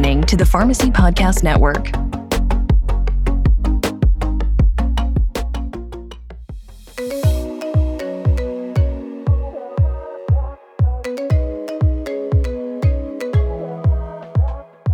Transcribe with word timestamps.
listening 0.00 0.22
to 0.22 0.34
the 0.34 0.46
Pharmacy 0.46 0.90
Podcast 0.90 1.42
Network. 1.42 1.90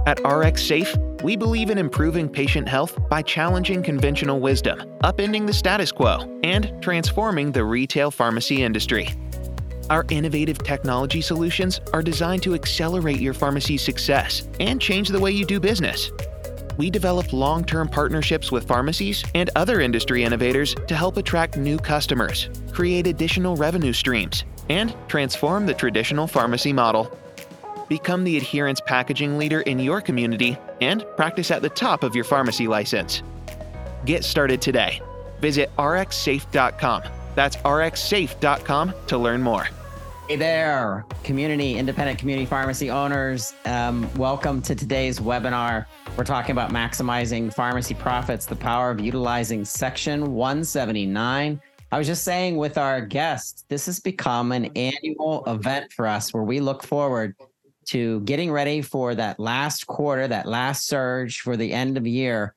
At 0.08 0.18
RX 0.24 0.64
Safe, 0.64 0.96
we 1.22 1.36
believe 1.36 1.70
in 1.70 1.78
improving 1.78 2.28
patient 2.28 2.68
health 2.68 2.98
by 3.08 3.22
challenging 3.22 3.84
conventional 3.84 4.40
wisdom, 4.40 4.80
upending 5.04 5.46
the 5.46 5.52
status 5.52 5.92
quo, 5.92 6.40
and 6.42 6.72
transforming 6.82 7.52
the 7.52 7.62
retail 7.62 8.10
pharmacy 8.10 8.64
industry. 8.64 9.10
Our 9.88 10.04
innovative 10.10 10.58
technology 10.58 11.20
solutions 11.20 11.80
are 11.92 12.02
designed 12.02 12.42
to 12.42 12.54
accelerate 12.54 13.20
your 13.20 13.34
pharmacy's 13.34 13.82
success 13.82 14.48
and 14.58 14.80
change 14.80 15.08
the 15.08 15.20
way 15.20 15.30
you 15.30 15.44
do 15.44 15.60
business. 15.60 16.10
We 16.76 16.90
develop 16.90 17.32
long 17.32 17.64
term 17.64 17.88
partnerships 17.88 18.50
with 18.50 18.66
pharmacies 18.66 19.24
and 19.34 19.48
other 19.54 19.80
industry 19.80 20.24
innovators 20.24 20.74
to 20.88 20.96
help 20.96 21.16
attract 21.16 21.56
new 21.56 21.78
customers, 21.78 22.50
create 22.72 23.06
additional 23.06 23.56
revenue 23.56 23.92
streams, 23.92 24.44
and 24.68 24.94
transform 25.08 25.66
the 25.66 25.74
traditional 25.74 26.26
pharmacy 26.26 26.72
model. 26.72 27.16
Become 27.88 28.24
the 28.24 28.36
adherence 28.36 28.80
packaging 28.80 29.38
leader 29.38 29.60
in 29.62 29.78
your 29.78 30.00
community 30.00 30.58
and 30.80 31.06
practice 31.16 31.52
at 31.52 31.62
the 31.62 31.68
top 31.68 32.02
of 32.02 32.16
your 32.16 32.24
pharmacy 32.24 32.66
license. 32.66 33.22
Get 34.04 34.24
started 34.24 34.60
today. 34.60 35.00
Visit 35.40 35.70
rxsafe.com. 35.76 37.02
That's 37.36 37.56
rxsafe.com 37.58 38.94
to 39.08 39.18
learn 39.18 39.42
more. 39.42 39.68
Hey 40.26 40.36
there, 40.36 41.04
community, 41.22 41.76
independent 41.76 42.18
community 42.18 42.46
pharmacy 42.46 42.90
owners. 42.90 43.52
Um, 43.66 44.12
welcome 44.14 44.60
to 44.62 44.74
today's 44.74 45.20
webinar. 45.20 45.84
We're 46.16 46.24
talking 46.24 46.52
about 46.52 46.72
maximizing 46.72 47.54
pharmacy 47.54 47.94
profits, 47.94 48.46
the 48.46 48.56
power 48.56 48.90
of 48.90 49.00
utilizing 49.00 49.64
Section 49.66 50.34
179. 50.34 51.60
I 51.92 51.98
was 51.98 52.06
just 52.08 52.24
saying 52.24 52.56
with 52.56 52.78
our 52.78 53.02
guests, 53.02 53.64
this 53.68 53.86
has 53.86 54.00
become 54.00 54.50
an 54.50 54.64
annual 54.74 55.44
event 55.46 55.92
for 55.92 56.08
us 56.08 56.34
where 56.34 56.42
we 56.42 56.58
look 56.58 56.82
forward 56.82 57.36
to 57.88 58.20
getting 58.20 58.50
ready 58.50 58.80
for 58.80 59.14
that 59.14 59.38
last 59.38 59.86
quarter, 59.86 60.26
that 60.26 60.46
last 60.46 60.88
surge 60.88 61.40
for 61.40 61.56
the 61.56 61.72
end 61.72 61.98
of 61.98 62.06
year 62.06 62.55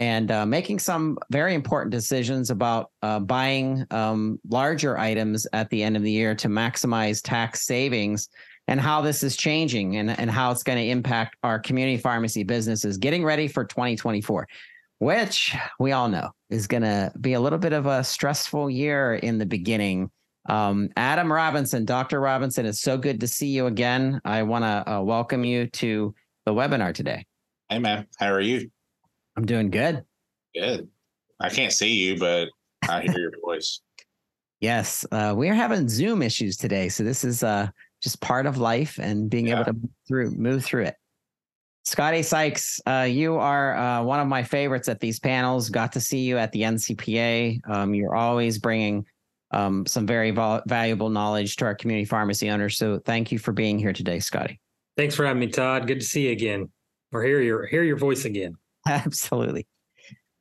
and 0.00 0.30
uh, 0.30 0.46
making 0.46 0.78
some 0.78 1.18
very 1.30 1.54
important 1.54 1.92
decisions 1.92 2.50
about 2.50 2.90
uh, 3.02 3.20
buying 3.20 3.86
um, 3.90 4.40
larger 4.48 4.98
items 4.98 5.46
at 5.52 5.68
the 5.68 5.82
end 5.82 5.96
of 5.96 6.02
the 6.02 6.10
year 6.10 6.34
to 6.34 6.48
maximize 6.48 7.20
tax 7.22 7.66
savings 7.66 8.28
and 8.66 8.80
how 8.80 9.02
this 9.02 9.22
is 9.22 9.36
changing 9.36 9.96
and, 9.96 10.18
and 10.18 10.30
how 10.30 10.50
it's 10.50 10.62
going 10.62 10.78
to 10.78 10.88
impact 10.88 11.36
our 11.42 11.58
community 11.58 11.98
pharmacy 11.98 12.42
businesses 12.42 12.96
getting 12.96 13.22
ready 13.24 13.46
for 13.46 13.64
2024 13.64 14.48
which 15.00 15.54
we 15.78 15.92
all 15.92 16.08
know 16.08 16.30
is 16.50 16.66
going 16.66 16.82
to 16.82 17.12
be 17.20 17.32
a 17.32 17.40
little 17.40 17.58
bit 17.58 17.72
of 17.72 17.86
a 17.86 18.04
stressful 18.04 18.68
year 18.68 19.14
in 19.14 19.38
the 19.38 19.46
beginning. 19.46 20.10
Um, 20.48 20.88
adam 20.96 21.30
robinson 21.30 21.84
dr 21.84 22.18
robinson 22.18 22.64
it's 22.64 22.80
so 22.80 22.96
good 22.96 23.20
to 23.20 23.28
see 23.28 23.48
you 23.48 23.66
again. 23.66 24.20
I 24.24 24.42
want 24.42 24.64
to 24.64 24.90
uh, 24.90 25.00
welcome 25.02 25.44
you 25.44 25.66
to 25.66 26.14
the 26.46 26.54
webinar 26.54 26.94
today. 26.94 27.26
Hey 27.68 27.78
man 27.78 28.06
how 28.18 28.32
are 28.32 28.40
you 28.40 28.70
I'm 29.36 29.46
doing 29.46 29.70
good. 29.70 30.04
Good. 30.54 30.88
I 31.40 31.48
can't 31.48 31.72
see 31.72 31.94
you, 31.94 32.18
but 32.18 32.48
I 32.88 33.02
hear 33.02 33.18
your 33.18 33.32
voice. 33.44 33.80
Yes, 34.60 35.06
uh, 35.10 35.32
we 35.34 35.48
are 35.48 35.54
having 35.54 35.88
Zoom 35.88 36.20
issues 36.20 36.56
today, 36.56 36.90
so 36.90 37.02
this 37.02 37.24
is 37.24 37.42
uh, 37.42 37.68
just 38.02 38.20
part 38.20 38.44
of 38.44 38.58
life 38.58 38.98
and 38.98 39.30
being 39.30 39.46
yeah. 39.46 39.54
able 39.54 39.64
to 39.64 39.72
move 39.72 39.90
through 40.06 40.30
move 40.32 40.64
through 40.64 40.84
it. 40.84 40.96
Scoty 41.86 42.22
Sykes, 42.22 42.78
uh, 42.86 43.06
you 43.08 43.36
are 43.36 43.74
uh, 43.74 44.02
one 44.02 44.20
of 44.20 44.28
my 44.28 44.42
favorites 44.42 44.88
at 44.88 45.00
these 45.00 45.18
panels. 45.18 45.70
Got 45.70 45.92
to 45.92 46.00
see 46.00 46.18
you 46.18 46.36
at 46.36 46.52
the 46.52 46.62
NCPA. 46.62 47.66
Um, 47.68 47.94
you're 47.94 48.14
always 48.14 48.58
bringing 48.58 49.06
um, 49.50 49.86
some 49.86 50.06
very 50.06 50.30
vol- 50.30 50.62
valuable 50.66 51.08
knowledge 51.08 51.56
to 51.56 51.64
our 51.64 51.74
community 51.74 52.04
pharmacy 52.04 52.50
owners. 52.50 52.76
So 52.76 52.98
thank 52.98 53.32
you 53.32 53.38
for 53.38 53.52
being 53.52 53.78
here 53.78 53.94
today, 53.94 54.18
Scoty. 54.18 54.58
Thanks 54.96 55.14
for 55.14 55.24
having 55.24 55.40
me, 55.40 55.46
Todd. 55.46 55.86
Good 55.86 56.00
to 56.00 56.06
see 56.06 56.26
you 56.26 56.32
again, 56.32 56.68
or 57.12 57.22
hear 57.22 57.40
your 57.40 57.66
hear 57.66 57.82
your 57.82 57.96
voice 57.96 58.26
again. 58.26 58.56
Absolutely. 58.88 59.66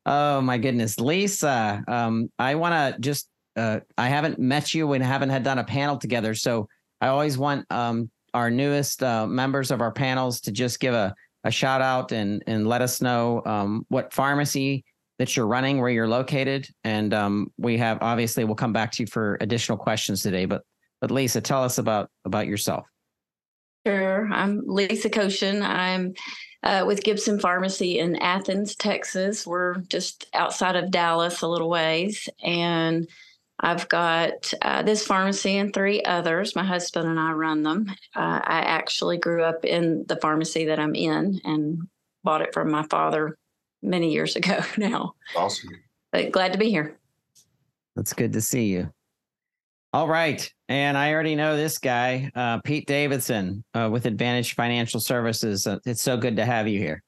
Oh 0.06 0.42
my 0.42 0.58
goodness, 0.58 1.00
Lisa. 1.00 1.84
Um, 1.88 2.32
I 2.40 2.56
want 2.56 2.74
to 2.96 3.00
just. 3.00 3.30
Uh, 3.56 3.82
I 3.98 4.08
haven't 4.08 4.40
met 4.40 4.74
you 4.74 4.94
and 4.94 5.04
haven't 5.04 5.30
had 5.30 5.44
done 5.44 5.58
a 5.58 5.64
panel 5.64 5.98
together, 5.98 6.34
so 6.34 6.70
I 7.02 7.08
always 7.08 7.38
want 7.38 7.70
um, 7.72 8.10
our 8.34 8.50
newest 8.50 9.04
uh, 9.04 9.28
members 9.28 9.72
of 9.72 9.82
our 9.82 9.92
panels 9.92 10.40
to 10.42 10.52
just 10.52 10.80
give 10.80 10.94
a, 10.94 11.14
a 11.44 11.52
shout 11.52 11.82
out 11.82 12.12
and 12.12 12.44
and 12.48 12.68
let 12.68 12.82
us 12.82 13.02
know 13.02 13.42
um, 13.46 13.86
what 13.90 14.14
pharmacy 14.14 14.86
that 15.18 15.36
you're 15.36 15.48
running, 15.48 15.80
where 15.82 15.90
you're 15.90 16.08
located, 16.08 16.68
and 16.84 17.14
um, 17.14 17.52
we 17.58 17.78
have 17.78 17.98
obviously 18.02 18.46
we'll 18.46 18.56
come 18.56 18.74
back 18.74 18.92
to 18.94 19.04
you 19.04 19.08
for 19.08 19.38
additional 19.42 19.78
questions 19.78 20.22
today. 20.22 20.46
But 20.46 20.64
but 21.02 21.12
Lisa, 21.12 21.42
tell 21.42 21.64
us 21.64 21.78
about 21.78 22.10
about 22.26 22.48
yourself. 22.48 22.86
Sure, 23.90 24.30
I'm 24.32 24.62
Lisa 24.68 25.10
Kocian. 25.10 25.64
I'm 25.64 26.14
uh, 26.62 26.84
with 26.86 27.04
Gibson 27.04 27.40
Pharmacy 27.40 27.98
in 27.98 28.18
Athens, 28.18 28.76
Texas. 28.76 29.48
We're 29.48 29.78
just 29.78 30.28
outside 30.36 30.76
of 30.76 30.92
Dallas 30.92 31.42
a 31.42 31.48
little 31.48 31.72
ways. 31.72 32.30
And 32.44 33.10
I've 33.60 33.90
got 33.90 34.54
uh, 34.62 34.84
this 34.84 35.08
pharmacy 35.08 35.58
and 35.58 35.74
three 35.74 36.04
others. 36.04 36.56
My 36.56 36.64
husband 36.64 37.10
and 37.10 37.20
I 37.20 37.32
run 37.32 37.64
them. 37.64 37.88
Uh, 38.16 38.40
I 38.44 38.60
actually 38.60 39.18
grew 39.18 39.42
up 39.42 39.66
in 39.66 40.06
the 40.08 40.18
pharmacy 40.18 40.66
that 40.66 40.80
I'm 40.80 40.94
in 40.94 41.42
and 41.44 41.82
bought 42.24 42.44
it 42.44 42.54
from 42.54 42.70
my 42.70 42.84
father 42.92 43.40
many 43.82 44.14
years 44.14 44.36
ago 44.36 44.60
now. 44.78 45.16
Awesome. 45.36 45.72
But 46.12 46.32
glad 46.32 46.54
to 46.54 46.60
be 46.60 46.70
here. 46.70 46.96
That's 47.96 48.14
good 48.14 48.34
to 48.34 48.42
see 48.42 48.66
you. 48.66 48.94
All 49.92 50.08
right. 50.08 50.52
And 50.68 50.96
I 50.96 51.14
already 51.14 51.36
know 51.36 51.58
this 51.58 51.80
guy, 51.80 52.32
uh, 52.36 52.60
Pete 52.62 52.86
Davison 52.86 53.64
uh, 53.74 53.90
with 53.92 54.06
Advantage 54.06 54.54
Financial 54.54 55.00
Services. 55.00 55.66
Uh, 55.66 55.80
it's 55.84 56.02
so 56.02 56.16
good 56.16 56.36
to 56.36 56.46
have 56.46 56.68
you 56.68 56.78
here. 56.78 57.02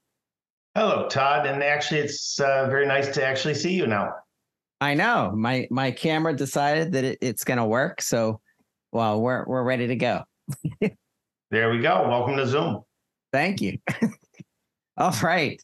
Hello, 0.74 1.08
Todd. 1.08 1.46
And 1.46 1.62
actually, 1.62 2.00
it's 2.00 2.40
uh, 2.40 2.68
very 2.70 2.88
nice 2.88 3.14
to 3.14 3.24
actually 3.24 3.54
see 3.54 3.74
you 3.74 3.86
now. 3.86 4.14
I 4.80 4.96
know 4.96 5.32
my 5.36 5.68
my 5.70 5.92
camera 5.92 6.36
decided 6.36 6.94
that 6.94 7.04
it, 7.04 7.20
it's 7.22 7.44
going 7.44 7.60
to 7.60 7.66
work, 7.66 8.02
so 8.02 8.42
well, 8.92 9.22
we're 9.22 9.46
we're 9.46 9.64
ready 9.64 9.86
to 9.86 9.96
go. 9.96 10.24
there 11.52 11.70
we 11.70 11.82
go. 11.82 12.08
Welcome 12.08 12.36
to 12.38 12.48
Zoom. 12.48 12.82
Thank 13.32 13.62
you. 13.62 13.78
all 14.98 15.14
right, 15.22 15.62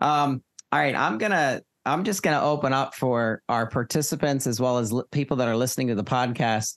um, 0.00 0.42
all 0.72 0.80
right. 0.80 0.96
I'm 0.96 1.18
gonna 1.18 1.62
I'm 1.86 2.04
just 2.04 2.22
gonna 2.22 2.42
open 2.42 2.72
up 2.72 2.94
for 2.94 3.42
our 3.48 3.66
participants 3.66 4.46
as 4.46 4.60
well 4.60 4.78
as 4.78 4.92
people 5.12 5.36
that 5.38 5.48
are 5.48 5.56
listening 5.56 5.88
to 5.88 5.94
the 5.94 6.04
podcast 6.04 6.76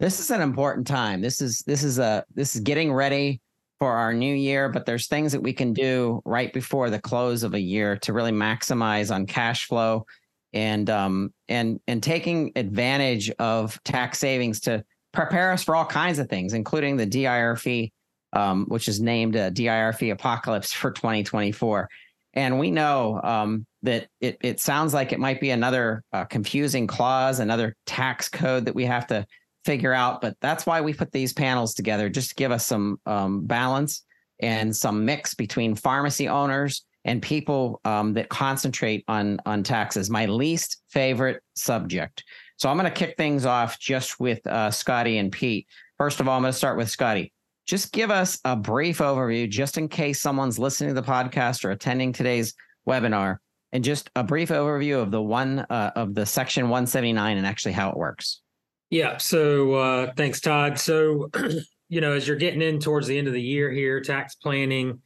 this 0.00 0.20
is 0.20 0.30
an 0.30 0.40
important 0.40 0.86
time. 0.86 1.20
This 1.20 1.40
is 1.40 1.60
this 1.66 1.84
is 1.84 1.98
a 1.98 2.24
this 2.34 2.54
is 2.54 2.62
getting 2.62 2.92
ready 2.92 3.40
for 3.78 3.92
our 3.92 4.12
new 4.12 4.34
year, 4.34 4.68
but 4.68 4.86
there's 4.86 5.06
things 5.06 5.32
that 5.32 5.40
we 5.40 5.52
can 5.52 5.72
do 5.72 6.20
right 6.24 6.52
before 6.52 6.90
the 6.90 7.00
close 7.00 7.42
of 7.42 7.54
a 7.54 7.60
year 7.60 7.96
to 7.98 8.12
really 8.12 8.32
maximize 8.32 9.14
on 9.14 9.26
cash 9.26 9.66
flow 9.66 10.04
and 10.52 10.90
um 10.90 11.32
and 11.48 11.80
and 11.86 12.02
taking 12.02 12.52
advantage 12.56 13.30
of 13.38 13.82
tax 13.84 14.18
savings 14.18 14.60
to 14.60 14.84
prepare 15.12 15.52
us 15.52 15.62
for 15.62 15.76
all 15.76 15.86
kinds 15.86 16.18
of 16.18 16.28
things, 16.28 16.54
including 16.54 16.96
the 16.96 17.06
DIR 17.06 17.56
fee, 17.56 17.92
um, 18.32 18.66
which 18.66 18.88
is 18.88 19.00
named 19.00 19.36
a 19.36 19.50
DIR 19.50 19.92
fee 19.92 20.10
apocalypse 20.10 20.72
for 20.72 20.90
2024. 20.90 21.88
And 22.34 22.58
we 22.58 22.70
know 22.70 23.20
um, 23.22 23.66
that 23.82 24.08
it 24.20 24.38
it 24.42 24.60
sounds 24.60 24.92
like 24.92 25.12
it 25.12 25.20
might 25.20 25.40
be 25.40 25.50
another 25.50 26.02
uh, 26.12 26.24
confusing 26.24 26.86
clause, 26.86 27.38
another 27.38 27.76
tax 27.86 28.28
code 28.28 28.64
that 28.66 28.74
we 28.74 28.84
have 28.84 29.06
to 29.08 29.26
figure 29.64 29.92
out. 29.92 30.20
But 30.20 30.36
that's 30.40 30.66
why 30.66 30.80
we 30.80 30.92
put 30.92 31.12
these 31.12 31.32
panels 31.32 31.74
together, 31.74 32.08
just 32.08 32.30
to 32.30 32.34
give 32.34 32.52
us 32.52 32.66
some 32.66 33.00
um, 33.06 33.46
balance 33.46 34.02
and 34.40 34.76
some 34.76 35.04
mix 35.04 35.34
between 35.34 35.74
pharmacy 35.74 36.28
owners 36.28 36.84
and 37.04 37.22
people 37.22 37.80
um, 37.84 38.14
that 38.14 38.28
concentrate 38.28 39.04
on 39.06 39.38
on 39.46 39.62
taxes. 39.62 40.10
My 40.10 40.26
least 40.26 40.82
favorite 40.88 41.42
subject. 41.54 42.24
So 42.56 42.68
I'm 42.68 42.76
going 42.76 42.90
to 42.90 42.96
kick 42.96 43.16
things 43.16 43.46
off 43.46 43.78
just 43.78 44.18
with 44.18 44.40
uh, 44.46 44.70
Scoty 44.70 45.18
and 45.20 45.30
Pete. 45.30 45.66
First 45.98 46.20
of 46.20 46.28
all, 46.28 46.36
I'm 46.36 46.42
going 46.42 46.52
to 46.52 46.56
start 46.58 46.76
with 46.76 46.88
Scoty. 46.88 47.32
Just 47.66 47.92
give 47.92 48.10
us 48.10 48.38
a 48.44 48.54
brief 48.56 48.98
overview, 48.98 49.48
just 49.48 49.78
in 49.78 49.88
case 49.88 50.20
someone's 50.20 50.58
listening 50.58 50.94
to 50.94 51.00
the 51.00 51.06
podcast 51.06 51.64
or 51.64 51.70
attending 51.70 52.12
today's 52.12 52.54
webinar, 52.86 53.38
and 53.72 53.82
just 53.82 54.10
a 54.14 54.22
brief 54.22 54.50
overview 54.50 55.00
of 55.00 55.10
the 55.10 55.22
one 55.22 55.60
uh, 55.70 55.90
of 55.96 56.14
the 56.14 56.26
section 56.26 56.64
179 56.64 57.36
and 57.36 57.46
actually 57.46 57.72
how 57.72 57.90
it 57.90 57.96
works. 57.96 58.42
Yeah. 58.90 59.16
So 59.16 59.74
uh, 59.74 60.12
thanks, 60.16 60.40
Todd. 60.40 60.78
So, 60.78 61.30
you 61.88 62.00
know, 62.00 62.12
as 62.12 62.28
you're 62.28 62.36
getting 62.36 62.62
in 62.62 62.78
towards 62.78 63.06
the 63.06 63.18
end 63.18 63.26
of 63.26 63.32
the 63.32 63.42
year 63.42 63.70
here, 63.70 64.00
tax 64.00 64.34
planning 64.36 65.00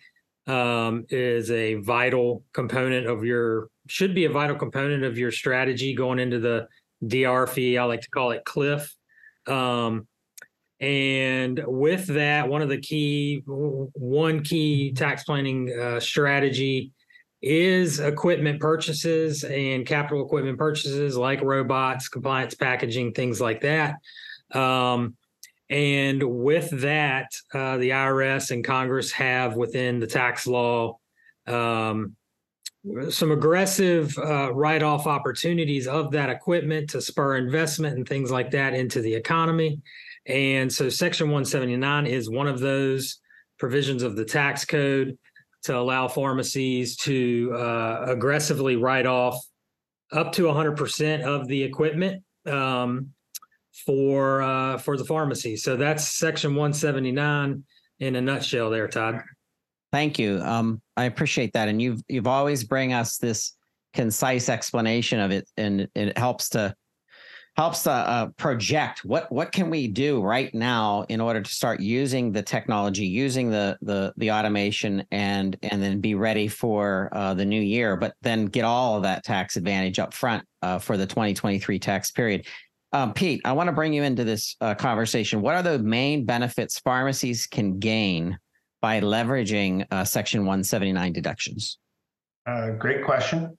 um, 0.46 1.06
is 1.10 1.50
a 1.50 1.74
vital 1.74 2.44
component 2.52 3.06
of 3.06 3.24
your, 3.24 3.68
should 3.86 4.14
be 4.14 4.24
a 4.24 4.30
vital 4.30 4.56
component 4.56 5.04
of 5.04 5.16
your 5.16 5.30
strategy 5.30 5.94
going 5.94 6.18
into 6.18 6.38
the 6.40 6.66
DR 7.06 7.46
fee. 7.46 7.78
I 7.78 7.84
like 7.84 8.00
to 8.02 8.10
call 8.10 8.32
it 8.32 8.44
cliff. 8.44 8.94
Um, 9.46 10.08
And 10.80 11.60
with 11.66 12.06
that, 12.08 12.48
one 12.48 12.62
of 12.62 12.68
the 12.68 12.80
key, 12.80 13.42
one 13.46 14.44
key 14.44 14.92
tax 14.92 15.24
planning 15.24 15.76
uh, 15.76 15.98
strategy 15.98 16.92
is 17.42 18.00
equipment 18.00 18.60
purchases 18.60 19.44
and 19.44 19.86
capital 19.86 20.24
equipment 20.24 20.58
purchases 20.58 21.16
like 21.16 21.40
robots, 21.42 22.08
compliance 22.08 22.54
packaging, 22.54 23.12
things 23.12 23.40
like 23.40 23.60
that. 23.60 23.96
Um, 24.52 25.16
and 25.70 26.22
with 26.22 26.70
that, 26.80 27.30
uh, 27.52 27.76
the 27.76 27.90
IRS 27.90 28.50
and 28.50 28.64
Congress 28.64 29.12
have 29.12 29.56
within 29.56 30.00
the 30.00 30.06
tax 30.06 30.46
law 30.46 30.98
um, 31.46 32.16
some 33.10 33.32
aggressive 33.32 34.16
uh, 34.18 34.52
write 34.52 34.82
off 34.82 35.06
opportunities 35.06 35.86
of 35.86 36.10
that 36.12 36.30
equipment 36.30 36.90
to 36.90 37.00
spur 37.00 37.36
investment 37.36 37.96
and 37.96 38.08
things 38.08 38.30
like 38.30 38.50
that 38.52 38.74
into 38.74 39.00
the 39.00 39.14
economy. 39.14 39.80
And 40.28 40.72
so 40.72 40.88
Section 40.88 41.28
179 41.28 42.06
is 42.06 42.28
one 42.28 42.46
of 42.46 42.60
those 42.60 43.20
provisions 43.58 44.02
of 44.02 44.14
the 44.14 44.24
tax 44.24 44.64
code 44.64 45.18
to 45.64 45.76
allow 45.76 46.06
pharmacies 46.06 46.96
to 46.96 47.52
uh, 47.54 48.04
aggressively 48.06 48.76
write 48.76 49.06
off 49.06 49.38
up 50.12 50.32
to 50.32 50.42
100% 50.42 51.22
of 51.22 51.48
the 51.48 51.62
equipment 51.62 52.22
um, 52.46 53.08
for 53.84 54.42
uh, 54.42 54.78
for 54.78 54.96
the 54.96 55.04
pharmacy. 55.04 55.56
So 55.56 55.76
that's 55.76 56.06
Section 56.16 56.52
179 56.52 57.64
in 58.00 58.16
a 58.16 58.20
nutshell, 58.20 58.70
there, 58.70 58.88
Todd. 58.88 59.22
Thank 59.92 60.18
you. 60.18 60.40
Um, 60.42 60.82
I 60.96 61.04
appreciate 61.04 61.52
that, 61.54 61.68
and 61.68 61.80
you've 61.80 62.02
you've 62.08 62.26
always 62.26 62.64
bring 62.64 62.92
us 62.92 63.16
this 63.18 63.54
concise 63.94 64.48
explanation 64.48 65.20
of 65.20 65.30
it, 65.30 65.48
and 65.56 65.88
it 65.94 66.16
helps 66.16 66.50
to 66.50 66.74
helps 67.58 67.82
to 67.82 67.90
uh, 67.90 68.28
project 68.36 69.04
what 69.04 69.30
what 69.32 69.50
can 69.50 69.68
we 69.68 69.88
do 69.88 70.22
right 70.22 70.54
now 70.54 71.04
in 71.08 71.20
order 71.20 71.42
to 71.42 71.50
start 71.52 71.80
using 71.80 72.30
the 72.30 72.42
technology, 72.42 73.04
using 73.04 73.50
the 73.50 73.76
the 73.82 74.14
the 74.16 74.30
automation, 74.30 75.04
and 75.10 75.56
and 75.62 75.82
then 75.82 76.00
be 76.00 76.14
ready 76.14 76.46
for 76.46 77.08
uh, 77.10 77.34
the 77.34 77.44
new 77.44 77.60
year, 77.60 77.96
but 77.96 78.14
then 78.22 78.46
get 78.46 78.64
all 78.64 78.96
of 78.96 79.02
that 79.02 79.24
tax 79.24 79.56
advantage 79.56 79.98
up 79.98 80.14
front 80.14 80.44
uh, 80.62 80.78
for 80.78 80.96
the 80.96 81.06
2023 81.06 81.80
tax 81.80 82.12
period. 82.12 82.46
Um, 82.92 83.12
Pete, 83.12 83.42
I 83.44 83.52
want 83.52 83.66
to 83.66 83.72
bring 83.72 83.92
you 83.92 84.04
into 84.04 84.22
this 84.22 84.54
uh, 84.60 84.76
conversation. 84.76 85.42
What 85.42 85.56
are 85.56 85.62
the 85.62 85.80
main 85.80 86.24
benefits 86.24 86.78
pharmacies 86.78 87.48
can 87.48 87.80
gain 87.80 88.38
by 88.80 89.00
leveraging 89.00 89.84
uh, 89.90 90.04
Section 90.04 90.42
179 90.42 91.12
deductions? 91.12 91.78
Uh, 92.46 92.70
great 92.70 93.04
question. 93.04 93.57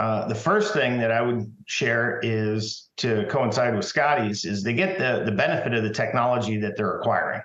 Uh, 0.00 0.26
the 0.26 0.34
first 0.34 0.72
thing 0.72 0.98
that 0.98 1.12
I 1.12 1.20
would 1.20 1.52
share 1.66 2.20
is 2.22 2.88
to 2.96 3.26
coincide 3.28 3.76
with 3.76 3.84
Scoty's 3.84 4.46
is 4.46 4.62
they 4.62 4.72
get 4.72 4.98
the, 4.98 5.24
the 5.26 5.30
benefit 5.30 5.74
of 5.74 5.82
the 5.82 5.92
technology 5.92 6.56
that 6.56 6.74
they're 6.74 6.98
acquiring. 7.00 7.42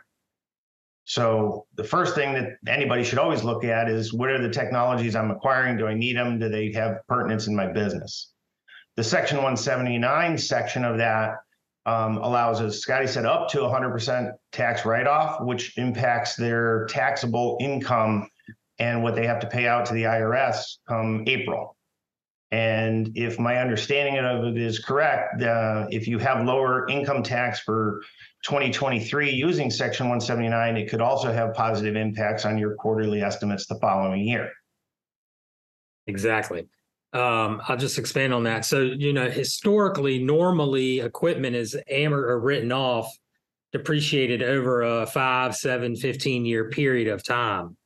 So 1.03 1.65
the 1.75 1.83
first 1.83 2.15
thing 2.15 2.33
that 2.33 2.53
anybody 2.65 3.03
should 3.03 3.19
always 3.19 3.43
look 3.43 3.65
at 3.65 3.89
is 3.89 4.13
what 4.13 4.29
are 4.29 4.41
the 4.41 4.53
technologies 4.53 5.17
I'm 5.17 5.31
acquiring? 5.31 5.75
Do 5.75 5.87
I 5.87 5.95
need 5.95 6.15
them? 6.15 6.39
Do 6.39 6.47
they 6.47 6.71
have 6.71 7.05
pertinence 7.09 7.47
in 7.47 7.57
my 7.57 7.67
business? 7.67 8.31
The 8.95 9.03
Section 9.03 9.35
179 9.35 10.37
section 10.37 10.85
of 10.85 10.97
that 10.97 11.33
um, 11.85 12.19
allows, 12.19 12.61
as 12.61 12.81
Scoty 12.81 13.09
said, 13.09 13.25
up 13.25 13.49
to 13.49 13.57
100% 13.57 14.31
tax 14.53 14.85
write-off, 14.85 15.41
which 15.41 15.77
impacts 15.77 16.37
their 16.37 16.85
taxable 16.85 17.57
income 17.59 18.29
and 18.79 19.03
what 19.03 19.13
they 19.13 19.27
have 19.27 19.41
to 19.41 19.47
pay 19.47 19.67
out 19.67 19.85
to 19.87 19.93
the 19.93 20.03
IRS 20.03 20.77
come 20.87 21.25
April. 21.27 21.74
And 22.51 23.11
if 23.15 23.39
my 23.39 23.57
understanding 23.57 24.17
of 24.17 24.45
it 24.45 24.57
is 24.57 24.79
correct, 24.79 25.41
uh, 25.41 25.87
if 25.89 26.07
you 26.07 26.19
have 26.19 26.45
lower 26.45 26.87
income 26.87 27.23
tax 27.23 27.59
for 27.59 28.01
2023 28.43 29.31
using 29.31 29.71
Section 29.71 30.05
179, 30.05 30.77
it 30.77 30.89
could 30.89 31.01
also 31.01 31.33
have 31.33 31.53
positive 31.53 31.95
impacts 31.95 32.45
on 32.45 32.57
your 32.57 32.75
quarterly 32.75 33.21
estimates 33.21 33.65
the 33.65 33.75
following 33.75 34.21
year. 34.21 34.51
Exactly. 36.07 36.67
Um, 37.13 37.61
I'll 37.67 37.77
just 37.77 37.97
expand 37.97 38.33
on 38.33 38.43
that. 38.43 38.65
So, 38.65 38.81
you 38.81 39.13
know, 39.13 39.29
historically, 39.29 40.21
normally 40.21 40.99
equipment 40.99 41.55
is 41.55 41.75
amort 41.91 42.29
or 42.29 42.39
written 42.39 42.71
off, 42.71 43.07
depreciated 43.71 44.43
over 44.43 44.81
a 44.81 45.07
five, 45.07 45.55
seven, 45.55 45.95
15 45.95 46.45
year 46.45 46.69
period 46.69 47.07
of 47.07 47.23
time. 47.23 47.77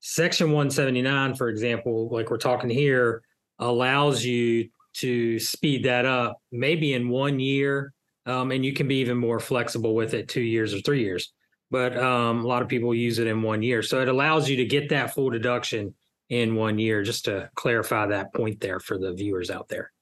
Section 0.00 0.48
179, 0.48 1.34
for 1.34 1.48
example, 1.48 2.08
like 2.10 2.30
we're 2.30 2.36
talking 2.36 2.70
here, 2.70 3.22
allows 3.58 4.24
you 4.24 4.68
to 4.94 5.38
speed 5.38 5.84
that 5.84 6.04
up 6.04 6.40
maybe 6.50 6.94
in 6.94 7.08
one 7.08 7.38
year. 7.38 7.92
Um, 8.26 8.50
and 8.50 8.64
you 8.64 8.72
can 8.72 8.88
be 8.88 8.96
even 8.96 9.16
more 9.16 9.40
flexible 9.40 9.94
with 9.94 10.12
it 10.12 10.28
two 10.28 10.42
years 10.42 10.74
or 10.74 10.80
three 10.80 11.02
years. 11.02 11.32
But 11.70 11.96
um, 11.96 12.44
a 12.44 12.46
lot 12.46 12.62
of 12.62 12.68
people 12.68 12.94
use 12.94 13.18
it 13.18 13.26
in 13.26 13.42
one 13.42 13.62
year. 13.62 13.82
So 13.82 14.00
it 14.00 14.08
allows 14.08 14.48
you 14.48 14.56
to 14.56 14.64
get 14.64 14.88
that 14.90 15.14
full 15.14 15.30
deduction 15.30 15.94
in 16.28 16.54
one 16.54 16.78
year, 16.78 17.02
just 17.02 17.24
to 17.24 17.50
clarify 17.54 18.06
that 18.06 18.34
point 18.34 18.60
there 18.60 18.80
for 18.80 18.98
the 18.98 19.12
viewers 19.12 19.50
out 19.50 19.68
there. 19.68 19.92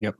Yep. 0.00 0.16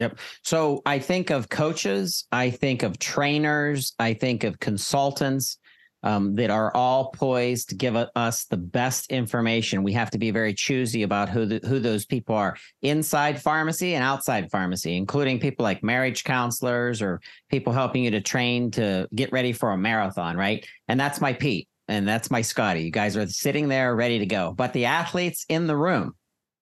Yep. 0.00 0.18
So 0.42 0.82
I 0.84 0.98
think 0.98 1.30
of 1.30 1.48
coaches, 1.48 2.26
I 2.30 2.50
think 2.50 2.82
of 2.82 2.98
trainers, 2.98 3.94
I 3.98 4.12
think 4.12 4.44
of 4.44 4.60
consultants 4.60 5.58
um, 6.04 6.34
that 6.34 6.50
are 6.50 6.70
all 6.76 7.10
poised 7.10 7.70
to 7.70 7.74
give 7.74 7.96
us 7.96 8.44
the 8.44 8.58
best 8.58 9.10
information. 9.10 9.82
We 9.82 9.94
have 9.94 10.10
to 10.10 10.18
be 10.18 10.30
very 10.30 10.52
choosy 10.52 11.02
about 11.02 11.30
who 11.30 11.46
the, 11.46 11.66
who 11.66 11.80
those 11.80 12.04
people 12.04 12.36
are 12.36 12.56
inside 12.82 13.40
pharmacy 13.40 13.94
and 13.94 14.04
outside 14.04 14.50
pharmacy, 14.50 14.96
including 14.96 15.40
people 15.40 15.64
like 15.64 15.82
marriage 15.82 16.22
counselors 16.22 17.00
or 17.00 17.20
people 17.50 17.72
helping 17.72 18.04
you 18.04 18.10
to 18.10 18.20
train 18.20 18.70
to 18.72 19.08
get 19.14 19.32
ready 19.32 19.52
for 19.52 19.70
a 19.72 19.78
marathon, 19.78 20.36
right? 20.36 20.66
And 20.88 21.00
that's 21.00 21.22
my 21.22 21.32
Pete 21.32 21.68
and 21.88 22.06
that's 22.06 22.30
my 22.30 22.42
Scoty. 22.42 22.84
You 22.84 22.90
guys 22.90 23.16
are 23.16 23.26
sitting 23.26 23.68
there 23.68 23.96
ready 23.96 24.18
to 24.18 24.26
go. 24.26 24.52
But 24.52 24.74
the 24.74 24.84
athletes 24.84 25.46
in 25.48 25.66
the 25.66 25.76
room, 25.76 26.12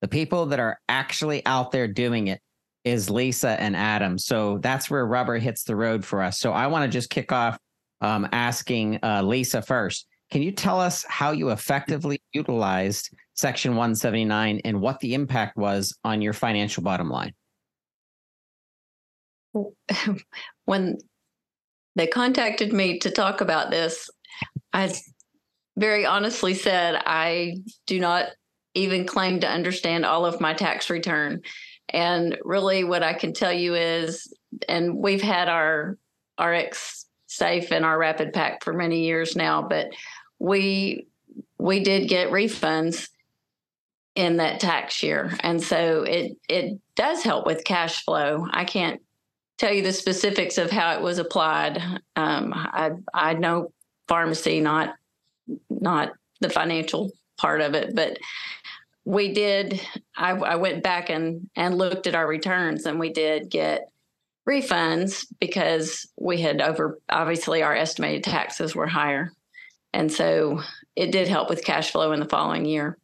the 0.01 0.07
people 0.07 0.45
that 0.47 0.59
are 0.61 0.79
actually 0.87 1.45
out 1.45 1.71
there 1.71 1.87
doing 1.89 2.27
it, 2.27 2.39
is 2.83 3.09
Lisa 3.09 3.59
and 3.61 3.77
Adam. 3.77 4.17
So 4.17 4.57
that's 4.57 4.89
where 4.89 5.05
rubber 5.05 5.37
hits 5.37 5.63
the 5.63 5.75
road 5.75 6.03
for 6.03 6.21
us. 6.21 6.39
So 6.39 6.51
I 6.51 6.67
want 6.67 6.83
to 6.83 6.93
just 6.93 7.09
kick 7.09 7.31
off 7.31 7.57
um, 8.03 8.27
asking 8.31 8.99
uh, 9.01 9.23
Lisa 9.23 9.61
first. 9.61 10.07
Can 10.29 10.43
you 10.43 10.51
tell 10.51 10.79
us 10.79 11.05
how 11.07 11.31
you 11.31 11.49
effectively 11.49 12.21
utilized 12.33 13.09
Section 13.33 13.71
179 13.71 14.61
and 14.65 14.81
what 14.81 14.99
the 14.99 15.13
impact 15.13 15.57
was 15.57 15.97
on 16.03 16.21
your 16.21 16.33
financial 16.33 16.83
bottom 16.83 17.09
line? 17.09 17.33
When 20.65 20.97
they 21.95 22.07
contacted 22.07 22.73
me 22.73 22.99
to 22.99 23.11
talk 23.11 23.41
about 23.41 23.69
this, 23.69 24.09
I 24.71 24.93
very 25.77 26.05
honestly 26.05 26.53
said 26.53 27.01
I 27.05 27.57
do 27.85 27.99
not 27.99 28.29
even 28.73 29.05
claim 29.05 29.39
to 29.41 29.49
understand 29.49 30.05
all 30.05 30.25
of 30.25 30.41
my 30.41 30.53
tax 30.53 30.89
return. 30.89 31.41
And 31.89 32.37
really, 32.43 32.83
what 32.83 33.03
I 33.03 33.13
can 33.13 33.33
tell 33.33 33.53
you 33.53 33.75
is, 33.75 34.33
and 34.67 34.97
we've 34.97 35.21
had 35.21 35.49
our 35.49 35.97
RX 36.41 37.05
safe 37.33 37.71
in 37.71 37.83
our 37.83 37.97
RapidPak 37.97 38.63
for 38.63 38.73
many 38.73 39.03
years 39.05 39.35
now, 39.35 39.61
but 39.61 39.89
we 40.39 41.07
we 41.57 41.79
did 41.79 42.07
get 42.07 42.29
refunds 42.29 43.09
in 44.15 44.37
that 44.37 44.59
tax 44.59 45.01
year, 45.01 45.35
and 45.39 45.61
so 45.61 46.03
it 46.03 46.37
it 46.47 46.79
does 46.95 47.23
help 47.23 47.45
with 47.45 47.63
cash 47.63 48.03
flow. 48.03 48.47
I 48.51 48.65
can't 48.65 49.01
tell 49.57 49.73
you 49.73 49.81
the 49.81 49.93
specifics 49.93 50.57
of 50.57 50.69
how 50.69 50.93
it 50.93 51.01
was 51.01 51.17
applied. 51.17 51.81
Um, 52.15 52.53
I 52.53 52.91
I 53.13 53.33
know 53.33 53.71
pharmacy, 54.07 54.59
not 54.59 54.95
not 55.69 56.13
the 56.41 56.49
financial 56.49 57.11
part 57.37 57.61
of 57.61 57.73
it, 57.73 57.95
but 57.95 58.17
we 59.05 59.33
did. 59.33 59.81
I, 60.15 60.31
I 60.31 60.55
went 60.55 60.83
back 60.83 61.09
and 61.09 61.49
and 61.55 61.77
looked 61.77 62.05
at 62.05 62.15
our 62.15 62.27
returns, 62.27 62.85
and 62.85 62.99
we 62.99 63.11
did 63.11 63.49
get 63.49 63.89
refunds 64.47 65.25
because 65.39 66.07
we 66.17 66.41
had 66.41 66.61
over 66.61 66.99
obviously 67.09 67.63
our 67.63 67.75
estimated 67.75 68.23
taxes 68.23 68.75
were 68.75 68.87
higher, 68.87 69.31
and 69.93 70.11
so 70.11 70.61
it 70.95 71.11
did 71.11 71.27
help 71.27 71.49
with 71.49 71.63
cash 71.63 71.91
flow 71.91 72.11
in 72.11 72.19
the 72.19 72.29
following 72.29 72.65
year. 72.65 72.97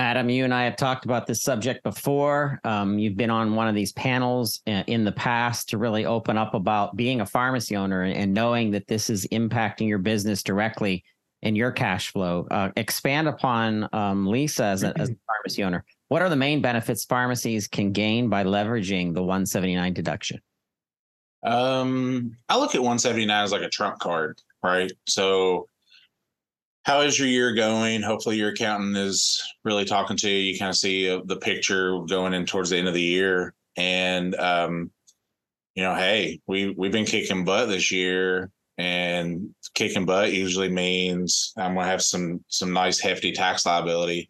Adam, 0.00 0.30
you 0.30 0.44
and 0.44 0.54
I 0.54 0.64
have 0.64 0.76
talked 0.76 1.04
about 1.04 1.26
this 1.26 1.42
subject 1.42 1.82
before. 1.82 2.58
Um, 2.64 2.98
you've 2.98 3.18
been 3.18 3.28
on 3.28 3.54
one 3.54 3.68
of 3.68 3.74
these 3.74 3.92
panels 3.92 4.62
uh, 4.66 4.82
in 4.86 5.04
the 5.04 5.12
past 5.12 5.68
to 5.68 5.78
really 5.78 6.06
open 6.06 6.38
up 6.38 6.54
about 6.54 6.96
being 6.96 7.20
a 7.20 7.26
pharmacy 7.26 7.76
owner 7.76 8.04
and 8.04 8.32
knowing 8.32 8.70
that 8.70 8.86
this 8.86 9.10
is 9.10 9.26
impacting 9.30 9.88
your 9.88 9.98
business 9.98 10.42
directly 10.42 11.04
and 11.42 11.54
your 11.54 11.70
cash 11.70 12.12
flow. 12.12 12.46
Uh, 12.50 12.70
expand 12.76 13.28
upon 13.28 13.90
um, 13.92 14.26
Lisa 14.26 14.64
as 14.64 14.84
a, 14.84 14.98
as 14.98 15.10
a 15.10 15.16
pharmacy 15.26 15.64
owner. 15.64 15.84
What 16.10 16.22
are 16.22 16.28
the 16.28 16.34
main 16.34 16.60
benefits 16.60 17.04
pharmacies 17.04 17.68
can 17.68 17.92
gain 17.92 18.28
by 18.28 18.42
leveraging 18.42 19.14
the 19.14 19.22
179 19.22 19.94
deduction? 19.94 20.40
Um, 21.44 22.36
I 22.48 22.58
look 22.58 22.74
at 22.74 22.80
179 22.80 23.44
as 23.44 23.52
like 23.52 23.62
a 23.62 23.68
trump 23.68 24.00
card, 24.00 24.42
right? 24.60 24.90
So 25.06 25.68
how 26.82 27.02
is 27.02 27.16
your 27.16 27.28
year 27.28 27.54
going? 27.54 28.02
Hopefully, 28.02 28.38
your 28.38 28.48
accountant 28.48 28.96
is 28.96 29.40
really 29.62 29.84
talking 29.84 30.16
to 30.16 30.28
you. 30.28 30.52
You 30.52 30.58
kind 30.58 30.70
of 30.70 30.76
see 30.76 31.08
uh, 31.08 31.20
the 31.26 31.36
picture 31.36 32.00
going 32.08 32.34
in 32.34 32.44
towards 32.44 32.70
the 32.70 32.76
end 32.76 32.88
of 32.88 32.94
the 32.94 33.00
year, 33.00 33.54
and 33.76 34.34
um, 34.34 34.90
you 35.76 35.84
know, 35.84 35.94
hey, 35.94 36.40
we 36.48 36.74
we've 36.76 36.90
been 36.90 37.04
kicking 37.04 37.44
butt 37.44 37.68
this 37.68 37.92
year, 37.92 38.50
and 38.78 39.54
kicking 39.74 40.06
butt 40.06 40.32
usually 40.32 40.70
means 40.70 41.52
I'm 41.56 41.76
gonna 41.76 41.86
have 41.86 42.02
some 42.02 42.44
some 42.48 42.72
nice 42.72 42.98
hefty 42.98 43.30
tax 43.30 43.64
liability. 43.64 44.28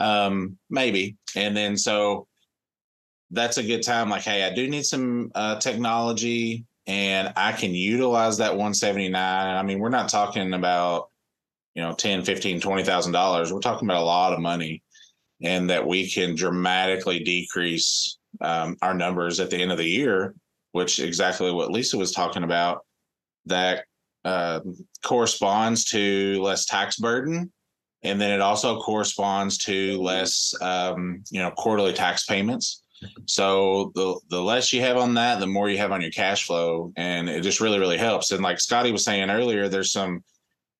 Um, 0.00 0.58
maybe. 0.68 1.16
And 1.36 1.56
then 1.56 1.76
so 1.76 2.26
that's 3.30 3.58
a 3.58 3.62
good 3.62 3.82
time. 3.82 4.10
Like, 4.10 4.22
hey, 4.22 4.44
I 4.44 4.52
do 4.52 4.68
need 4.68 4.84
some 4.84 5.30
uh, 5.34 5.56
technology 5.56 6.64
and 6.86 7.32
I 7.36 7.52
can 7.52 7.74
utilize 7.74 8.38
that 8.38 8.52
179. 8.52 9.14
I 9.14 9.62
mean, 9.62 9.78
we're 9.78 9.90
not 9.90 10.08
talking 10.08 10.52
about, 10.54 11.10
you 11.74 11.82
know, 11.82 11.94
10, 11.94 12.24
15, 12.24 12.60
$20,000. 12.60 13.52
We're 13.52 13.60
talking 13.60 13.86
about 13.86 14.02
a 14.02 14.04
lot 14.04 14.32
of 14.32 14.40
money 14.40 14.82
and 15.42 15.70
that 15.70 15.86
we 15.86 16.10
can 16.10 16.34
dramatically 16.34 17.20
decrease 17.20 18.18
um, 18.40 18.76
our 18.82 18.94
numbers 18.94 19.40
at 19.40 19.50
the 19.50 19.56
end 19.56 19.72
of 19.72 19.78
the 19.78 19.88
year, 19.88 20.34
which 20.72 20.98
exactly 20.98 21.52
what 21.52 21.70
Lisa 21.70 21.96
was 21.96 22.12
talking 22.12 22.42
about, 22.42 22.84
that 23.46 23.84
uh, 24.24 24.60
corresponds 25.04 25.84
to 25.86 26.40
less 26.42 26.66
tax 26.66 26.96
burden. 26.96 27.52
And 28.02 28.20
then 28.20 28.30
it 28.30 28.40
also 28.40 28.80
corresponds 28.80 29.58
to 29.58 30.00
less, 30.00 30.54
um, 30.60 31.22
you 31.30 31.40
know, 31.40 31.50
quarterly 31.50 31.92
tax 31.92 32.24
payments. 32.24 32.82
So 33.26 33.92
the 33.94 34.18
the 34.28 34.42
less 34.42 34.72
you 34.72 34.80
have 34.82 34.96
on 34.96 35.14
that, 35.14 35.40
the 35.40 35.46
more 35.46 35.70
you 35.70 35.78
have 35.78 35.92
on 35.92 36.02
your 36.02 36.10
cash 36.10 36.44
flow, 36.44 36.92
and 36.96 37.28
it 37.28 37.42
just 37.42 37.60
really 37.60 37.78
really 37.78 37.96
helps. 37.98 38.30
And 38.30 38.42
like 38.42 38.58
Scoty 38.58 38.92
was 38.92 39.04
saying 39.04 39.30
earlier, 39.30 39.68
there's 39.68 39.92
some, 39.92 40.22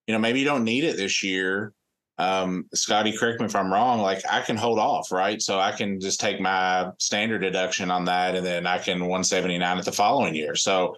you 0.06 0.14
know, 0.14 0.18
maybe 0.20 0.38
you 0.38 0.44
don't 0.44 0.64
need 0.64 0.84
it 0.84 0.96
this 0.96 1.22
year. 1.22 1.72
Um, 2.18 2.66
Scoty, 2.74 3.18
correct 3.18 3.40
me 3.40 3.46
if 3.46 3.56
I'm 3.56 3.72
wrong. 3.72 4.00
Like 4.00 4.22
I 4.30 4.42
can 4.42 4.56
hold 4.56 4.78
off, 4.78 5.10
right? 5.10 5.40
So 5.40 5.58
I 5.58 5.72
can 5.72 5.98
just 5.98 6.20
take 6.20 6.40
my 6.40 6.90
standard 6.98 7.38
deduction 7.40 7.90
on 7.90 8.04
that, 8.06 8.34
and 8.34 8.44
then 8.44 8.66
I 8.66 8.78
can 8.78 9.00
179 9.00 9.78
at 9.78 9.84
the 9.84 9.92
following 9.92 10.34
year. 10.34 10.54
So 10.54 10.96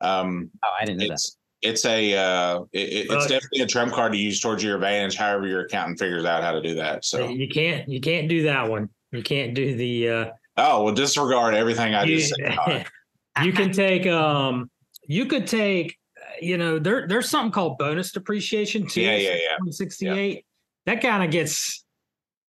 um, 0.00 0.50
Oh, 0.62 0.74
I 0.80 0.84
didn't 0.84 1.00
know 1.00 1.08
that. 1.08 1.30
It's 1.62 1.84
a 1.84 2.14
uh, 2.14 2.60
it, 2.72 2.78
it's 2.78 3.08
Well, 3.08 3.28
definitely 3.28 3.60
a 3.60 3.66
trump 3.66 3.92
card 3.92 4.12
to 4.12 4.18
use 4.18 4.40
towards 4.40 4.62
your 4.62 4.76
advantage. 4.76 5.16
However, 5.16 5.46
your 5.46 5.62
accountant 5.62 5.98
figures 5.98 6.24
out 6.24 6.42
how 6.42 6.52
to 6.52 6.62
do 6.62 6.74
that. 6.74 7.04
So 7.04 7.28
You 7.28 7.48
can't 7.48 7.88
you 7.88 8.00
can't 8.00 8.28
do 8.28 8.42
that 8.44 8.68
one. 8.68 8.88
You 9.12 9.22
can't 9.22 9.54
do 9.54 9.74
the 9.74 10.08
uh 10.08 10.30
oh 10.56 10.84
well, 10.84 10.94
disregard 10.94 11.54
everything 11.54 11.94
I 11.94 12.04
you, 12.04 12.18
just 12.18 12.34
said. 12.36 12.86
You 13.44 13.52
can 13.52 13.70
take 13.70 14.06
um 14.06 14.68
you 15.06 15.26
could 15.26 15.46
take 15.46 15.96
you 16.40 16.58
know 16.58 16.78
there 16.78 17.06
there's 17.06 17.28
something 17.30 17.52
called 17.52 17.78
bonus 17.78 18.12
depreciation 18.12 18.86
too. 18.86 19.02
Yeah, 19.02 19.16
yeah, 19.16 19.34
yeah. 19.34 19.56
168. 19.58 20.44
That 20.86 21.00
kind 21.00 21.22
of 21.22 21.30
gets 21.30 21.84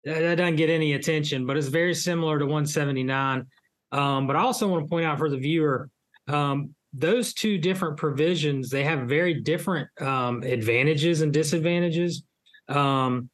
that 0.03 0.19
that 0.19 0.35
doesn't 0.35 0.55
get 0.55 0.69
any 0.69 0.93
attention, 0.93 1.45
but 1.45 1.57
it's 1.57 1.67
very 1.67 1.93
similar 1.93 2.39
to 2.39 2.45
179. 2.45 3.45
Um, 3.91 4.27
but 4.27 4.35
I 4.35 4.39
also 4.39 4.67
want 4.67 4.85
to 4.85 4.89
point 4.89 5.05
out 5.05 5.17
for 5.17 5.29
the 5.29 5.37
viewer, 5.37 5.89
um, 6.27 6.73
those 6.93 7.33
two 7.33 7.57
different 7.57 7.97
provisions 7.97 8.69
they 8.69 8.83
have 8.83 9.07
very 9.07 9.35
different 9.35 9.89
um, 10.01 10.43
advantages 10.43 11.21
and 11.21 11.31
disadvantages. 11.31 12.23
Um, 12.67 13.29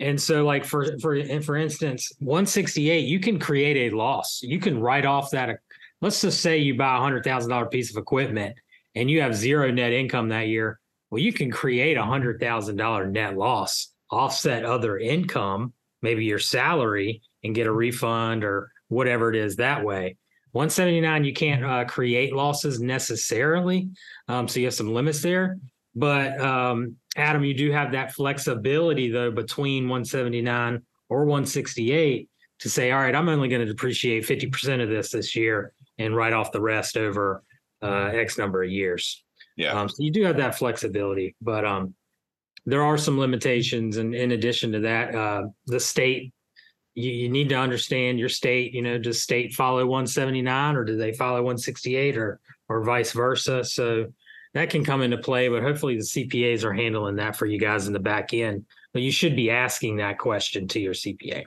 and 0.00 0.20
so, 0.20 0.44
like 0.44 0.64
for 0.64 0.98
for 1.00 1.22
for 1.42 1.56
instance, 1.56 2.12
168, 2.20 3.00
you 3.00 3.18
can 3.18 3.38
create 3.38 3.92
a 3.92 3.96
loss. 3.96 4.40
You 4.42 4.60
can 4.60 4.80
write 4.80 5.06
off 5.06 5.30
that. 5.32 5.58
Let's 6.00 6.20
just 6.20 6.40
say 6.40 6.58
you 6.58 6.76
buy 6.76 6.96
a 6.96 7.00
hundred 7.00 7.24
thousand 7.24 7.50
dollar 7.50 7.66
piece 7.66 7.90
of 7.90 8.00
equipment 8.00 8.56
and 8.94 9.10
you 9.10 9.20
have 9.22 9.34
zero 9.34 9.70
net 9.70 9.92
income 9.92 10.28
that 10.28 10.48
year. 10.48 10.78
Well, 11.10 11.20
you 11.20 11.32
can 11.32 11.50
create 11.50 11.96
a 11.96 12.04
hundred 12.04 12.40
thousand 12.40 12.76
dollar 12.76 13.06
net 13.06 13.36
loss, 13.36 13.92
offset 14.10 14.64
other 14.64 14.98
income, 14.98 15.72
maybe 16.02 16.24
your 16.24 16.38
salary, 16.38 17.22
and 17.42 17.54
get 17.54 17.66
a 17.66 17.72
refund 17.72 18.44
or 18.44 18.70
whatever 18.88 19.30
it 19.30 19.36
is 19.36 19.56
that 19.56 19.84
way. 19.84 20.16
179, 20.52 21.24
you 21.24 21.32
can't 21.32 21.64
uh, 21.64 21.84
create 21.84 22.32
losses 22.32 22.80
necessarily. 22.80 23.90
Um, 24.28 24.48
so 24.48 24.60
you 24.60 24.66
have 24.66 24.74
some 24.74 24.92
limits 24.92 25.22
there. 25.22 25.58
But 25.94 26.40
um, 26.40 26.96
Adam, 27.16 27.44
you 27.44 27.54
do 27.54 27.72
have 27.72 27.92
that 27.92 28.12
flexibility 28.12 29.10
though 29.10 29.30
between 29.30 29.84
179 29.84 30.82
or 31.08 31.24
168 31.24 32.28
to 32.60 32.68
say, 32.68 32.92
all 32.92 33.00
right, 33.00 33.14
I'm 33.14 33.28
only 33.28 33.48
going 33.48 33.60
to 33.60 33.66
depreciate 33.66 34.24
50% 34.24 34.82
of 34.82 34.88
this 34.88 35.10
this 35.10 35.34
year 35.36 35.72
and 35.98 36.14
write 36.14 36.32
off 36.32 36.52
the 36.52 36.60
rest 36.60 36.96
over 36.96 37.42
uh, 37.82 38.10
X 38.12 38.38
number 38.38 38.62
of 38.62 38.70
years. 38.70 39.24
Yeah. 39.56 39.72
Um, 39.72 39.88
so 39.88 39.96
you 39.98 40.12
do 40.12 40.24
have 40.24 40.36
that 40.36 40.56
flexibility, 40.56 41.34
but 41.40 41.64
um, 41.64 41.94
there 42.66 42.82
are 42.82 42.98
some 42.98 43.18
limitations. 43.18 43.96
And 43.96 44.14
in 44.14 44.32
addition 44.32 44.72
to 44.72 44.80
that, 44.80 45.14
uh, 45.14 45.42
the 45.66 45.80
state, 45.80 46.32
you, 46.98 47.12
you 47.12 47.28
need 47.28 47.48
to 47.50 47.54
understand 47.54 48.18
your 48.18 48.28
state. 48.28 48.74
You 48.74 48.82
know, 48.82 48.98
does 48.98 49.22
state 49.22 49.54
follow 49.54 49.86
179 49.86 50.76
or 50.76 50.84
do 50.84 50.96
they 50.96 51.12
follow 51.12 51.36
168 51.36 52.16
or 52.16 52.40
or 52.68 52.82
vice 52.82 53.12
versa? 53.12 53.64
So 53.64 54.06
that 54.54 54.70
can 54.70 54.84
come 54.84 55.02
into 55.02 55.18
play. 55.18 55.48
But 55.48 55.62
hopefully 55.62 55.96
the 55.96 56.02
CPAs 56.02 56.64
are 56.64 56.72
handling 56.72 57.16
that 57.16 57.36
for 57.36 57.46
you 57.46 57.58
guys 57.58 57.86
in 57.86 57.92
the 57.92 58.00
back 58.00 58.34
end. 58.34 58.66
But 58.92 59.02
you 59.02 59.12
should 59.12 59.36
be 59.36 59.50
asking 59.50 59.98
that 59.98 60.18
question 60.18 60.66
to 60.68 60.80
your 60.80 60.94
CPA. 60.94 61.44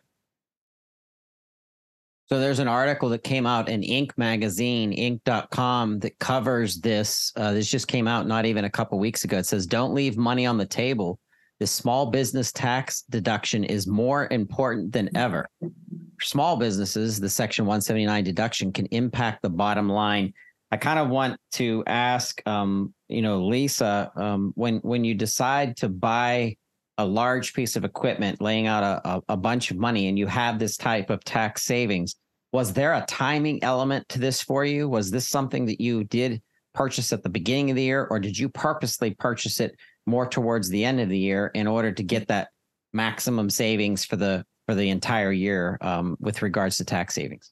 So 2.30 2.40
there's 2.40 2.60
an 2.60 2.70
article 2.70 3.10
that 3.10 3.26
came 3.26 3.46
out 3.46 3.68
in 3.68 3.82
Inc. 3.82 4.12
magazine, 4.16 4.96
Inc.com, 4.96 6.00
that 6.00 6.18
covers 6.20 6.80
this. 6.80 7.34
Uh, 7.36 7.52
this 7.52 7.70
just 7.70 7.90
came 7.90 8.08
out 8.08 8.26
not 8.26 8.46
even 8.46 8.64
a 8.64 8.70
couple 8.70 8.98
weeks 9.00 9.26
ago. 9.26 9.40
It 9.40 9.46
says, 9.46 9.66
"Don't 9.66 9.94
leave 9.94 10.16
money 10.16 10.46
on 10.46 10.58
the 10.58 10.66
table. 10.66 11.20
The 11.62 11.68
small 11.68 12.08
business 12.08 12.52
tax 12.52 13.04
deduction 13.12 13.64
is 13.64 13.86
more 13.86 14.28
important 14.32 14.92
than 14.92 15.16
ever. 15.16 15.48
For 15.60 16.26
small 16.26 16.58
businesses, 16.58 17.20
the 17.20 17.30
Section 17.30 17.68
179 17.68 18.24
deduction 18.24 18.74
can 18.74 18.88
impact 18.88 19.44
the 19.44 19.52
bottom 19.52 19.88
line." 19.88 20.34
I 20.72 20.78
kind 20.78 20.98
of 20.98 21.10
want 21.10 21.40
to 21.52 21.84
ask, 21.86 22.42
um, 22.48 22.96
you 23.10 23.22
know, 23.22 23.46
Lisa, 23.46 24.12
um, 24.16 24.54
when 24.56 24.78
when 24.78 25.04
you 25.04 25.14
decide 25.14 25.78
to 25.78 25.88
buy 25.88 26.56
a 26.98 27.06
large 27.06 27.54
piece 27.54 27.76
of 27.76 27.86
equipment, 27.86 28.42
laying 28.42 28.66
out 28.66 28.82
a, 28.82 29.08
a, 29.08 29.22
a 29.30 29.38
bunch 29.38 29.70
of 29.70 29.78
money, 29.78 30.08
and 30.08 30.18
you 30.18 30.26
have 30.26 30.58
this 30.58 30.78
type 30.78 31.12
of 31.12 31.24
tax 31.24 31.62
savings, 31.62 32.16
was 32.52 32.74
there 32.74 32.96
a 32.96 33.06
timing 33.08 33.64
element 33.64 34.10
to 34.10 34.18
this 34.18 34.42
for 34.42 34.66
you? 34.66 34.90
Was 34.90 35.12
this 35.12 35.30
something 35.30 35.68
that 35.68 35.80
you 35.80 36.06
did 36.06 36.42
purchase 36.74 37.14
at 37.14 37.22
the 37.22 37.30
beginning 37.30 37.70
of 37.70 37.76
the 37.76 37.84
year, 37.84 38.08
or 38.10 38.20
did 38.20 38.36
you 38.36 38.50
purposely 38.50 39.14
purchase 39.14 39.60
it 39.60 39.76
more 40.06 40.28
towards 40.28 40.70
the 40.70 40.84
end 40.86 41.00
of 41.00 41.10
the 41.10 41.18
year 41.18 41.52
in 41.54 41.68
order 41.68 41.92
to 41.92 42.04
get 42.04 42.28
that 42.28 42.50
maximum 42.94 43.50
savings 43.50 44.04
for 44.06 44.16
the 44.16 44.46
for 44.68 44.76
the 44.76 44.90
entire 44.90 45.32
year 45.32 45.78
um, 45.82 46.18
with 46.20 46.42
regards 46.42 46.78
to 46.78 46.86
tax 46.86 47.14
savings? 47.16 47.52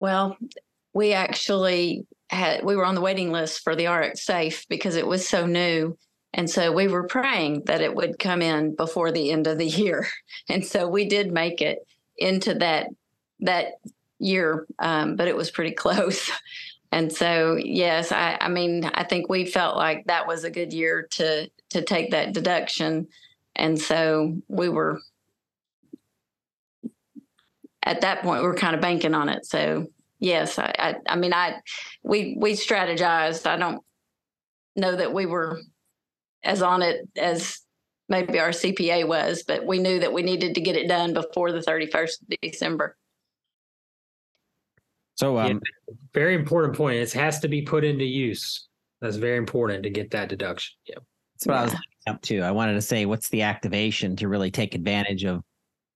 Well, 0.00 0.36
we 0.92 1.12
actually 1.12 2.06
had 2.30 2.64
we 2.64 2.76
were 2.76 2.84
on 2.84 2.94
the 2.94 3.00
waiting 3.00 3.32
list 3.32 3.62
for 3.62 3.74
the 3.74 3.86
RX 3.86 4.24
Safe 4.24 4.66
because 4.68 4.96
it 4.96 5.06
was 5.06 5.26
so 5.26 5.46
new. 5.46 5.96
And 6.34 6.48
so 6.48 6.72
we 6.72 6.88
were 6.88 7.06
praying 7.06 7.62
that 7.66 7.80
it 7.80 7.94
would 7.94 8.18
come 8.18 8.42
in 8.42 8.76
before 8.76 9.10
the 9.10 9.30
end 9.30 9.46
of 9.46 9.58
the 9.58 9.66
year. 9.66 10.06
And 10.50 10.64
so 10.64 10.88
we 10.88 11.06
did 11.06 11.32
make 11.32 11.60
it 11.60 11.78
into 12.16 12.54
that 12.54 12.88
that 13.40 13.74
year, 14.18 14.66
um, 14.78 15.16
but 15.16 15.28
it 15.28 15.36
was 15.36 15.50
pretty 15.50 15.70
close. 15.84 16.30
And 16.90 17.12
so 17.12 17.56
yes, 17.56 18.12
I, 18.12 18.38
I 18.40 18.48
mean 18.48 18.84
I 18.94 19.04
think 19.04 19.28
we 19.28 19.44
felt 19.44 19.76
like 19.76 20.06
that 20.06 20.26
was 20.26 20.44
a 20.44 20.50
good 20.50 20.72
year 20.72 21.06
to 21.12 21.50
to 21.70 21.82
take 21.82 22.10
that 22.12 22.32
deduction. 22.32 23.08
And 23.56 23.78
so 23.78 24.40
we 24.48 24.68
were 24.68 25.00
at 27.82 28.00
that 28.02 28.22
point 28.22 28.42
we 28.42 28.48
were 28.48 28.54
kind 28.54 28.74
of 28.74 28.80
banking 28.80 29.14
on 29.14 29.28
it. 29.28 29.44
So 29.44 29.86
yes, 30.18 30.58
I, 30.58 30.74
I, 30.78 30.94
I 31.08 31.16
mean 31.16 31.34
I 31.34 31.60
we 32.02 32.36
we 32.38 32.52
strategized. 32.52 33.46
I 33.46 33.56
don't 33.56 33.82
know 34.76 34.96
that 34.96 35.12
we 35.12 35.26
were 35.26 35.60
as 36.42 36.62
on 36.62 36.82
it 36.82 37.08
as 37.16 37.60
maybe 38.08 38.38
our 38.38 38.50
CPA 38.50 39.06
was, 39.06 39.42
but 39.42 39.66
we 39.66 39.78
knew 39.78 40.00
that 40.00 40.12
we 40.12 40.22
needed 40.22 40.54
to 40.54 40.60
get 40.60 40.76
it 40.76 40.88
done 40.88 41.12
before 41.12 41.52
the 41.52 41.60
31st 41.60 42.22
of 42.22 42.40
December. 42.40 42.96
So, 45.18 45.36
Yeah. 45.36 45.46
um, 45.46 45.60
Very 46.14 46.36
important 46.36 46.76
point. 46.76 46.96
It 46.96 47.12
has 47.12 47.40
to 47.40 47.48
be 47.48 47.62
put 47.62 47.82
into 47.84 48.04
use. 48.04 48.68
That's 49.00 49.16
very 49.16 49.36
important 49.36 49.82
to 49.82 49.90
get 49.90 50.12
that 50.12 50.28
deduction. 50.28 50.76
Yeah. 50.86 50.98
That's 51.34 51.46
what 51.46 51.56
I 51.56 51.64
was 51.64 51.74
up 52.06 52.22
to. 52.22 52.40
I 52.42 52.52
wanted 52.52 52.74
to 52.74 52.82
say, 52.82 53.04
what's 53.04 53.28
the 53.28 53.42
activation 53.42 54.14
to 54.16 54.28
really 54.28 54.50
take 54.50 54.74
advantage 54.76 55.24
of 55.24 55.42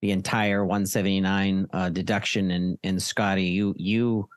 the 0.00 0.10
entire 0.10 0.64
179 0.64 1.66
uh, 1.72 1.88
deduction? 1.90 2.50
And 2.50 2.78
and 2.82 2.98
Scoty, 2.98 3.52
you 3.52 3.74
you 3.76 4.28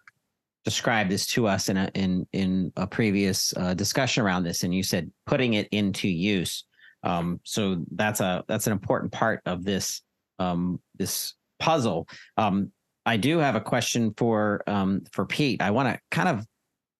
described 0.63 1.09
this 1.09 1.25
to 1.27 1.47
us 1.47 1.69
in 1.69 1.77
a 1.77 1.89
in 1.95 2.27
in 2.33 2.71
a 2.75 2.85
previous 2.85 3.55
uh, 3.57 3.73
discussion 3.73 4.23
around 4.23 4.43
this, 4.43 4.63
and 4.63 4.73
you 4.73 4.83
said 4.83 5.11
putting 5.25 5.55
it 5.55 5.67
into 5.71 6.07
use. 6.07 6.63
Um, 7.03 7.39
so 7.43 7.83
that's 7.91 8.19
a 8.19 8.43
that's 8.47 8.67
an 8.67 8.73
important 8.73 9.11
part 9.11 9.41
of 9.45 9.63
this 9.63 10.01
um, 10.37 10.79
this 10.95 11.33
puzzle. 11.59 12.07
Um, 12.37 12.71
I 13.05 13.17
do 13.17 13.37
have 13.37 13.55
a 13.55 13.61
question 13.61 14.13
for 14.17 14.63
um, 14.67 15.01
for 15.11 15.25
Pete. 15.25 15.61
I 15.61 15.71
want 15.71 15.93
to 15.93 15.99
kind 16.11 16.29
of 16.29 16.45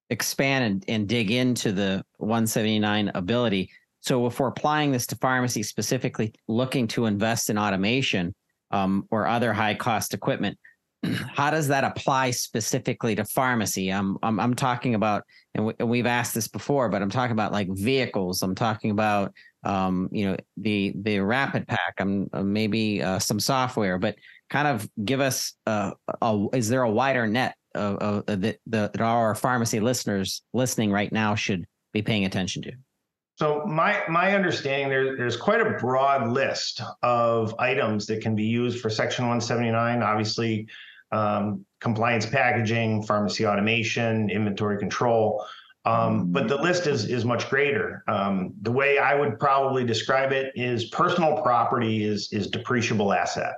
expand 0.09 0.63
and, 0.63 0.85
and 0.88 1.07
dig 1.07 1.31
into 1.31 1.71
the 1.71 2.03
179 2.17 3.12
ability. 3.15 3.71
So 4.01 4.27
if 4.27 4.39
we're 4.39 4.47
applying 4.47 4.91
this 4.91 5.07
to 5.07 5.15
pharmacy 5.15 5.63
specifically 5.63 6.33
looking 6.47 6.88
to 6.89 7.07
invest 7.07 7.50
in 7.50 7.57
automation 7.57 8.35
um, 8.69 9.07
or 9.09 9.25
other 9.25 9.51
high 9.51 9.74
cost 9.74 10.13
equipment, 10.13 10.59
how 11.33 11.50
does 11.50 11.67
that 11.69 11.83
apply 11.83 12.31
specifically 12.31 13.15
to 13.15 13.25
pharmacy? 13.25 13.91
I'm 13.91 14.17
I'm, 14.21 14.39
I'm 14.39 14.53
talking 14.53 14.93
about, 14.93 15.24
and, 15.55 15.74
we, 15.79 15.97
have 15.97 16.07
asked 16.07 16.35
this 16.35 16.47
before, 16.47 16.89
but 16.89 17.01
I'm 17.01 17.09
talking 17.09 17.31
about 17.31 17.51
like 17.51 17.69
vehicles. 17.71 18.43
I'm 18.43 18.55
talking 18.55 18.91
about, 18.91 19.33
um, 19.63 20.09
you 20.12 20.29
know, 20.29 20.38
the 20.57 20.93
the 21.01 21.17
RapidPak. 21.17 21.77
I'm 21.97 22.29
uh, 22.31 22.43
maybe 22.43 23.01
uh, 23.01 23.17
some 23.17 23.39
software, 23.39 23.97
but 23.97 24.15
kind 24.49 24.67
of 24.67 24.89
give 25.03 25.19
us 25.19 25.53
uh, 25.65 25.91
a, 26.21 26.45
is 26.53 26.69
there 26.69 26.83
a 26.83 26.89
wider 26.89 27.27
net 27.27 27.55
of, 27.73 27.97
of, 27.97 28.41
that, 28.41 28.59
that 28.67 29.01
our 29.01 29.35
pharmacy 29.35 29.79
listeners 29.79 30.41
listening 30.53 30.91
right 30.91 31.11
now 31.11 31.35
should 31.35 31.65
be 31.93 32.01
paying 32.01 32.25
attention 32.25 32.61
to? 32.63 32.71
So 33.37 33.65
my 33.65 34.01
my 34.07 34.33
understanding 34.33 34.87
there, 34.87 35.17
there's 35.17 35.35
quite 35.35 35.59
a 35.59 35.71
broad 35.71 36.29
list 36.29 36.81
of 37.03 37.53
items 37.59 38.05
that 38.05 38.21
can 38.21 38.33
be 38.33 38.45
used 38.45 38.79
for 38.79 38.89
Section 38.89 39.25
179. 39.25 40.01
Obviously, 40.01 40.67
um, 41.11 41.65
compliance 41.81 42.25
packaging, 42.25 43.03
pharmacy 43.03 43.45
automation, 43.45 44.29
inventory 44.29 44.77
control. 44.77 45.45
Um, 45.83 46.31
but 46.31 46.47
the 46.47 46.55
list 46.55 46.87
is 46.87 47.05
is 47.05 47.25
much 47.25 47.49
greater. 47.49 48.03
Um, 48.07 48.53
the 48.61 48.71
way 48.71 48.97
I 48.97 49.15
would 49.15 49.37
probably 49.37 49.83
describe 49.83 50.31
it 50.31 50.53
is 50.55 50.85
personal 50.85 51.41
property 51.41 52.05
is 52.05 52.29
is 52.31 52.49
depreciable 52.49 53.15
asset. 53.15 53.55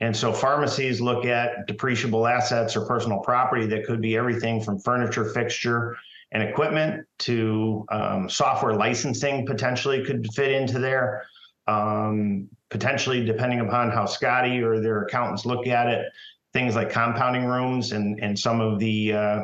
And 0.00 0.16
so 0.16 0.32
pharmacies 0.32 1.00
look 1.00 1.24
at 1.24 1.66
depreciable 1.68 2.30
assets 2.30 2.76
or 2.76 2.86
personal 2.86 3.18
property 3.18 3.66
that 3.66 3.84
could 3.84 4.00
be 4.00 4.16
everything 4.16 4.62
from 4.62 4.78
furniture, 4.78 5.24
fixture, 5.24 5.96
and 6.30 6.42
equipment 6.42 7.06
to 7.20 7.84
um, 7.90 8.28
software 8.28 8.74
licensing 8.74 9.46
potentially 9.46 10.04
could 10.04 10.26
fit 10.34 10.52
into 10.52 10.78
there. 10.78 11.26
Um, 11.66 12.48
potentially, 12.70 13.24
depending 13.24 13.60
upon 13.60 13.90
how 13.90 14.04
Scoty 14.04 14.62
or 14.62 14.80
their 14.80 15.02
accountants 15.02 15.44
look 15.46 15.66
at 15.66 15.88
it, 15.88 16.06
things 16.52 16.76
like 16.76 16.90
compounding 16.90 17.44
rooms 17.44 17.92
and 17.92 18.20
and 18.20 18.38
some 18.38 18.60
of 18.60 18.78
the 18.78 19.12
uh, 19.12 19.40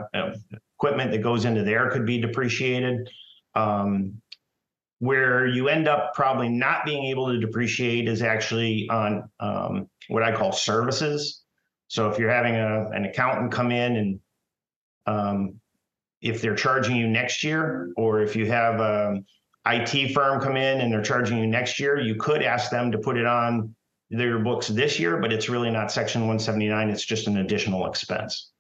equipment 0.79 1.11
that 1.11 1.23
goes 1.23 1.45
into 1.45 1.63
there 1.63 1.91
could 1.91 2.07
be 2.07 2.21
depreciated. 2.21 3.09
Um, 3.55 4.21
where 5.05 5.47
you 5.47 5.69
end 5.69 5.87
up 5.87 6.15
probably 6.15 6.49
not 6.49 6.87
being 6.87 7.05
able 7.05 7.27
to 7.27 7.39
depreciate 7.39 8.09
is 8.09 8.23
actually 8.23 8.89
on 8.89 9.29
um, 9.39 9.87
what 10.09 10.23
I 10.23 10.35
call 10.35 10.51
services. 10.51 11.43
So 11.89 12.09
if 12.09 12.19
you're 12.19 12.31
having 12.31 12.55
a, 12.55 12.89
an 12.89 13.05
accountant 13.05 13.53
come 13.53 13.71
in 13.71 13.97
and 13.97 14.21
um, 15.05 15.61
if 16.23 16.41
they're 16.41 16.55
charging 16.55 16.97
you 16.97 17.07
next 17.07 17.45
year, 17.45 17.93
or 17.99 18.23
if 18.23 18.35
you 18.35 18.47
have 18.47 18.81
a 18.81 19.19
IT 19.67 20.15
firm 20.15 20.41
come 20.41 20.57
in 20.57 20.81
and 20.81 20.91
they're 20.91 21.03
charging 21.03 21.37
you 21.37 21.47
next 21.47 21.79
year, 21.79 22.01
you 22.01 22.15
could 22.15 22.43
ask 22.43 22.71
them 22.71 22.91
to 22.91 22.97
put 22.97 23.19
it 23.19 23.27
on 23.27 23.75
their 24.09 24.39
books 24.39 24.69
this 24.69 24.99
year, 24.99 25.19
but 25.19 25.35
it's 25.35 25.51
really 25.51 25.71
not 25.71 25.93
Section 25.93 26.23
179. 26.23 26.89
It's 26.89 27.05
just 27.05 27.27
an 27.27 27.37
additional 27.37 27.87
expense. 27.87 28.53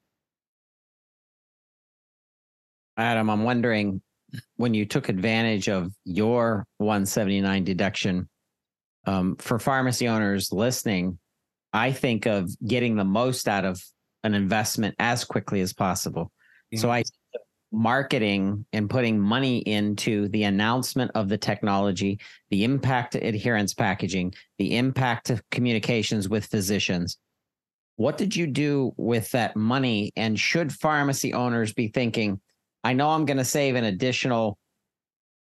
Adam, 2.98 3.30
I'm 3.30 3.44
wondering 3.44 4.02
when 4.56 4.74
you 4.74 4.84
took 4.84 5.08
advantage 5.08 5.68
of 5.68 5.92
your 6.04 6.66
179 6.78 7.64
deduction 7.64 8.28
um, 9.06 9.36
for 9.36 9.58
pharmacy 9.58 10.08
owners 10.08 10.52
listening, 10.52 11.18
I 11.72 11.92
think 11.92 12.26
of 12.26 12.50
getting 12.66 12.96
the 12.96 13.04
most 13.04 13.48
out 13.48 13.64
of 13.64 13.82
an 14.22 14.34
investment 14.34 14.94
as 14.98 15.24
quickly 15.24 15.60
as 15.60 15.72
possible. 15.72 16.24
Mm-hmm. 16.72 16.78
So 16.78 16.90
I 16.90 17.04
marketing 17.74 18.64
and 18.72 18.88
putting 18.88 19.18
money 19.18 19.58
into 19.58 20.28
the 20.28 20.44
announcement 20.44 21.10
of 21.14 21.28
the 21.28 21.36
technology, 21.36 22.20
the 22.50 22.64
impact 22.64 23.16
of 23.16 23.22
adherence 23.22 23.74
packaging, 23.74 24.32
the 24.58 24.76
impact 24.76 25.28
of 25.28 25.42
communications 25.50 26.28
with 26.28 26.46
physicians. 26.46 27.18
What 27.96 28.16
did 28.16 28.34
you 28.34 28.46
do 28.46 28.92
with 28.96 29.30
that 29.32 29.56
money? 29.56 30.12
And 30.16 30.38
should 30.38 30.72
pharmacy 30.72 31.34
owners 31.34 31.72
be 31.72 31.88
thinking, 31.88 32.40
I 32.84 32.92
know 32.92 33.10
I'm 33.10 33.24
going 33.24 33.38
to 33.38 33.44
save 33.44 33.74
an 33.74 33.84
additional 33.84 34.58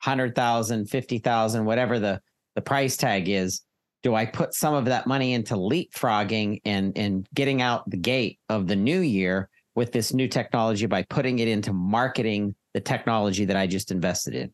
100,000, 0.03 0.89
50,000, 0.89 1.65
whatever 1.65 1.99
the, 1.99 2.21
the 2.55 2.61
price 2.61 2.97
tag 2.97 3.29
is. 3.29 3.61
Do 4.03 4.15
I 4.15 4.25
put 4.25 4.53
some 4.53 4.73
of 4.73 4.85
that 4.85 5.07
money 5.07 5.33
into 5.33 5.55
leapfrogging 5.55 6.61
and, 6.65 6.95
and 6.97 7.27
getting 7.33 7.61
out 7.61 7.89
the 7.89 7.97
gate 7.97 8.39
of 8.49 8.67
the 8.67 8.75
new 8.75 8.99
year? 8.99 9.49
with 9.75 9.91
this 9.91 10.13
new 10.13 10.27
technology 10.27 10.85
by 10.85 11.03
putting 11.03 11.39
it 11.39 11.47
into 11.47 11.73
marketing 11.73 12.55
the 12.73 12.81
technology 12.81 13.45
that 13.45 13.55
I 13.55 13.67
just 13.67 13.91
invested 13.91 14.35
in? 14.35 14.53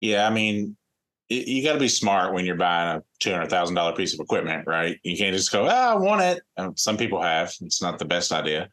Yeah, 0.00 0.26
I 0.26 0.30
mean, 0.30 0.76
you 1.28 1.64
got 1.64 1.74
to 1.74 1.78
be 1.78 1.88
smart 1.88 2.34
when 2.34 2.44
you're 2.44 2.56
buying 2.56 2.98
a 2.98 3.02
two 3.18 3.32
hundred 3.32 3.50
thousand 3.50 3.74
dollar 3.74 3.94
piece 3.94 4.14
of 4.14 4.20
equipment, 4.20 4.66
right? 4.66 4.98
You 5.02 5.16
can't 5.16 5.34
just 5.34 5.50
go, 5.50 5.64
oh, 5.64 5.68
I 5.68 5.94
want 5.94 6.22
it." 6.22 6.78
some 6.78 6.96
people 6.96 7.20
have. 7.20 7.52
It's 7.62 7.82
not 7.82 7.98
the 7.98 8.04
best 8.04 8.32
idea. 8.32 8.68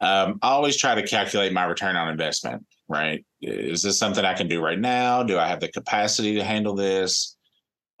Um, 0.00 0.38
I 0.42 0.50
always 0.50 0.76
try 0.76 0.94
to 0.94 1.06
calculate 1.06 1.52
my 1.52 1.64
return 1.64 1.96
on 1.96 2.08
investment. 2.08 2.64
Right? 2.88 3.24
Is 3.40 3.82
this 3.82 3.98
something 3.98 4.24
I 4.24 4.34
can 4.34 4.48
do 4.48 4.60
right 4.60 4.78
now? 4.78 5.22
Do 5.22 5.38
I 5.38 5.46
have 5.46 5.60
the 5.60 5.70
capacity 5.70 6.34
to 6.34 6.44
handle 6.44 6.74
this? 6.74 7.36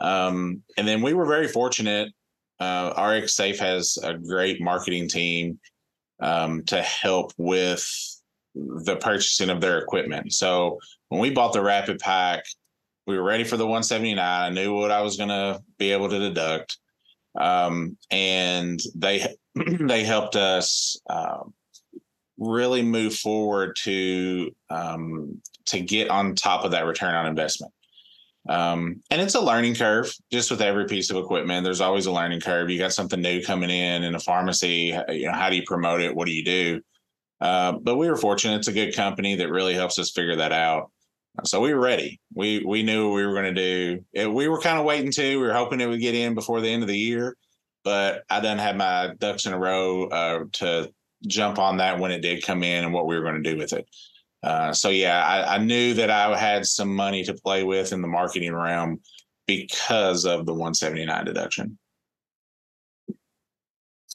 Um, 0.00 0.62
and 0.76 0.88
then 0.88 1.02
we 1.02 1.14
were 1.14 1.26
very 1.26 1.46
fortunate. 1.46 2.12
Uh, 2.58 2.92
RX 2.98 3.34
Safe 3.34 3.58
has 3.60 3.98
a 4.02 4.14
great 4.14 4.60
marketing 4.60 5.08
team 5.08 5.60
um, 6.20 6.64
to 6.64 6.82
help 6.82 7.32
with 7.38 7.86
the 8.54 8.96
purchasing 8.96 9.50
of 9.50 9.60
their 9.60 9.78
equipment. 9.78 10.32
So 10.32 10.78
when 11.08 11.20
we 11.20 11.30
bought 11.30 11.52
the 11.52 11.60
RapidPak, 11.60 12.40
we 13.06 13.16
were 13.16 13.24
ready 13.24 13.44
for 13.44 13.56
the 13.56 13.66
179. 13.66 14.18
I 14.18 14.50
knew 14.50 14.74
what 14.74 14.90
I 14.90 15.02
was 15.02 15.16
going 15.16 15.30
to 15.30 15.60
be 15.78 15.92
able 15.92 16.08
to 16.08 16.18
deduct, 16.18 16.78
um, 17.38 17.96
and 18.10 18.80
they 18.94 19.34
they 19.80 20.04
helped 20.04 20.36
us 20.36 21.00
uh, 21.08 21.42
really 22.40 22.82
move 22.82 23.14
forward 23.14 23.76
to 23.84 24.50
um, 24.70 25.40
to 25.66 25.80
get 25.80 26.08
on 26.08 26.34
top 26.34 26.64
of 26.64 26.72
that 26.72 26.86
return 26.86 27.14
on 27.14 27.26
investment. 27.26 27.72
Um, 28.48 29.02
and 29.10 29.20
it's 29.20 29.34
a 29.34 29.40
learning 29.40 29.74
curve 29.74 30.12
just 30.32 30.50
with 30.50 30.62
every 30.62 30.86
piece 30.86 31.10
of 31.10 31.18
equipment. 31.18 31.62
There's 31.62 31.82
always 31.82 32.06
a 32.06 32.12
learning 32.12 32.40
curve. 32.40 32.70
You 32.70 32.78
got 32.78 32.94
something 32.94 33.20
new 33.20 33.42
coming 33.42 33.70
in 33.70 34.02
in 34.02 34.14
a 34.14 34.20
pharmacy. 34.20 34.98
You 35.10 35.26
know, 35.26 35.32
how 35.32 35.50
do 35.50 35.56
you 35.56 35.62
promote 35.66 36.00
it? 36.00 36.16
What 36.16 36.26
do 36.26 36.32
you 36.32 36.44
do? 36.44 36.80
Uh, 37.40 37.72
but 37.72 37.96
we 37.96 38.08
were 38.08 38.16
fortunate. 38.16 38.56
It's 38.56 38.68
a 38.68 38.72
good 38.72 38.96
company 38.96 39.36
that 39.36 39.50
really 39.50 39.74
helps 39.74 39.98
us 39.98 40.10
figure 40.10 40.36
that 40.36 40.52
out. 40.52 40.90
So 41.44 41.60
we 41.60 41.72
were 41.72 41.80
ready. 41.80 42.20
We 42.34 42.64
we 42.64 42.82
knew 42.82 43.08
what 43.08 43.16
we 43.16 43.26
were 43.26 43.34
going 43.34 43.54
to 43.54 43.60
do. 43.60 44.04
It, 44.12 44.32
we 44.32 44.48
were 44.48 44.60
kind 44.60 44.78
of 44.78 44.84
waiting 44.84 45.12
to. 45.12 45.36
We 45.36 45.46
were 45.46 45.52
hoping 45.52 45.80
it 45.80 45.86
would 45.86 46.00
get 46.00 46.14
in 46.14 46.34
before 46.34 46.60
the 46.60 46.68
end 46.68 46.82
of 46.82 46.88
the 46.88 46.98
year, 46.98 47.36
but 47.84 48.24
I 48.28 48.40
didn't 48.40 48.58
have 48.58 48.76
my 48.76 49.14
ducks 49.18 49.46
in 49.46 49.52
a 49.52 49.58
row 49.58 50.08
uh, 50.08 50.44
to 50.52 50.92
jump 51.26 51.58
on 51.58 51.76
that 51.78 51.98
when 51.98 52.10
it 52.10 52.20
did 52.20 52.44
come 52.44 52.62
in 52.62 52.84
and 52.84 52.92
what 52.92 53.06
we 53.06 53.16
were 53.16 53.22
going 53.22 53.42
to 53.42 53.50
do 53.50 53.56
with 53.56 53.72
it. 53.72 53.86
Uh, 54.42 54.72
so 54.72 54.88
yeah, 54.88 55.24
I, 55.24 55.56
I, 55.56 55.58
knew 55.58 55.92
that 55.94 56.08
I 56.08 56.34
had 56.36 56.64
some 56.64 56.94
money 56.94 57.22
to 57.24 57.34
play 57.34 57.62
with 57.62 57.92
in 57.92 58.00
the 58.00 58.08
marketing 58.08 58.54
realm 58.54 59.00
because 59.46 60.24
of 60.24 60.46
the 60.46 60.52
179 60.52 61.24
deduction. 61.26 61.78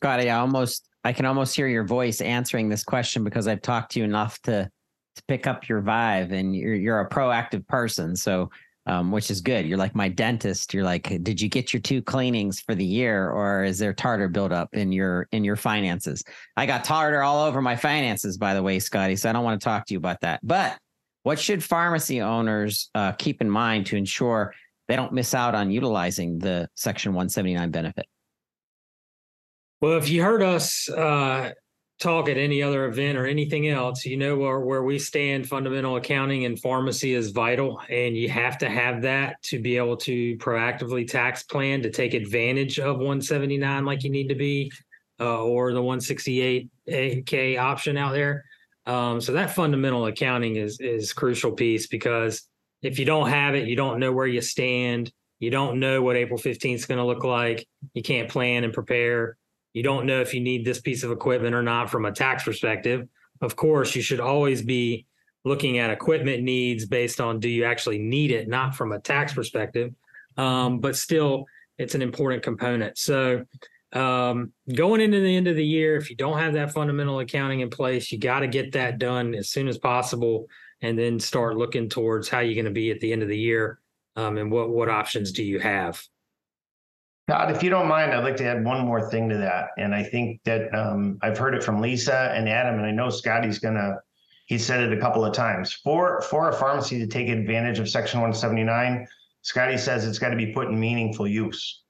Scoty, 0.02 0.32
I 0.32 0.38
almost 0.38 0.90
I 1.04 1.14
can 1.14 1.26
almost 1.26 1.56
hear 1.56 1.68
your 1.68 1.86
voice 1.86 2.22
answering 2.22 2.70
this 2.70 2.84
question 2.84 3.24
because 3.24 3.48
I've 3.48 3.62
talked 3.62 3.92
to 3.92 4.00
you 4.00 4.06
enough 4.06 4.42
to 4.44 4.70
to 5.16 5.24
pick 5.28 5.48
up 5.48 5.70
your 5.70 5.82
vibe 5.82 6.34
and 6.34 6.56
you're 6.56 6.74
you're 6.74 7.00
a 7.00 7.10
proactive 7.10 7.68
person. 7.68 8.16
So 8.16 8.50
um, 8.86 9.12
which 9.12 9.32
is 9.32 9.42
good. 9.42 9.66
You're 9.66 9.78
like 9.78 9.96
my 9.96 10.10
dentist. 10.10 10.74
You're 10.74 10.84
like, 10.84 11.24
did 11.24 11.42
you 11.42 11.50
get 11.50 11.74
your 11.74 11.82
two 11.82 12.02
cleanings 12.02 12.60
for 12.60 12.76
the 12.76 12.86
year, 12.86 13.30
or 13.30 13.64
is 13.64 13.80
there 13.80 13.94
tartar 13.94 14.28
buildup 14.28 14.74
in 14.74 14.92
your 14.92 15.28
in 15.32 15.44
your 15.44 15.56
finances? 15.56 16.24
I 16.56 16.66
got 16.66 16.84
tartar 16.84 17.22
all 17.22 17.46
over 17.46 17.62
my 17.62 17.76
finances, 17.76 18.38
by 18.38 18.54
the 18.54 18.64
way, 18.64 18.78
Scoty. 18.78 19.18
So 19.18 19.30
I 19.30 19.34
don't 19.34 19.44
want 19.44 19.60
to 19.60 19.66
talk 19.66 19.86
to 19.88 19.94
you 19.94 19.98
about 19.98 20.22
that. 20.22 20.40
But 20.44 20.78
what 21.24 21.40
should 21.40 21.64
pharmacy 21.64 22.22
owners 22.22 22.90
uh, 22.94 23.14
keep 23.14 23.42
in 23.42 23.50
mind 23.50 23.88
to 23.88 23.96
ensure 23.96 24.54
they 24.88 24.96
don't 24.96 25.14
miss 25.14 25.34
out 25.34 25.56
on 25.56 25.72
utilizing 25.72 26.38
the 26.38 26.70
Section 26.76 27.14
179 27.14 27.72
benefit? 27.72 28.06
Well, 29.82 29.98
if 29.98 30.10
you 30.10 30.22
heard 30.22 30.44
us 30.44 30.88
uh, 30.90 31.52
talk 32.00 32.28
at 32.28 32.38
any 32.38 32.62
other 32.62 32.86
event 32.86 33.18
or 33.18 33.26
anything 33.26 33.70
else, 33.70 34.06
you 34.06 34.18
know 34.18 34.36
where, 34.36 34.60
where 34.60 34.84
we 34.84 35.00
stand. 35.00 35.48
Fundamental 35.48 35.96
accounting 35.96 36.46
and 36.46 36.60
pharmacy 36.60 37.14
is 37.14 37.32
vital, 37.32 37.80
and 37.90 38.18
you 38.18 38.30
have 38.30 38.58
to 38.58 38.70
have 38.70 39.02
that 39.04 39.42
to 39.44 39.60
be 39.60 39.78
able 39.78 39.98
to 39.98 40.38
proactively 40.38 41.08
tax 41.10 41.44
plan 41.44 41.82
to 41.82 41.90
take 41.90 42.14
advantage 42.14 42.80
of 42.80 42.98
179 42.98 43.86
like 43.86 44.04
you 44.04 44.10
need 44.10 44.28
to 44.28 44.36
be, 44.36 44.72
uh, 45.20 45.42
or 45.44 45.74
the 45.74 45.82
168k 45.82 47.58
option 47.58 47.98
out 47.98 48.12
there. 48.12 48.44
Um, 48.86 49.22
so 49.22 49.32
that 49.34 49.56
fundamental 49.56 50.06
accounting 50.06 50.58
is 50.58 50.80
is 50.80 51.12
crucial 51.14 51.54
piece 51.54 51.88
because 51.88 52.48
if 52.82 53.00
you 53.00 53.06
don't 53.06 53.30
have 53.30 53.56
it, 53.56 53.68
you 53.68 53.76
don't 53.76 54.00
know 54.00 54.12
where 54.12 54.28
you 54.28 54.42
stand. 54.42 55.12
You 55.40 55.50
don't 55.50 55.80
know 55.80 56.02
what 56.02 56.16
April 56.16 56.40
15th 56.40 56.76
is 56.76 56.86
going 56.86 57.00
to 57.00 57.06
look 57.06 57.24
like. 57.24 57.68
You 57.94 58.04
can't 58.04 58.30
plan 58.30 58.64
and 58.64 58.74
prepare 58.74 59.38
you 59.76 59.84
don't 59.84 60.06
know 60.06 60.22
if 60.22 60.34
you 60.34 60.40
need 60.40 60.64
this 60.64 60.80
piece 60.80 61.04
of 61.04 61.12
equipment 61.12 61.54
or 61.54 61.62
not 61.62 61.90
from 61.90 62.06
a 62.06 62.12
tax 62.12 62.46
perspective. 62.46 63.10
Of 63.42 63.58
course, 63.58 63.94
you 63.94 64.02
should 64.02 64.22
always 64.22 64.62
be 64.62 65.06
looking 65.44 65.80
at 65.80 65.90
equipment 65.90 66.44
needs 66.44 66.86
based 66.86 67.20
on 67.20 67.42
do 67.42 67.50
you 67.50 67.66
actually 67.66 67.98
need 67.98 68.32
it, 68.32 68.48
not 68.48 68.74
from 68.74 68.94
a 68.94 69.02
tax 69.02 69.34
perspective. 69.34 69.94
Um, 70.38 70.80
but 70.80 70.96
still, 70.96 71.44
it's 71.78 71.94
an 71.94 72.02
important 72.02 72.42
component. 72.42 72.98
So, 72.98 73.44
um, 73.92 74.54
going 74.74 75.02
into 75.02 75.20
the 75.20 75.36
end 75.36 75.50
of 75.50 75.58
the 75.58 75.66
year, 75.66 75.98
if 75.98 76.10
you 76.10 76.16
don't 76.16 76.40
have 76.40 76.54
that 76.54 76.72
fundamental 76.72 77.20
accounting 77.20 77.60
in 77.60 77.70
place, 77.70 78.14
you 78.14 78.18
got 78.18 78.40
to 78.40 78.48
get 78.48 78.72
that 78.72 78.98
done 78.98 79.36
as 79.36 79.50
soon 79.50 79.68
as 79.68 79.78
possible, 79.78 80.48
and 80.82 80.98
then 80.98 81.20
start 81.20 81.58
looking 81.58 81.90
towards 81.90 82.30
how 82.30 82.40
you're 82.40 82.56
going 82.56 82.64
to 82.64 82.72
be 82.72 82.92
at 82.92 83.02
the 83.02 83.12
end 83.12 83.24
of 83.24 83.28
the 83.30 83.38
year, 83.38 83.80
um, 84.16 84.38
and 84.38 84.50
what 84.50 84.70
what 84.70 84.88
options 84.88 85.34
do 85.34 85.44
you 85.44 85.60
have? 85.60 86.02
Todd, 87.28 87.50
if 87.50 87.64
you 87.64 87.72
don't 87.72 87.88
mind, 87.88 88.14
I'd 88.14 88.24
like 88.24 88.38
to 88.38 88.46
add 88.46 88.64
one 88.64 88.86
more 88.86 89.10
thing 89.10 89.30
to 89.30 89.38
that. 89.38 89.70
And 89.78 89.96
I 89.96 90.04
think 90.04 90.44
that 90.44 90.74
um, 90.76 91.18
I've 91.24 91.38
heard 91.38 91.56
it 91.56 91.64
from 91.64 91.82
Lisa 91.82 92.32
and 92.36 92.48
Adam, 92.48 92.76
and 92.76 92.86
I 92.86 92.92
know 92.92 93.08
Scoty's 93.08 93.58
gonna, 93.58 93.96
he 94.46 94.60
said 94.60 94.84
it 94.84 94.96
a 94.96 95.02
couple 95.02 95.26
of 95.26 95.34
times. 95.34 95.74
For 95.74 96.22
for 96.22 96.50
a 96.50 96.54
pharmacy 96.54 97.00
to 97.00 97.08
take 97.08 97.30
advantage 97.30 97.80
of 97.80 97.90
section 97.90 98.20
179, 98.20 99.08
Scoty 99.44 99.80
says 99.80 100.06
it's 100.06 100.20
got 100.20 100.30
to 100.30 100.36
be 100.36 100.54
put 100.54 100.68
in 100.68 100.80
meaningful 100.80 101.28
use. 101.28 101.82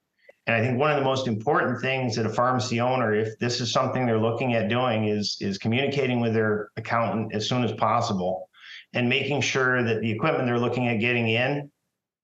And 0.48 0.56
I 0.56 0.62
think 0.62 0.80
one 0.80 0.92
of 0.92 0.98
the 0.98 1.04
most 1.04 1.28
important 1.28 1.82
things 1.82 2.16
that 2.16 2.26
a 2.26 2.30
pharmacy 2.30 2.80
owner, 2.80 3.14
if 3.14 3.38
this 3.40 3.60
is 3.60 3.74
something 3.74 4.06
they're 4.06 4.18
looking 4.18 4.54
at 4.54 4.70
doing, 4.70 5.06
is 5.06 5.38
is 5.42 5.58
communicating 5.58 6.22
with 6.22 6.34
their 6.34 6.70
accountant 6.78 7.34
as 7.34 7.50
soon 7.50 7.64
as 7.64 7.74
possible 7.74 8.50
and 8.94 9.10
making 9.10 9.42
sure 9.42 9.84
that 9.84 10.00
the 10.00 10.12
equipment 10.12 10.46
they're 10.46 10.60
looking 10.60 10.88
at 10.88 11.02
getting 11.02 11.28
in 11.28 11.70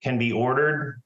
can 0.02 0.18
be 0.18 0.32
ordered 0.32 1.02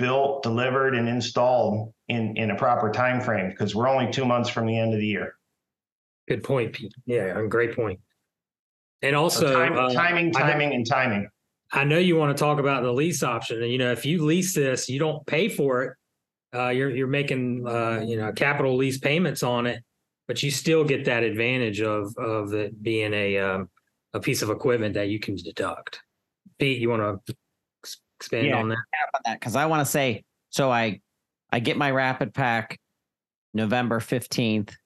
built, 0.00 0.42
delivered, 0.42 0.94
and 0.94 1.08
installed 1.08 1.92
in 2.08 2.36
in 2.36 2.50
a 2.50 2.56
proper 2.56 2.90
time 2.90 3.20
frame 3.20 3.50
because 3.50 3.74
we're 3.74 3.88
only 3.88 4.10
two 4.10 4.24
months 4.24 4.48
from 4.48 4.66
the 4.66 4.76
end 4.76 4.92
of 4.94 4.98
the 5.00 5.06
year. 5.06 5.34
Good 6.28 6.42
point, 6.42 6.72
Pete. 6.72 6.92
Yeah, 7.06 7.42
great 7.48 7.76
point. 7.76 8.00
And 9.02 9.14
So 9.14 9.20
also, 9.20 9.54
time- 9.54 9.76
uh, 9.76 9.92
timing, 9.92 10.30
know- 10.30 10.38
timing, 10.40 10.74
and 10.74 10.86
timing. 10.86 11.28
I 11.72 11.84
know 11.84 11.98
you 11.98 12.16
want 12.16 12.36
to 12.36 12.40
talk 12.40 12.58
about 12.58 12.82
the 12.82 12.92
lease 12.92 13.22
option. 13.22 13.62
And 13.62 13.70
you 13.70 13.78
know, 13.78 13.92
if 13.92 14.04
you 14.04 14.24
lease 14.24 14.54
this, 14.54 14.88
you 14.88 14.98
don't 14.98 15.24
pay 15.26 15.48
for 15.48 15.84
it. 15.84 15.96
Uh, 16.52 16.70
you're 16.70 16.90
you're 16.90 17.06
making 17.06 17.66
uh, 17.68 18.04
you 18.04 18.16
know 18.16 18.32
capital 18.32 18.76
lease 18.76 18.98
payments 18.98 19.44
on 19.44 19.66
it, 19.66 19.84
but 20.26 20.42
you 20.42 20.50
still 20.50 20.82
get 20.82 21.04
that 21.04 21.22
advantage 21.22 21.80
of 21.80 22.16
of 22.18 22.54
it 22.54 22.82
being 22.82 23.14
a 23.14 23.38
um, 23.38 23.68
a 24.14 24.20
piece 24.20 24.42
of 24.42 24.50
equipment 24.50 24.94
that 24.94 25.08
you 25.08 25.20
can 25.20 25.36
deduct. 25.36 26.00
Pete, 26.58 26.80
you 26.80 26.90
want 26.90 27.24
to 27.26 27.36
expand 28.20 28.46
Yeah. 28.46 28.56
on 28.58 28.68
that? 28.68 28.76
on 29.14 29.20
that 29.24 29.40
because 29.40 29.56
I 29.56 29.66
want 29.66 29.80
to 29.84 29.90
say 29.90 30.24
so. 30.50 30.70
I 30.70 31.00
I 31.50 31.58
get 31.60 31.76
my 31.76 31.90
RapidPak 31.90 32.76
November 33.54 33.98
fifteenth. 34.00 34.76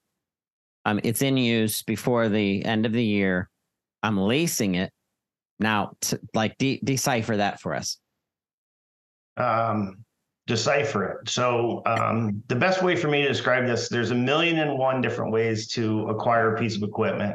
Um, 0.84 1.00
it's 1.02 1.22
in 1.22 1.36
use 1.36 1.82
before 1.82 2.28
the 2.28 2.64
end 2.64 2.86
of 2.86 2.92
the 2.92 3.04
year. 3.04 3.48
I'm 4.02 4.18
leasing 4.18 4.76
it 4.76 4.92
now. 5.58 5.92
To, 6.02 6.20
like 6.34 6.56
de- 6.58 6.80
decipher 6.84 7.36
that 7.38 7.60
for 7.60 7.74
us. 7.74 7.98
um, 9.36 10.04
decipher 10.46 11.04
it. 11.20 11.28
So 11.28 11.82
um, 11.86 12.42
the 12.48 12.54
best 12.54 12.82
way 12.82 12.94
for 12.96 13.08
me 13.08 13.22
to 13.22 13.28
describe 13.28 13.66
this, 13.66 13.88
there's 13.88 14.10
a 14.10 14.14
million 14.14 14.58
and 14.58 14.78
one 14.78 15.00
different 15.00 15.32
ways 15.32 15.68
to 15.68 16.06
acquire 16.08 16.54
a 16.54 16.58
piece 16.60 16.76
of 16.76 16.82
equipment. 16.82 17.34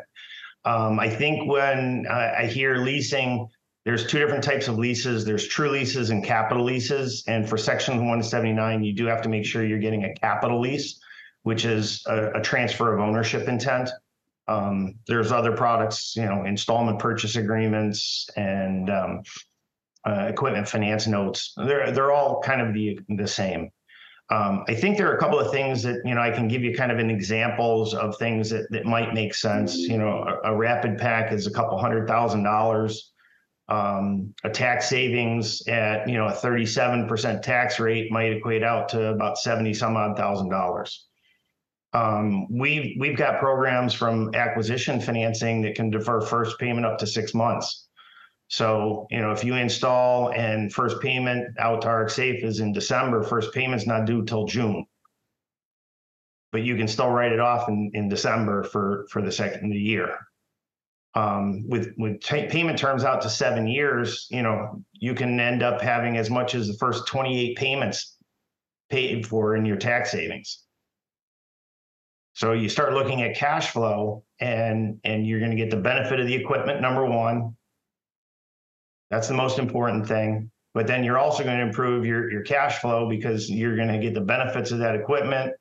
Um, 0.66 1.00
I 1.00 1.10
think 1.10 1.50
when 1.50 2.06
I, 2.10 2.42
I 2.42 2.46
hear 2.46 2.78
leasing, 2.78 3.48
there's 3.86 4.06
two 4.06 4.20
different 4.20 4.44
types 4.44 4.68
of 4.68 4.78
leases. 4.78 5.26
There's 5.26 5.48
true 5.48 5.70
leases 5.70 6.10
and 6.10 6.24
capital 6.24 6.64
leases. 6.64 7.24
And 7.28 7.48
for 7.48 7.58
section 7.58 7.96
179, 7.98 8.84
you 8.84 8.94
do 8.94 9.06
have 9.06 9.22
to 9.22 9.30
make 9.30 9.46
sure 9.46 9.66
you're 9.66 9.80
getting 9.80 10.04
a 10.04 10.14
capital 10.16 10.60
lease, 10.60 11.00
which 11.44 11.66
is 11.66 12.04
a, 12.08 12.32
a 12.32 12.42
transfer 12.42 12.94
of 12.94 13.00
ownership 13.00 13.48
intent. 13.48 13.90
Um, 14.48 14.96
there's 15.08 15.32
other 15.32 15.56
products, 15.56 16.16
you 16.16 16.26
know, 16.26 16.44
installment 16.44 17.00
purchase 17.00 17.36
agreements 17.36 18.28
and 18.36 18.90
um, 18.90 19.22
uh, 20.08 20.26
equipment 20.28 20.68
finance 20.68 21.08
notes. 21.08 21.54
They're 21.56 21.92
they're 21.92 22.12
all 22.12 22.42
kind 22.42 22.62
of 22.62 22.74
the 22.74 23.00
the 23.10 23.28
same. 23.28 23.70
Um, 24.32 24.64
I 24.68 24.76
think 24.76 24.98
there 24.98 25.10
are 25.12 25.16
a 25.16 25.20
couple 25.20 25.40
of 25.40 25.52
things 25.52 25.84
that 25.84 26.02
you 26.04 26.16
know 26.16 26.22
I 26.22 26.32
can 26.32 26.48
give 26.48 26.64
you 26.64 26.76
kind 26.76 26.92
of 26.92 27.00
an 27.00 27.10
examples 27.10 27.94
of 27.94 28.18
things 28.18 28.50
that 28.50 28.72
that 28.72 28.86
might 28.86 29.14
make 29.14 29.36
sense. 29.36 29.78
You 29.78 29.98
know, 29.98 30.24
a, 30.44 30.54
a 30.54 30.56
RapidPak 30.56 31.32
is 31.32 31.46
a 31.48 31.52
couple 31.52 31.78
hundred 31.78 32.08
thousand 32.08 32.44
dollars. 32.44 33.12
Um, 33.70 34.34
a 34.44 34.50
tax 34.50 34.90
savings 34.90 35.68
at 35.68 36.10
you 36.10 36.18
know 36.18 36.28
a 36.28 36.34
37% 36.34 37.42
tax 37.44 37.80
rate 37.80 38.12
might 38.12 38.32
equate 38.32 38.64
out 38.64 38.90
to 38.90 39.10
about 39.10 39.38
70 39.38 39.74
some 39.76 39.96
odd 39.96 40.18
thousand 40.18 40.50
dollars. 40.50 41.08
Um, 41.94 42.48
we've 42.52 42.96
we've 43.00 43.18
got 43.18 43.40
programs 43.40 43.94
from 43.94 44.34
acquisition 44.34 45.00
financing 45.00 45.62
that 45.62 45.76
can 45.76 45.90
defer 45.90 46.22
first 46.22 46.58
payment 46.60 46.86
up 46.86 46.98
to 47.00 47.08
six 47.08 47.34
months. 47.34 47.88
So, 48.50 49.06
you 49.12 49.22
know, 49.22 49.32
if 49.32 49.44
you 49.44 49.54
install 49.54 50.32
and 50.34 50.74
first 50.74 51.00
payment 51.02 51.56
out 51.60 51.84
to 51.84 51.90
RX 51.90 52.16
Safe 52.16 52.44
is 52.44 52.60
in 52.60 52.74
December, 52.74 53.22
first 53.22 53.54
payment's 53.54 53.86
not 53.86 54.06
due 54.06 54.26
till 54.26 54.46
June. 54.46 54.86
But 56.52 56.64
you 56.64 56.76
can 56.76 56.88
still 56.88 57.12
write 57.12 57.32
it 57.32 57.40
off 57.40 57.70
in, 57.70 57.92
in 57.94 58.10
December 58.10 58.64
for, 58.64 59.06
for 59.12 59.22
the 59.22 59.32
second 59.32 59.66
of 59.66 59.72
the 59.72 59.78
year. 59.78 60.18
Um, 61.20 61.68
with, 61.68 61.94
with 61.98 62.22
ta- 62.22 62.48
payment 62.50 62.80
terms 62.80 63.04
out 63.04 63.22
to 63.24 63.30
seven 63.30 63.68
years, 63.68 64.28
you 64.30 64.42
know, 64.42 64.82
you 64.94 65.14
can 65.14 65.38
end 65.38 65.64
up 65.64 65.82
having 65.82 66.16
as 66.16 66.30
much 66.30 66.56
as 66.56 66.68
the 66.68 66.76
first 66.76 67.08
28 67.08 67.58
payments 67.58 68.16
paid 68.90 69.28
for 69.28 69.58
in 69.58 69.66
your 69.66 69.76
tax 69.76 70.12
savings. 70.12 70.64
So 72.36 72.54
you 72.54 72.70
start 72.70 72.94
looking 72.94 73.22
at 73.22 73.36
cash 73.36 73.72
flow 73.72 74.24
and, 74.40 74.98
and 75.04 75.28
you're 75.28 75.40
going 75.40 75.52
to 75.52 75.58
get 75.58 75.70
the 75.70 75.82
benefit 75.82 76.22
of 76.22 76.28
the 76.28 76.36
equipment, 76.36 76.80
number 76.80 77.06
one. 77.06 77.58
That's 79.12 79.28
the 79.28 79.34
most 79.34 79.60
important 79.60 80.08
thing. 80.08 80.50
But 80.74 80.88
then 80.88 81.04
you're 81.04 81.18
also 81.18 81.44
going 81.44 81.58
to 81.58 81.66
improve 81.66 82.06
your, 82.06 82.32
your 82.32 82.44
cash 82.44 82.80
flow 82.80 83.10
because 83.10 83.50
you're 83.50 83.76
going 83.76 83.90
to 83.90 84.00
get 84.00 84.14
the 84.14 84.22
benefits 84.22 84.72
of 84.72 84.80
that 84.80 84.96
equipment 84.96 85.52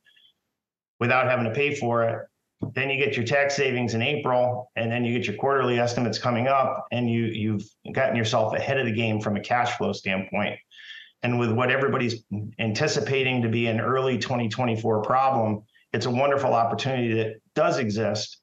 without 1.01 1.25
having 1.25 1.45
to 1.45 1.51
pay 1.51 1.75
for 1.75 2.03
it. 2.03 2.25
Then 2.73 2.89
you 2.89 2.97
get 2.97 3.15
your 3.15 3.25
tax 3.25 3.55
savings 3.55 3.93
in 3.93 4.01
April, 4.01 4.71
and 4.75 4.91
then 4.91 5.05
you 5.05 5.17
get 5.17 5.27
your 5.27 5.37
quarterly 5.37 5.79
estimates 5.79 6.17
coming 6.17 6.47
up, 6.47 6.85
and 6.91 7.09
you 7.09 7.25
you've 7.25 7.63
gotten 7.93 8.15
yourself 8.15 8.53
ahead 8.53 8.77
of 8.77 8.85
the 8.85 8.91
game 8.91 9.21
from 9.21 9.37
a 9.37 9.41
cash 9.41 9.77
flow 9.77 9.93
standpoint. 9.93 10.59
And 11.23 11.39
with 11.39 11.51
what 11.51 11.71
everybody's 11.71 12.23
anticipating 12.59 13.41
to 13.41 13.49
be 13.49 13.67
an 13.67 13.79
early 13.79 14.17
2024 14.17 15.01
problem, 15.01 15.63
it's 15.91 16.05
a 16.05 16.11
wonderful 16.11 16.53
opportunity 16.53 17.13
that 17.15 17.41
does 17.55 17.77
exist 17.79 18.41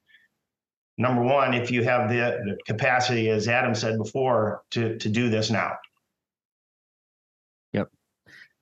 number 0.98 1.22
one, 1.22 1.54
if 1.54 1.70
you 1.70 1.84
have 1.84 2.08
the, 2.08 2.38
the 2.44 2.56
capacity, 2.66 3.28
as 3.30 3.48
Adam 3.48 3.74
said 3.74 3.98
before, 3.98 4.62
to 4.72 4.96
to 4.98 5.08
do 5.08 5.28
this 5.28 5.50
now. 5.50 5.72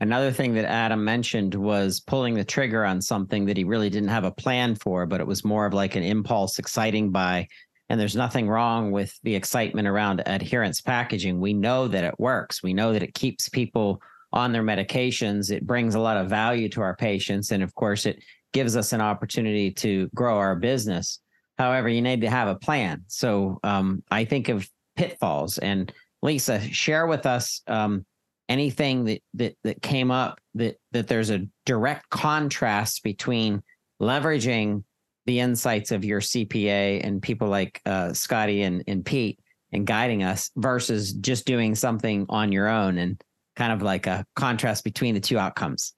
Another 0.00 0.33
thing 0.33 0.54
that 0.54 0.64
Adam 0.64 1.04
mentioned 1.04 1.54
was 1.54 2.00
pulling 2.00 2.35
the 2.35 2.44
trigger 2.44 2.85
on 2.85 3.00
something 3.00 3.46
that 3.46 3.57
he 3.57 3.64
really 3.64 3.90
didn't 3.90 4.09
have 4.09 4.24
a 4.24 4.30
plan 4.30 4.74
for, 4.74 5.07
but 5.07 5.20
it 5.20 5.26
was 5.26 5.44
more 5.44 5.66
of 5.66 5.72
like 5.72 5.94
an 5.94 6.02
impulse, 6.02 6.59
exciting 6.59 7.11
buy. 7.11 7.46
And 7.88 8.00
there's 8.00 8.16
nothing 8.16 8.48
wrong 8.48 8.90
with 8.90 9.16
the 9.22 9.35
excitement 9.35 9.87
around 9.87 10.22
adherence 10.26 10.80
packaging. 10.80 11.40
We 11.40 11.52
know 11.52 11.87
that 11.88 12.04
it 12.04 12.18
works. 12.18 12.62
We 12.62 12.74
know 12.74 12.92
that 12.92 13.02
it 13.02 13.14
keeps 13.14 13.48
people 13.48 14.00
on 14.33 14.52
their 14.52 14.64
medications. 14.64 15.52
It 15.52 15.66
brings 15.66 15.94
a 15.94 16.00
lot 16.00 16.16
of 16.16 16.28
value 16.28 16.68
to 16.70 16.80
our 16.80 16.96
patients. 16.96 17.52
And 17.52 17.62
of 17.62 17.74
course, 17.74 18.04
it 18.04 18.22
gives 18.52 18.76
us 18.76 18.92
an 18.92 19.00
opportunity 19.00 19.70
to 19.72 20.09
grow 20.14 20.38
our 20.38 20.57
business. 20.57 21.20
However, 21.57 21.88
you 21.88 22.02
need 22.02 22.22
to 22.22 22.30
have 22.30 22.48
a 22.48 22.57
plan. 22.57 23.04
So 23.07 23.61
um, 23.62 24.02
I 24.11 24.24
think 24.24 24.48
of 24.48 24.68
pitfalls. 24.96 25.59
And 25.59 25.92
Lisa, 26.22 26.61
share 26.61 27.07
with 27.07 27.26
us 27.26 27.62
um, 27.68 28.04
anything 28.48 29.04
that 29.04 29.22
that 29.35 29.57
that 29.64 29.83
came 29.83 30.11
up 30.11 30.38
that 30.54 30.76
that 30.92 31.09
there's 31.09 31.30
a 31.30 31.46
direct 31.64 32.09
contrast 32.11 33.02
between 33.02 33.62
leveraging 34.00 34.83
the 35.26 35.40
insights 35.40 35.90
of 35.90 36.04
your 36.04 36.20
CPA 36.20 37.00
and 37.02 37.22
people 37.22 37.48
like 37.48 37.80
uh, 37.87 38.09
Scoty 38.09 38.62
and, 38.62 38.85
and 38.87 39.04
Pete 39.04 39.40
and 39.72 39.87
guiding 39.87 40.22
us 40.22 40.50
versus 40.57 41.14
just 41.14 41.46
doing 41.46 41.74
something 41.74 42.26
on 42.28 42.52
your 42.52 42.68
own 42.68 42.98
and 42.98 43.22
kind 43.57 43.72
of 43.72 43.80
like 43.80 44.07
a 44.07 44.26
contrast 44.37 44.85
between 44.85 45.14
the 45.14 45.20
two 45.20 45.38
outcomes. 45.38 45.94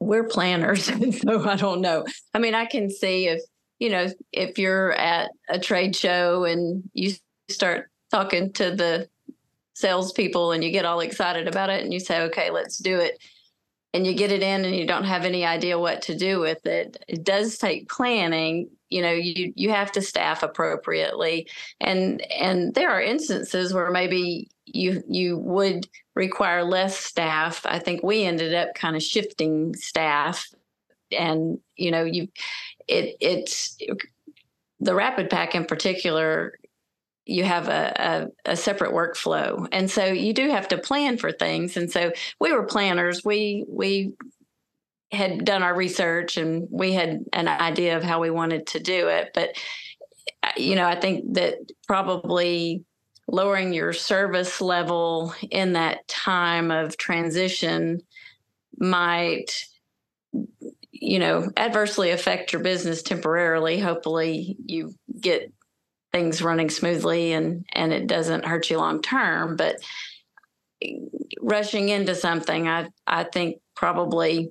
we're 0.00 0.24
planners 0.24 0.84
so 1.20 1.48
i 1.48 1.56
don't 1.56 1.80
know 1.80 2.04
i 2.32 2.38
mean 2.38 2.54
i 2.54 2.64
can 2.64 2.90
see 2.90 3.28
if 3.28 3.42
you 3.78 3.90
know 3.90 4.06
if 4.32 4.58
you're 4.58 4.92
at 4.92 5.30
a 5.48 5.58
trade 5.58 5.94
show 5.94 6.44
and 6.44 6.82
you 6.94 7.12
start 7.48 7.90
talking 8.10 8.52
to 8.52 8.74
the 8.74 9.08
salespeople 9.80 10.52
and 10.52 10.62
you 10.62 10.70
get 10.70 10.84
all 10.84 11.00
excited 11.00 11.48
about 11.48 11.70
it 11.70 11.82
and 11.82 11.92
you 11.92 12.00
say 12.00 12.22
okay 12.22 12.50
let's 12.50 12.78
do 12.78 12.98
it. 12.98 13.22
And 13.92 14.06
you 14.06 14.14
get 14.14 14.30
it 14.30 14.42
in 14.42 14.64
and 14.64 14.76
you 14.76 14.86
don't 14.86 15.04
have 15.04 15.24
any 15.24 15.44
idea 15.44 15.76
what 15.76 16.02
to 16.02 16.16
do 16.16 16.38
with 16.38 16.64
it. 16.64 17.04
It 17.08 17.24
does 17.24 17.58
take 17.58 17.88
planning. 17.88 18.70
You 18.88 19.02
know 19.02 19.10
you 19.10 19.52
you 19.56 19.70
have 19.70 19.90
to 19.92 20.02
staff 20.02 20.42
appropriately. 20.42 21.48
And 21.80 22.22
and 22.30 22.74
there 22.74 22.90
are 22.90 23.02
instances 23.02 23.74
where 23.74 23.90
maybe 23.90 24.48
you 24.66 25.02
you 25.08 25.38
would 25.38 25.88
require 26.14 26.62
less 26.62 26.96
staff. 26.98 27.66
I 27.66 27.78
think 27.78 28.02
we 28.02 28.24
ended 28.24 28.54
up 28.54 28.74
kind 28.74 28.94
of 28.94 29.02
shifting 29.02 29.74
staff 29.74 30.46
and 31.12 31.58
you 31.76 31.90
know 31.90 32.04
you 32.04 32.28
it 32.88 33.16
it's 33.20 33.76
the 34.80 34.92
RapidPak 34.92 35.54
in 35.54 35.64
particular 35.64 36.58
you 37.30 37.44
have 37.44 37.68
a, 37.68 38.28
a, 38.46 38.52
a 38.52 38.56
separate 38.56 38.92
workflow. 38.92 39.66
And 39.70 39.90
so 39.90 40.04
you 40.04 40.32
do 40.32 40.50
have 40.50 40.68
to 40.68 40.78
plan 40.78 41.16
for 41.16 41.30
things. 41.30 41.76
And 41.76 41.90
so 41.90 42.12
we 42.40 42.52
were 42.52 42.64
planners. 42.64 43.24
We 43.24 43.64
we 43.68 44.12
had 45.12 45.44
done 45.44 45.62
our 45.62 45.74
research 45.74 46.36
and 46.36 46.68
we 46.70 46.92
had 46.92 47.24
an 47.32 47.48
idea 47.48 47.96
of 47.96 48.02
how 48.02 48.20
we 48.20 48.30
wanted 48.30 48.66
to 48.68 48.80
do 48.80 49.08
it. 49.08 49.30
But, 49.34 49.50
uh, 50.42 50.50
you 50.56 50.76
know, 50.76 50.86
I 50.86 50.98
think 50.98 51.34
that 51.34 51.54
probably 51.86 52.84
lowering 53.26 53.72
your 53.72 53.92
service 53.92 54.60
level 54.60 55.34
in 55.50 55.72
that 55.74 56.06
time 56.08 56.70
of 56.70 56.96
transition 56.96 58.00
might 58.78 59.52
you 60.92 61.18
know 61.18 61.48
adversely 61.56 62.10
affect 62.10 62.52
your 62.52 62.62
business 62.62 63.02
temporarily. 63.02 63.78
Hopefully 63.78 64.56
you 64.66 64.94
get 65.20 65.52
things 66.12 66.42
running 66.42 66.70
smoothly 66.70 67.32
and 67.32 67.64
and 67.72 67.92
it 67.92 68.06
doesn't 68.06 68.44
hurt 68.44 68.68
you 68.70 68.78
long 68.78 69.00
term 69.00 69.56
but 69.56 69.76
rushing 71.40 71.88
into 71.88 72.14
something 72.14 72.68
i 72.68 72.88
i 73.06 73.22
think 73.24 73.60
probably 73.76 74.50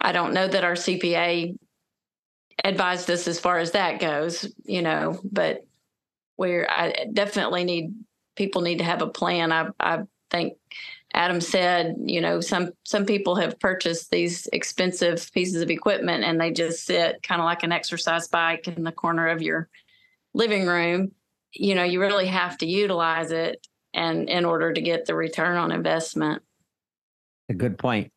i 0.00 0.12
don't 0.12 0.34
know 0.34 0.46
that 0.46 0.64
our 0.64 0.74
cpa 0.74 1.56
advised 2.62 3.10
us 3.10 3.26
as 3.26 3.40
far 3.40 3.58
as 3.58 3.72
that 3.72 3.98
goes 3.98 4.52
you 4.64 4.82
know 4.82 5.18
but 5.24 5.66
we're 6.36 6.66
i 6.68 7.06
definitely 7.12 7.64
need 7.64 7.92
people 8.36 8.62
need 8.62 8.78
to 8.78 8.84
have 8.84 9.02
a 9.02 9.06
plan. 9.06 9.52
I 9.52 9.68
i 9.80 10.02
think 10.30 10.54
Adam 11.12 11.40
said, 11.40 11.94
you 12.04 12.20
know, 12.20 12.40
some 12.40 12.72
some 12.82 13.06
people 13.06 13.36
have 13.36 13.60
purchased 13.60 14.10
these 14.10 14.48
expensive 14.52 15.30
pieces 15.32 15.62
of 15.62 15.70
equipment 15.70 16.24
and 16.24 16.40
they 16.40 16.50
just 16.50 16.84
sit 16.84 17.22
kind 17.22 17.40
of 17.40 17.44
like 17.44 17.62
an 17.62 17.70
exercise 17.70 18.26
bike 18.26 18.66
in 18.66 18.82
the 18.82 18.92
corner 18.92 19.28
of 19.28 19.40
your 19.40 19.68
living 20.34 20.66
room. 20.66 21.12
You 21.52 21.74
know, 21.74 21.84
you 21.84 22.00
really 22.00 22.26
have 22.26 22.58
to 22.58 22.66
utilize 22.66 23.30
it 23.30 23.66
and 23.94 24.28
in 24.28 24.44
order 24.44 24.72
to 24.72 24.80
get 24.80 25.06
the 25.06 25.14
return 25.14 25.56
on 25.56 25.72
investment. 25.72 26.42
A 27.48 27.54
good 27.54 27.78
point. 27.78 28.10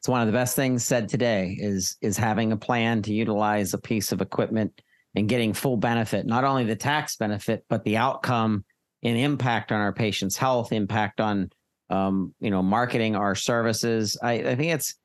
It's 0.00 0.08
one 0.08 0.20
of 0.20 0.26
the 0.26 0.32
best 0.32 0.56
things 0.56 0.84
said 0.84 1.08
today 1.08 1.56
is 1.58 1.96
is 2.02 2.16
having 2.16 2.52
a 2.52 2.56
plan 2.56 3.00
to 3.02 3.14
utilize 3.14 3.72
a 3.72 3.78
piece 3.78 4.12
of 4.12 4.20
equipment 4.20 4.82
and 5.14 5.28
getting 5.28 5.52
full 5.52 5.76
benefit, 5.76 6.26
not 6.26 6.44
only 6.44 6.64
the 6.64 6.76
tax 6.76 7.16
benefit, 7.16 7.64
but 7.68 7.84
the 7.84 7.96
outcome 7.96 8.64
and 9.02 9.16
impact 9.16 9.70
on 9.70 9.80
our 9.80 9.92
patient's 9.92 10.36
health, 10.36 10.72
impact 10.72 11.20
on 11.20 11.50
um, 11.90 12.34
you 12.40 12.50
know, 12.50 12.62
marketing 12.62 13.14
our 13.14 13.34
services. 13.34 14.18
I, 14.22 14.32
I 14.32 14.56
think 14.56 14.72
it's, 14.72 14.96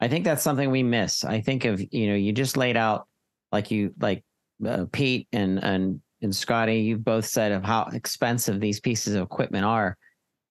I 0.00 0.08
think 0.08 0.24
that's 0.24 0.42
something 0.42 0.70
we 0.70 0.82
miss. 0.82 1.24
I 1.24 1.40
think 1.40 1.64
of, 1.64 1.82
you 1.90 2.08
know, 2.08 2.14
you 2.14 2.32
just 2.32 2.56
laid 2.56 2.76
out 2.76 3.08
like 3.50 3.70
you, 3.70 3.94
like 3.98 4.22
uh, 4.64 4.86
Pete 4.92 5.28
and, 5.32 5.62
and, 5.62 6.00
and 6.22 6.32
Scoty, 6.32 6.84
you 6.84 6.98
both 6.98 7.26
said 7.26 7.52
of 7.52 7.64
how 7.64 7.88
expensive 7.92 8.60
these 8.60 8.80
pieces 8.80 9.14
of 9.14 9.22
equipment 9.22 9.64
are. 9.64 9.96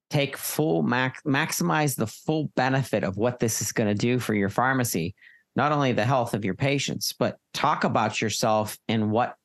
Take 0.09 0.37
full 0.37 0.83
max, 0.83 1.21
maximize 1.23 1.95
the 1.95 2.07
full 2.07 2.51
benefit 2.55 3.03
of 3.03 3.17
what 3.17 3.39
this 3.39 3.61
is 3.61 3.71
going 3.71 3.89
to 3.89 3.95
do 3.95 4.19
for 4.19 4.33
your 4.33 4.49
pharmacy, 4.49 5.15
not 5.55 5.71
only 5.71 5.91
the 5.91 6.05
health 6.05 6.33
of 6.33 6.45
your 6.45 6.53
patients, 6.53 7.13
but 7.17 7.37
talk 7.53 7.83
about 7.83 8.21
yourself 8.21 8.77
and 8.87 9.11
what 9.11 9.35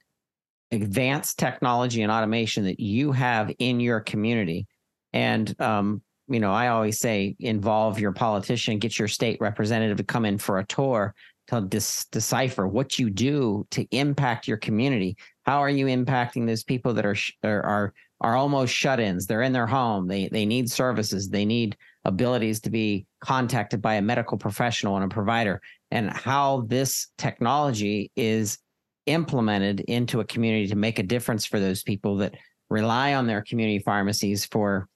advanced 0.71 1.39
technology 1.39 2.03
and 2.03 2.13
automation 2.13 2.65
that 2.65 2.79
you 2.79 3.13
have 3.13 3.51
in 3.59 3.81
your 3.81 4.01
community. 4.01 4.67
And 5.13 5.59
um, 5.61 6.03
you 6.29 6.39
know, 6.39 6.53
I 6.53 6.69
always 6.69 6.99
say 6.99 7.35
involve 7.41 7.99
your 7.99 8.13
politician, 8.13 8.79
get 8.79 8.99
your 8.99 9.09
state 9.09 9.39
representative 9.41 9.97
to 9.97 10.05
come 10.05 10.25
in 10.25 10.39
for 10.39 10.59
a 10.59 10.67
tour 10.67 11.15
to 11.51 11.67
dis- 11.67 12.07
decipher 12.07 12.67
what 12.67 12.99
you 12.99 13.11
do 13.11 13.67
to 13.71 13.87
impact 13.91 14.49
your 14.49 14.57
community. 14.57 15.17
How 15.45 15.59
are 15.59 15.71
you 15.71 15.87
impacting 15.87 16.47
those 16.47 16.65
people 16.65 16.95
that 16.95 17.07
are 17.07 17.15
sh- 17.15 17.33
are, 17.43 17.93
are 18.21 18.37
almost 18.37 18.73
shut-ins? 18.73 19.27
They're 19.27 19.43
in 19.43 19.53
their 19.53 19.67
home. 19.67 20.09
They 20.09 20.29
they 20.29 20.47
need 20.47 20.71
services. 20.71 21.29
They 21.29 21.45
need 21.45 21.77
abilities 22.05 22.61
to 22.61 22.71
be 22.71 23.07
contacted 23.21 23.83
by 23.83 23.95
a 23.95 24.03
medical 24.03 24.39
professional 24.39 24.97
and 24.97 25.05
a 25.05 25.09
provider. 25.09 25.61
And 25.91 26.11
how 26.11 26.63
this 26.69 27.09
technology 27.19 28.11
is 28.17 28.59
implemented 29.07 29.81
into 29.81 30.21
a 30.21 30.25
community 30.25 30.69
to 30.69 30.77
make 30.77 30.99
a 30.99 31.03
difference 31.03 31.45
for 31.45 31.59
those 31.59 31.83
people 31.83 32.17
that 32.19 32.35
rely 32.69 33.15
on 33.15 33.27
their 33.27 33.43
community 33.43 33.81
pharmacies 33.81 34.45
for 34.47 34.89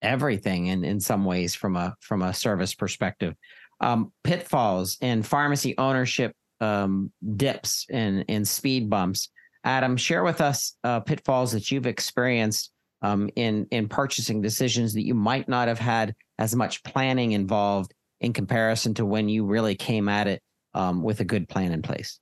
everything 0.00 0.70
and 0.70 0.84
in 0.84 1.00
some 1.00 1.24
ways 1.24 1.54
from 1.54 1.76
a 1.76 1.94
from 2.00 2.22
a 2.22 2.32
service 2.32 2.74
perspective. 2.74 3.34
Um, 3.80 4.12
pitfalls 4.24 4.98
and 5.00 5.24
pharmacy 5.24 5.76
ownership 5.78 6.32
um, 6.60 7.12
dips 7.36 7.86
and 7.90 8.24
and 8.28 8.46
speed 8.46 8.90
bumps. 8.90 9.30
Adam, 9.64 9.96
share 9.96 10.24
with 10.24 10.40
us 10.40 10.76
uh, 10.84 11.00
pitfalls 11.00 11.52
that 11.52 11.70
you've 11.70 11.86
experienced 11.86 12.72
um, 13.02 13.30
in 13.36 13.66
in 13.70 13.88
purchasing 13.88 14.40
decisions 14.40 14.94
that 14.94 15.04
you 15.04 15.14
might 15.14 15.48
not 15.48 15.68
have 15.68 15.78
had 15.78 16.14
as 16.38 16.54
much 16.54 16.82
planning 16.82 17.32
involved 17.32 17.92
in 18.20 18.32
comparison 18.32 18.94
to 18.94 19.06
when 19.06 19.28
you 19.28 19.44
really 19.44 19.74
came 19.74 20.08
at 20.08 20.26
it 20.26 20.42
um, 20.74 21.02
with 21.02 21.20
a 21.20 21.24
good 21.24 21.48
plan 21.48 21.72
in 21.72 21.82
place. 21.82 22.18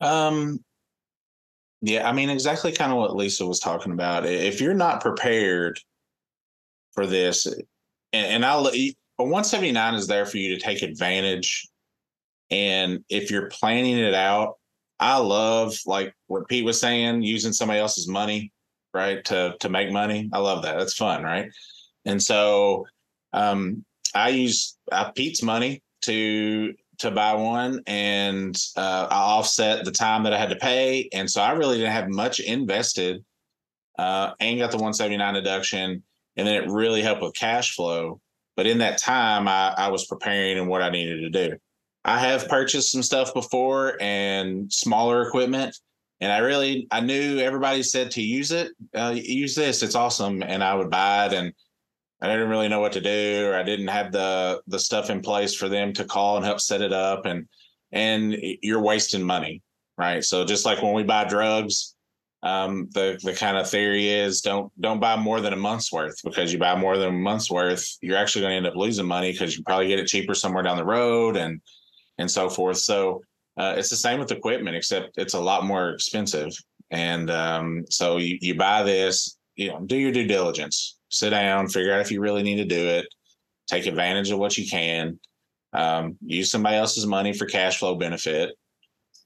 Um, 0.00 0.60
yeah, 1.82 2.08
I 2.08 2.12
mean 2.12 2.30
exactly 2.30 2.72
kind 2.72 2.92
of 2.92 2.98
what 2.98 3.16
Lisa 3.16 3.46
was 3.46 3.60
talking 3.60 3.92
about. 3.92 4.26
If 4.26 4.60
you're 4.60 4.74
not 4.74 5.00
prepared 5.00 5.78
for 6.92 7.06
this, 7.06 7.46
and, 7.46 7.64
and 8.12 8.44
I'll 8.44 8.62
a 9.18 9.22
179 9.22 9.94
is 9.94 10.06
there 10.06 10.26
for 10.26 10.38
you 10.38 10.54
to 10.54 10.60
take 10.60 10.82
advantage. 10.82 11.68
And 12.50 13.04
if 13.08 13.30
you're 13.30 13.48
planning 13.48 13.98
it 13.98 14.14
out, 14.14 14.54
I 15.00 15.18
love 15.18 15.76
like 15.86 16.14
what 16.26 16.48
Pete 16.48 16.64
was 16.64 16.80
saying, 16.80 17.22
using 17.22 17.52
somebody 17.52 17.80
else's 17.80 18.08
money, 18.08 18.52
right, 18.94 19.24
to 19.26 19.56
to 19.60 19.68
make 19.68 19.90
money. 19.90 20.30
I 20.32 20.38
love 20.38 20.62
that. 20.62 20.78
That's 20.78 20.94
fun, 20.94 21.22
right? 21.22 21.50
And 22.04 22.22
so 22.22 22.86
um, 23.32 23.84
I 24.14 24.30
use 24.30 24.78
uh, 24.92 25.10
Pete's 25.12 25.42
money 25.42 25.82
to 26.02 26.74
to 26.98 27.10
buy 27.10 27.34
one, 27.34 27.82
and 27.86 28.56
uh, 28.76 29.08
I 29.10 29.16
offset 29.16 29.84
the 29.84 29.92
time 29.92 30.22
that 30.22 30.32
I 30.32 30.38
had 30.38 30.50
to 30.50 30.56
pay, 30.56 31.10
and 31.12 31.30
so 31.30 31.42
I 31.42 31.52
really 31.52 31.76
didn't 31.76 31.92
have 31.92 32.08
much 32.08 32.40
invested, 32.40 33.22
uh, 33.98 34.32
and 34.40 34.58
got 34.58 34.70
the 34.70 34.78
179 34.78 35.34
deduction 35.34 36.02
and 36.36 36.46
then 36.46 36.62
it 36.62 36.68
really 36.68 37.02
helped 37.02 37.22
with 37.22 37.34
cash 37.34 37.74
flow. 37.74 38.20
But 38.56 38.66
in 38.66 38.78
that 38.78 38.98
time, 38.98 39.46
I, 39.46 39.74
I 39.76 39.88
was 39.88 40.06
preparing 40.06 40.58
and 40.58 40.68
what 40.68 40.82
I 40.82 40.90
needed 40.90 41.20
to 41.20 41.48
do. 41.48 41.56
I 42.04 42.18
have 42.18 42.48
purchased 42.48 42.92
some 42.92 43.02
stuff 43.02 43.34
before 43.34 43.96
and 44.00 44.72
smaller 44.72 45.26
equipment, 45.26 45.76
and 46.20 46.32
I 46.32 46.38
really 46.38 46.86
I 46.90 47.00
knew 47.00 47.38
everybody 47.40 47.82
said 47.82 48.12
to 48.12 48.22
use 48.22 48.52
it, 48.52 48.72
uh, 48.94 49.12
use 49.14 49.56
this, 49.56 49.82
it's 49.82 49.96
awesome, 49.96 50.42
and 50.42 50.62
I 50.62 50.74
would 50.74 50.88
buy 50.88 51.26
it, 51.26 51.32
and 51.32 51.52
I 52.22 52.28
didn't 52.28 52.48
really 52.48 52.68
know 52.68 52.80
what 52.80 52.92
to 52.92 53.00
do, 53.00 53.48
or 53.48 53.56
I 53.56 53.64
didn't 53.64 53.88
have 53.88 54.12
the 54.12 54.62
the 54.68 54.78
stuff 54.78 55.10
in 55.10 55.20
place 55.20 55.52
for 55.54 55.68
them 55.68 55.92
to 55.94 56.04
call 56.04 56.36
and 56.36 56.44
help 56.44 56.60
set 56.60 56.80
it 56.80 56.92
up, 56.92 57.26
and 57.26 57.48
and 57.90 58.36
you're 58.62 58.82
wasting 58.82 59.22
money, 59.22 59.62
right? 59.98 60.22
So 60.22 60.44
just 60.44 60.64
like 60.64 60.82
when 60.82 60.94
we 60.94 61.02
buy 61.02 61.24
drugs, 61.24 61.95
um, 62.46 62.88
the 62.92 63.18
the 63.24 63.32
kind 63.32 63.56
of 63.56 63.68
theory 63.68 64.08
is 64.08 64.40
don't 64.40 64.70
don't 64.80 65.00
buy 65.00 65.16
more 65.16 65.40
than 65.40 65.52
a 65.52 65.56
month's 65.56 65.92
worth 65.92 66.14
because 66.22 66.52
you 66.52 66.60
buy 66.60 66.76
more 66.76 66.96
than 66.96 67.08
a 67.08 67.12
month's 67.12 67.50
worth, 67.50 67.84
you're 68.02 68.16
actually 68.16 68.42
going 68.42 68.52
to 68.52 68.56
end 68.56 68.66
up 68.66 68.76
losing 68.76 69.06
money 69.06 69.32
because 69.32 69.56
you 69.56 69.64
probably 69.64 69.88
get 69.88 69.98
it 69.98 70.06
cheaper 70.06 70.34
somewhere 70.34 70.62
down 70.62 70.76
the 70.76 70.84
road 70.84 71.36
and 71.36 71.60
and 72.18 72.30
so 72.30 72.48
forth. 72.48 72.76
So 72.76 73.22
uh, 73.56 73.74
it's 73.76 73.90
the 73.90 73.96
same 73.96 74.20
with 74.20 74.30
equipment, 74.30 74.76
except 74.76 75.18
it's 75.18 75.34
a 75.34 75.40
lot 75.40 75.64
more 75.64 75.90
expensive. 75.90 76.52
And 76.92 77.30
um, 77.30 77.84
so 77.90 78.18
you 78.18 78.38
you 78.40 78.54
buy 78.54 78.84
this, 78.84 79.36
you 79.56 79.70
know, 79.70 79.80
do 79.80 79.96
your 79.96 80.12
due 80.12 80.28
diligence, 80.28 80.98
sit 81.08 81.30
down, 81.30 81.66
figure 81.66 81.92
out 81.92 82.00
if 82.00 82.12
you 82.12 82.20
really 82.20 82.44
need 82.44 82.56
to 82.56 82.64
do 82.64 82.86
it, 82.88 83.06
take 83.66 83.86
advantage 83.86 84.30
of 84.30 84.38
what 84.38 84.56
you 84.56 84.68
can, 84.68 85.18
um, 85.72 86.16
use 86.24 86.52
somebody 86.52 86.76
else's 86.76 87.06
money 87.06 87.32
for 87.32 87.46
cash 87.46 87.78
flow 87.78 87.96
benefit 87.96 88.54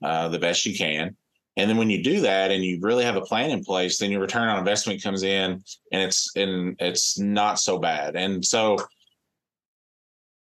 uh, 0.01 0.27
the 0.29 0.39
best 0.39 0.65
you 0.65 0.75
can 0.75 1.15
and 1.57 1.69
then 1.69 1.77
when 1.77 1.89
you 1.89 2.01
do 2.01 2.21
that 2.21 2.51
and 2.51 2.63
you 2.63 2.79
really 2.81 3.03
have 3.03 3.17
a 3.17 3.21
plan 3.21 3.49
in 3.49 3.63
place, 3.63 3.97
then 3.97 4.11
your 4.11 4.21
return 4.21 4.47
on 4.47 4.59
investment 4.59 5.03
comes 5.03 5.23
in 5.23 5.63
and 5.91 6.01
it's 6.01 6.35
and 6.35 6.75
it's 6.79 7.19
not 7.19 7.59
so 7.59 7.77
bad. 7.77 8.15
And 8.15 8.43
so 8.43 8.77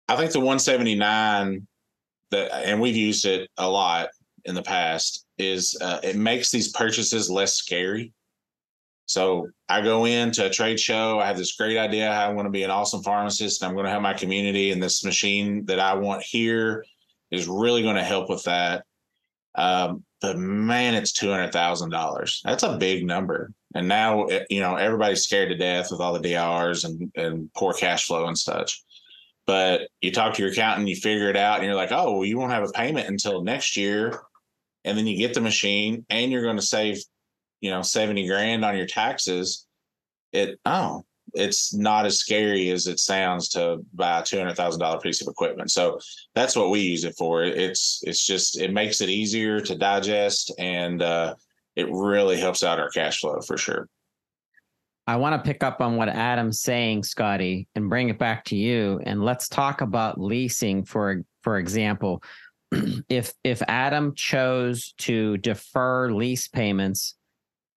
I 0.09 0.17
think 0.17 0.31
the 0.31 0.39
179 0.39 1.65
that 2.31 2.53
and 2.65 2.81
we've 2.81 2.95
used 2.95 3.25
it 3.25 3.49
a 3.57 3.69
lot 3.69 4.09
in 4.43 4.55
the 4.55 4.63
past 4.63 5.25
is 5.37 5.77
uh, 5.79 5.99
it 6.03 6.17
makes 6.17 6.51
these 6.51 6.71
purchases 6.73 7.29
less 7.29 7.55
scary. 7.55 8.11
So 9.05 9.47
I 9.69 9.81
go 9.81 10.05
into 10.05 10.45
a 10.45 10.49
trade 10.49 10.79
show. 10.79 11.19
I 11.19 11.27
have 11.27 11.37
this 11.37 11.55
great 11.55 11.77
idea 11.77 12.09
I 12.09 12.29
want 12.29 12.47
to 12.47 12.51
be 12.51 12.63
an 12.63 12.71
awesome 12.71 13.03
pharmacist 13.03 13.61
and 13.61 13.69
I'm 13.69 13.75
going 13.75 13.85
to 13.85 13.91
have 13.91 14.01
my 14.01 14.13
community 14.13 14.71
and 14.71 14.83
this 14.83 15.05
machine 15.05 15.65
that 15.65 15.79
I 15.79 15.93
want 15.93 16.23
here 16.23 16.83
is 17.29 17.47
really 17.47 17.81
going 17.81 17.95
to 17.95 18.03
help 18.03 18.29
with 18.29 18.43
that. 18.43 18.83
Um, 19.55 20.03
but 20.21 20.37
man, 20.37 20.93
it's 20.93 21.11
two 21.11 21.29
hundred 21.29 21.51
thousand 21.51 21.89
dollars. 21.89 22.41
That's 22.45 22.63
a 22.63 22.77
big 22.77 23.05
number. 23.05 23.51
And 23.73 23.87
now, 23.87 24.25
eh, 24.25 24.45
you 24.49 24.61
know, 24.61 24.75
everybody's 24.75 25.23
scared 25.23 25.49
to 25.49 25.57
death 25.57 25.91
with 25.91 25.99
all 25.99 26.13
the 26.13 26.19
DRs 26.19 26.85
and 26.85 27.11
and 27.15 27.51
poor 27.53 27.73
cash 27.73 28.05
flow 28.05 28.27
and 28.27 28.37
such. 28.37 28.83
But 29.47 29.89
you 30.01 30.11
talk 30.11 30.35
to 30.35 30.41
your 30.43 30.51
accountant, 30.51 30.87
you 30.87 30.95
figure 30.95 31.29
it 31.29 31.35
out, 31.35 31.57
and 31.57 31.65
you're 31.65 31.75
like, 31.75 31.91
oh, 31.91 32.13
well, 32.13 32.25
you 32.25 32.37
won't 32.37 32.51
have 32.51 32.63
a 32.63 32.71
payment 32.71 33.09
until 33.09 33.43
next 33.43 33.75
year, 33.75 34.21
and 34.85 34.97
then 34.97 35.07
you 35.07 35.17
get 35.17 35.33
the 35.33 35.41
machine, 35.41 36.05
and 36.09 36.31
you're 36.31 36.43
going 36.43 36.57
to 36.57 36.61
save, 36.61 37.03
you 37.59 37.71
know, 37.71 37.81
seventy 37.81 38.27
grand 38.27 38.63
on 38.63 38.77
your 38.77 38.85
taxes. 38.85 39.65
It 40.31 40.59
oh, 40.65 41.03
it's 41.33 41.73
not 41.73 42.05
as 42.05 42.19
scary 42.19 42.69
as 42.69 42.87
it 42.87 42.99
sounds 42.99 43.49
to 43.49 43.79
buy 43.93 44.19
a 44.19 44.23
two 44.23 44.37
hundred 44.37 44.55
thousand 44.55 44.79
dollar 44.79 44.99
piece 44.99 45.21
of 45.21 45.27
equipment. 45.27 45.71
So 45.71 45.99
that's 46.35 46.55
what 46.55 46.69
we 46.69 46.79
use 46.79 47.03
it 47.03 47.15
for. 47.17 47.43
It's 47.43 48.01
it's 48.03 48.25
just 48.25 48.59
it 48.59 48.73
makes 48.73 49.01
it 49.01 49.09
easier 49.09 49.59
to 49.61 49.75
digest 49.75 50.53
and 50.57 51.01
uh, 51.01 51.35
it 51.75 51.87
really 51.89 52.39
helps 52.39 52.63
out 52.63 52.79
our 52.79 52.89
cash 52.89 53.19
flow 53.19 53.39
for 53.41 53.57
sure. 53.57 53.87
I 55.07 55.15
want 55.15 55.33
to 55.41 55.47
pick 55.47 55.63
up 55.63 55.81
on 55.81 55.97
what 55.97 56.09
Adam's 56.09 56.61
saying, 56.61 57.01
Scoty, 57.01 57.67
and 57.75 57.89
bring 57.89 58.09
it 58.09 58.19
back 58.19 58.45
to 58.45 58.55
you. 58.55 59.01
And 59.03 59.23
let's 59.23 59.49
talk 59.49 59.81
about 59.81 60.19
leasing 60.19 60.83
for 60.83 61.23
for 61.41 61.57
example. 61.57 62.23
if 63.09 63.33
if 63.43 63.61
Adam 63.67 64.15
chose 64.15 64.93
to 64.99 65.37
defer 65.37 66.11
lease 66.11 66.47
payments 66.47 67.15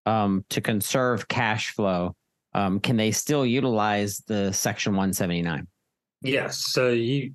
um, 0.05 0.45
to 0.49 0.61
conserve 0.61 1.27
cash 1.27 1.71
flow, 1.71 2.15
um, 2.55 2.79
can 2.79 2.95
they 2.95 3.11
still 3.11 3.45
utilize 3.45 4.23
the 4.27 4.51
Section 4.53 4.93
179? 4.93 5.67
Yes. 6.21 6.57
So 6.57 6.89
you, 6.89 7.33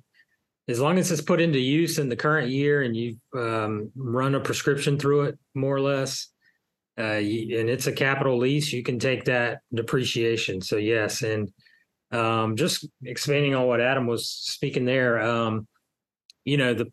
as 0.67 0.79
long 0.79 0.97
as 0.97 1.11
it's 1.11 1.21
put 1.21 1.39
into 1.39 1.59
use 1.59 1.99
in 1.99 2.09
the 2.09 2.15
current 2.15 2.49
year 2.49 2.81
and 2.81 2.97
you 2.97 3.17
um, 3.37 3.91
run 3.95 4.33
a 4.33 4.39
prescription 4.39 4.97
through 4.97 5.25
it, 5.25 5.39
more 5.53 5.75
or 5.75 5.79
less, 5.79 6.27
uh, 6.99 7.17
you, 7.17 7.59
and 7.59 7.69
it's 7.69 7.85
a 7.85 7.91
capital 7.91 8.39
lease, 8.39 8.73
you 8.73 8.81
can 8.81 8.97
take 8.97 9.23
that 9.25 9.59
depreciation. 9.71 10.59
So 10.59 10.77
yes, 10.77 11.21
and 11.21 11.51
um, 12.11 12.55
just 12.55 12.87
expanding 13.03 13.53
on 13.53 13.67
what 13.67 13.79
Adam 13.79 14.07
was 14.07 14.27
speaking 14.27 14.85
there, 14.85 15.21
um, 15.21 15.67
you 16.45 16.57
know 16.57 16.73
the 16.73 16.91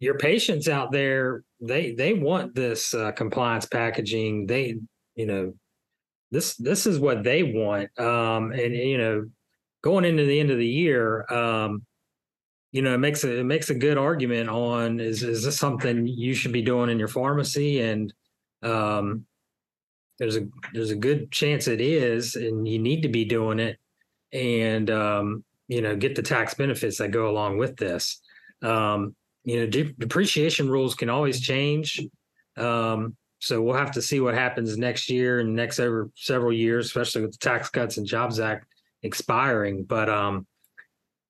your 0.00 0.16
patients 0.16 0.68
out 0.68 0.90
there 0.90 1.44
they 1.60 1.92
they 1.92 2.14
want 2.14 2.54
this 2.54 2.94
uh, 2.94 3.12
compliance 3.12 3.66
packaging. 3.66 4.46
They 4.46 4.76
you 5.14 5.26
know 5.26 5.52
this 6.32 6.56
this 6.56 6.86
is 6.86 6.98
what 6.98 7.22
they 7.22 7.44
want 7.44 7.96
um 8.00 8.50
and 8.50 8.74
you 8.74 8.98
know 8.98 9.24
going 9.82 10.04
into 10.04 10.24
the 10.24 10.40
end 10.40 10.50
of 10.50 10.58
the 10.58 10.66
year 10.66 11.24
um 11.32 11.82
you 12.72 12.80
know 12.80 12.94
it 12.94 12.98
makes 12.98 13.22
a 13.22 13.38
it 13.38 13.44
makes 13.44 13.70
a 13.70 13.74
good 13.74 13.98
argument 13.98 14.48
on 14.48 14.98
is 14.98 15.22
is 15.22 15.44
this 15.44 15.58
something 15.58 16.06
you 16.06 16.34
should 16.34 16.52
be 16.52 16.62
doing 16.62 16.90
in 16.90 16.98
your 16.98 17.08
pharmacy? 17.08 17.80
And 17.80 18.12
um 18.62 19.26
there's 20.18 20.36
a 20.36 20.46
there's 20.72 20.90
a 20.90 20.96
good 20.96 21.30
chance 21.30 21.68
it 21.68 21.80
is 21.80 22.34
and 22.34 22.66
you 22.66 22.78
need 22.78 23.02
to 23.02 23.08
be 23.08 23.24
doing 23.24 23.60
it 23.60 23.78
and 24.32 24.90
um 24.90 25.44
you 25.68 25.82
know 25.82 25.94
get 25.94 26.16
the 26.16 26.22
tax 26.22 26.54
benefits 26.54 26.98
that 26.98 27.10
go 27.10 27.28
along 27.28 27.58
with 27.58 27.76
this. 27.76 28.20
Um 28.62 29.14
you 29.44 29.60
know 29.60 29.66
de- 29.66 29.92
depreciation 29.98 30.70
rules 30.70 30.94
can 30.94 31.10
always 31.10 31.40
change 31.40 32.00
um 32.56 33.16
so 33.42 33.60
we'll 33.60 33.74
have 33.74 33.90
to 33.90 34.00
see 34.00 34.20
what 34.20 34.34
happens 34.34 34.78
next 34.78 35.10
year 35.10 35.40
and 35.40 35.52
next 35.52 35.80
over 35.80 36.10
several 36.14 36.52
years, 36.52 36.86
especially 36.86 37.22
with 37.22 37.32
the 37.32 37.38
Tax 37.38 37.68
Cuts 37.70 37.96
and 37.96 38.06
Jobs 38.06 38.38
Act 38.38 38.66
expiring. 39.02 39.82
But 39.82 40.08
um, 40.08 40.46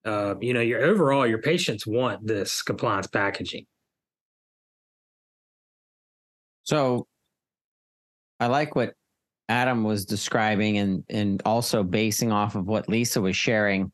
uh, 0.04 0.34
you 0.38 0.52
know, 0.52 0.60
your 0.60 0.82
overall 0.82 1.26
your 1.26 1.40
patients 1.40 1.86
want 1.86 2.26
this 2.26 2.60
compliance 2.60 3.06
packaging. 3.06 3.64
So 6.64 7.06
I 8.38 8.46
like 8.48 8.76
what 8.76 8.92
Adam 9.48 9.82
was 9.82 10.04
describing 10.04 10.76
and 10.76 11.04
and 11.08 11.40
also 11.46 11.82
basing 11.82 12.30
off 12.30 12.56
of 12.56 12.66
what 12.66 12.90
Lisa 12.90 13.22
was 13.22 13.36
sharing. 13.36 13.90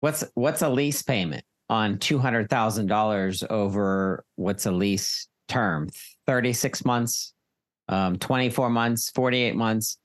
What's 0.00 0.24
what's 0.34 0.62
a 0.62 0.68
lease 0.68 1.02
payment 1.02 1.44
on 1.68 1.98
two 1.98 2.18
hundred 2.18 2.50
thousand 2.50 2.88
dollars 2.88 3.44
over 3.48 4.24
what's 4.34 4.66
a 4.66 4.72
lease 4.72 5.28
term 5.46 5.88
36 6.28 6.84
months 6.84 7.32
um, 7.88 8.18
24 8.18 8.70
months 8.70 9.10
48 9.10 9.56
months. 9.56 9.98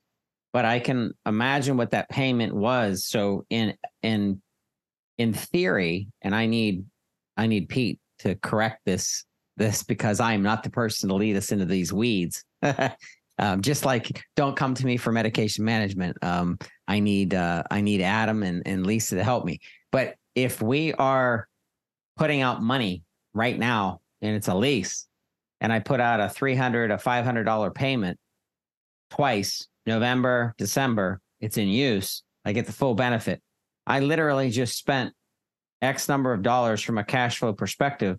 But 0.52 0.64
i 0.64 0.78
can 0.78 1.12
imagine 1.26 1.76
what 1.76 1.90
that 1.90 2.08
payment 2.08 2.54
was. 2.54 3.04
So 3.04 3.44
in 3.50 3.74
in 4.02 4.40
in 5.18 5.32
theory 5.32 6.08
and 6.22 6.34
i 6.34 6.46
need 6.46 6.84
i 7.36 7.46
need 7.46 7.68
pete 7.68 8.00
to 8.20 8.34
correct 8.36 8.80
this 8.84 9.24
this 9.56 9.84
because 9.84 10.18
i'm 10.18 10.42
not 10.42 10.64
the 10.64 10.70
person 10.70 11.08
to 11.08 11.14
lead 11.14 11.36
us 11.36 11.52
into 11.52 11.66
these 11.66 11.92
weeds. 11.92 12.44
Um, 13.36 13.62
just 13.62 13.84
like 13.84 14.22
don't 14.36 14.54
come 14.54 14.74
to 14.74 14.86
me 14.86 14.96
for 14.96 15.10
medication 15.10 15.64
management. 15.64 16.16
Um, 16.22 16.56
i 16.86 17.00
need 17.00 17.34
uh, 17.34 17.64
i 17.68 17.80
need 17.80 18.00
adam 18.00 18.44
and, 18.44 18.62
and 18.64 18.86
lisa 18.86 19.16
to 19.16 19.24
help 19.24 19.44
me. 19.44 19.58
But 19.90 20.14
if 20.36 20.62
we 20.62 20.94
are 20.94 21.48
putting 22.16 22.42
out 22.42 22.62
money 22.62 23.02
right 23.34 23.58
now 23.58 24.00
and 24.22 24.36
it's 24.36 24.46
a 24.46 24.54
lease 24.54 25.08
and 25.64 25.72
I 25.72 25.78
put 25.78 25.98
out 25.98 26.20
a 26.20 26.28
300 26.28 26.90
a 26.90 26.98
$500 26.98 27.74
payment 27.74 28.18
twice, 29.10 29.66
November, 29.86 30.54
December, 30.58 31.22
it's 31.40 31.56
in 31.56 31.68
use. 31.68 32.22
I 32.44 32.52
get 32.52 32.66
the 32.66 32.72
full 32.72 32.94
benefit. 32.94 33.40
I 33.86 34.00
literally 34.00 34.50
just 34.50 34.76
spent 34.76 35.14
X 35.80 36.06
number 36.06 36.34
of 36.34 36.42
dollars 36.42 36.82
from 36.82 36.98
a 36.98 37.04
cash 37.04 37.38
flow 37.38 37.54
perspective. 37.54 38.18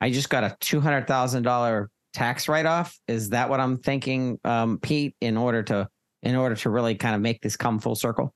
I 0.00 0.12
just 0.12 0.30
got 0.30 0.44
a 0.44 0.56
$200,000 0.60 1.86
tax 2.12 2.46
write 2.48 2.66
off. 2.66 2.96
Is 3.08 3.30
that 3.30 3.50
what 3.50 3.58
I'm 3.58 3.78
thinking, 3.78 4.38
um, 4.44 4.78
Pete, 4.78 5.16
in 5.20 5.36
order 5.36 5.64
to 5.64 5.88
in 6.22 6.36
order 6.36 6.54
to 6.54 6.70
really 6.70 6.94
kind 6.94 7.16
of 7.16 7.20
make 7.20 7.42
this 7.42 7.56
come 7.56 7.80
full 7.80 7.96
circle? 7.96 8.32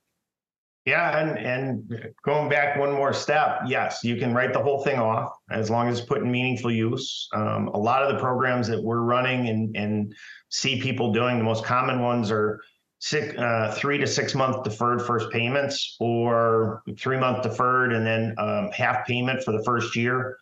Yeah, 0.85 1.19
and 1.19 1.37
and 1.37 2.13
going 2.23 2.49
back 2.49 2.77
one 2.77 2.93
more 2.93 3.13
step, 3.13 3.61
yes, 3.67 3.99
you 4.03 4.15
can 4.15 4.33
write 4.33 4.53
the 4.53 4.63
whole 4.63 4.83
thing 4.83 4.97
off 4.97 5.29
as 5.51 5.69
long 5.69 5.87
as 5.87 5.99
it's 5.99 6.07
put 6.07 6.21
in 6.21 6.31
meaningful 6.31 6.71
use. 6.71 7.27
Um, 7.33 7.67
a 7.67 7.77
lot 7.77 8.01
of 8.01 8.13
the 8.13 8.19
programs 8.19 8.67
that 8.69 8.81
we're 8.81 9.01
running 9.01 9.49
and 9.49 9.75
and 9.75 10.15
see 10.49 10.81
people 10.81 11.11
doing, 11.11 11.37
the 11.37 11.43
most 11.43 11.65
common 11.65 12.01
ones 12.01 12.31
are 12.31 12.61
six, 12.99 13.37
uh, 13.37 13.75
three 13.77 13.97
to 13.97 14.07
six 14.07 14.33
month 14.33 14.63
deferred 14.63 15.01
first 15.01 15.29
payments, 15.31 15.97
or 15.99 16.81
three 16.97 17.17
month 17.17 17.43
deferred 17.43 17.93
and 17.93 18.05
then 18.05 18.35
um, 18.37 18.69
half 18.71 19.05
payment 19.05 19.43
for 19.43 19.51
the 19.51 19.63
first 19.63 19.95
year. 19.95 20.37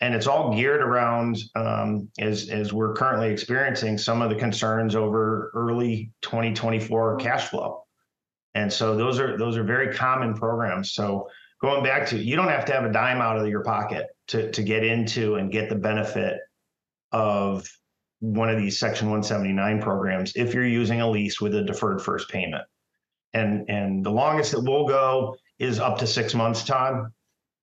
And 0.00 0.14
it's 0.14 0.26
all 0.26 0.54
geared 0.54 0.80
around 0.80 1.38
um, 1.54 2.08
as 2.18 2.48
as 2.48 2.72
we're 2.72 2.94
currently 2.94 3.30
experiencing 3.30 3.98
some 3.98 4.20
of 4.22 4.30
the 4.30 4.36
concerns 4.36 4.96
over 4.96 5.52
early 5.54 6.10
2024 6.22 7.18
cash 7.18 7.48
flow. 7.48 7.84
And 8.54 8.72
so 8.72 8.96
those 8.96 9.18
are 9.18 9.38
those 9.38 9.56
are 9.56 9.64
very 9.64 9.94
common 9.94 10.34
programs. 10.34 10.92
So 10.92 11.28
going 11.60 11.82
back 11.82 12.08
to 12.08 12.18
you 12.18 12.36
don't 12.36 12.48
have 12.48 12.64
to 12.66 12.72
have 12.72 12.84
a 12.84 12.92
dime 12.92 13.20
out 13.20 13.38
of 13.38 13.46
your 13.48 13.62
pocket 13.62 14.06
to 14.28 14.50
to 14.52 14.62
get 14.62 14.84
into 14.84 15.36
and 15.36 15.50
get 15.50 15.68
the 15.68 15.74
benefit 15.74 16.38
of 17.12 17.68
one 18.20 18.48
of 18.48 18.56
these 18.56 18.78
section 18.78 19.08
179 19.08 19.82
programs 19.82 20.32
if 20.36 20.54
you're 20.54 20.66
using 20.66 21.00
a 21.00 21.10
lease 21.10 21.40
with 21.40 21.54
a 21.54 21.62
deferred 21.62 22.02
first 22.02 22.28
payment. 22.28 22.62
And 23.32 23.68
and 23.68 24.04
the 24.04 24.10
longest 24.10 24.52
that 24.52 24.60
we'll 24.60 24.86
go 24.86 25.36
is 25.58 25.80
up 25.80 25.98
to 25.98 26.06
6 26.06 26.34
months 26.34 26.64
time. 26.64 27.12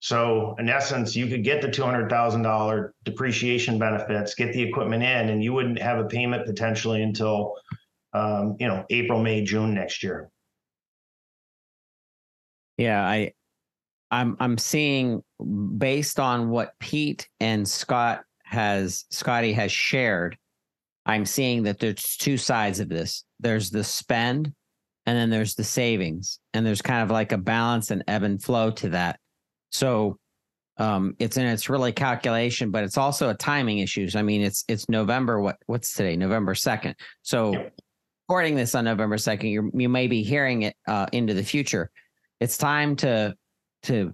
So 0.01 0.55
in 0.57 0.69
essence, 0.69 1.13
you 1.15 1.27
could 1.27 1.43
get 1.43 1.61
the 1.61 1.67
$200,000 1.67 2.89
depreciation 3.03 3.77
benefits, 3.77 4.33
get 4.33 4.53
the 4.53 4.61
equipment 4.61 5.03
in 5.03 5.29
and 5.29 5.43
you 5.43 5.51
wouldn't 5.51 5.81
have 5.81 5.99
a 5.99 6.05
payment 6.05 6.45
potentially 6.45 7.03
until 7.03 7.55
um, 8.13 8.55
you 8.59 8.67
know, 8.67 8.85
April, 8.89 9.21
May, 9.21 9.43
June 9.43 9.73
next 9.73 10.01
year. 10.01 10.31
Yeah, 12.79 13.05
I 13.05 13.33
I'm 14.09 14.37
I'm 14.39 14.57
seeing 14.57 15.21
based 15.77 16.17
on 16.17 16.49
what 16.49 16.71
Pete 16.79 17.27
and 17.41 17.67
Scott 17.67 18.23
has 18.45 19.03
Scoty 19.11 19.53
has 19.53 19.69
shared, 19.69 20.37
I'm 21.05 21.25
seeing 21.25 21.63
that 21.63 21.79
there's 21.79 22.15
two 22.15 22.37
sides 22.37 22.79
of 22.79 22.87
this. 22.87 23.25
There's 23.41 23.69
the 23.69 23.83
spend 23.83 24.53
and 25.05 25.17
then 25.17 25.29
there's 25.29 25.55
the 25.55 25.63
savings. 25.63 26.39
And 26.53 26.65
there's 26.65 26.81
kind 26.81 27.03
of 27.03 27.11
like 27.11 27.33
a 27.33 27.37
balance 27.37 27.91
and 27.91 28.01
ebb 28.07 28.23
and 28.23 28.41
flow 28.41 28.71
to 28.71 28.89
that. 28.89 29.19
So 29.71 30.17
um, 30.77 31.15
it's 31.19 31.35
and 31.35 31.49
it's 31.49 31.67
really 31.69 31.91
calculation, 31.91 32.71
but 32.71 32.85
it's 32.85 32.97
also 32.97 33.29
a 33.29 33.33
timing 33.33 33.79
issues. 33.79 34.15
I 34.15 34.21
mean, 34.21 34.41
it's 34.41 34.63
it's 34.69 34.87
November. 34.87 35.41
What 35.41 35.57
what's 35.65 35.93
today? 35.93 36.15
November 36.15 36.55
second. 36.55 36.95
So, 37.23 37.71
recording 38.29 38.55
this 38.55 38.73
on 38.73 38.85
November 38.85 39.17
second, 39.17 39.49
you 39.49 39.69
you 39.73 39.89
may 39.89 40.07
be 40.07 40.23
hearing 40.23 40.61
it 40.61 40.77
uh, 40.87 41.07
into 41.11 41.33
the 41.33 41.43
future 41.43 41.91
it's 42.39 42.57
time 42.57 42.95
to 42.97 43.35
to 43.83 44.13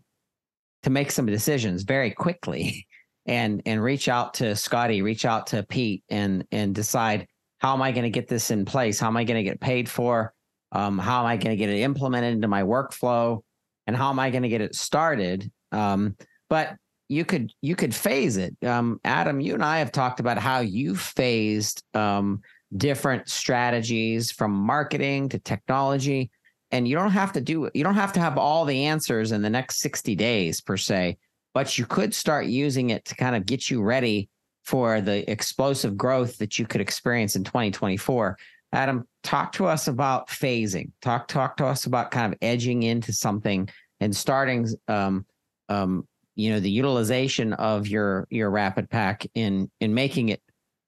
to 0.84 0.90
make 0.90 1.12
some 1.12 1.26
decisions 1.26 1.84
very 1.84 2.12
quickly 2.12 2.88
and 3.26 3.62
and 3.66 3.82
reach 3.82 4.08
out 4.08 4.36
to 4.36 4.56
Scoty, 4.56 5.04
reach 5.04 5.26
out 5.26 5.48
to 5.48 5.64
Pete 5.64 6.04
and 6.10 6.46
and 6.52 6.76
decide 6.76 7.28
how 7.60 7.74
am 7.74 7.82
I 7.82 7.92
going 7.92 8.04
to 8.04 8.10
get 8.10 8.28
this 8.28 8.52
in 8.52 8.66
place? 8.66 9.00
How 9.00 9.08
am 9.08 9.18
I 9.18 9.24
going 9.24 9.44
to 9.44 9.50
get 9.50 9.60
paid 9.60 9.90
for? 9.90 10.34
Um, 10.72 11.00
how 11.00 11.22
am 11.22 11.26
I 11.26 11.38
going 11.38 11.52
to 11.52 11.56
get 11.56 11.70
it 11.70 11.80
implemented 11.80 12.34
into 12.34 12.48
my 12.48 12.64
workflow? 12.64 13.42
And 13.88 13.96
how 13.96 14.10
am 14.10 14.20
I 14.20 14.30
going 14.30 14.44
to 14.44 14.50
get 14.50 14.62
it 14.62 14.76
started? 14.76 15.52
Um, 15.72 16.16
but 16.50 16.76
you 17.08 17.24
could 17.24 17.52
you 17.62 17.76
could 17.76 17.94
phase 17.94 18.38
it. 18.38 18.56
Um, 18.64 19.00
Adam, 19.04 19.40
you 19.40 19.54
and 19.54 19.64
I 19.64 19.80
have 19.80 19.92
talked 19.92 20.20
about 20.20 20.38
how 20.38 20.60
you 20.60 20.96
phased 20.96 21.84
um, 21.94 22.42
different 22.76 23.30
strategies 23.30 24.32
from 24.32 24.52
marketing 24.52 25.30
to 25.30 25.40
technology 25.40 26.32
and 26.76 26.88
you 26.88 26.96
don't 26.96 27.12
have 27.12 27.32
to 27.32 27.42
do 27.42 27.70
you 27.74 27.84
don't 27.84 27.96
have 27.96 28.12
to 28.14 28.20
have 28.20 28.38
all 28.38 28.66
the 28.66 28.86
answers 28.86 29.32
in 29.32 29.42
the 29.42 29.50
next 29.50 29.80
60 29.80 30.16
days 30.16 30.60
per 30.60 30.76
se 30.76 31.18
but 31.54 31.78
you 31.78 31.86
could 31.86 32.14
start 32.14 32.48
using 32.48 32.90
it 32.90 33.06
to 33.06 33.16
kind 33.16 33.36
of 33.36 33.46
get 33.46 33.70
you 33.70 33.82
ready 33.82 34.30
for 34.64 35.00
the 35.00 35.30
explosive 35.32 35.96
growth 35.96 36.38
that 36.38 36.60
you 36.60 36.68
could 36.68 36.82
experience 36.82 37.36
in 37.36 37.44
2024 37.44 38.38
Adam, 38.74 39.08
talk 39.24 39.54
to 39.54 39.66
us 39.66 39.88
about 39.88 40.28
phasing. 40.28 40.92
Talk 41.02 41.30
talk 41.30 41.56
to 41.58 41.66
us 41.66 41.86
about 41.86 42.12
kind 42.12 42.34
of 42.34 42.38
edging 42.42 42.84
into 42.84 43.14
something 43.14 43.70
and 44.02 44.14
starting 44.14 44.68
um 44.90 45.26
um 45.70 46.06
you 46.36 46.50
know 46.52 46.60
the 46.60 46.70
utilization 46.70 47.54
of 47.54 47.88
your 47.88 48.28
your 48.30 48.52
RapidPak 48.52 49.28
in 49.34 49.72
in 49.80 49.94
making 49.94 50.28
it 50.30 50.42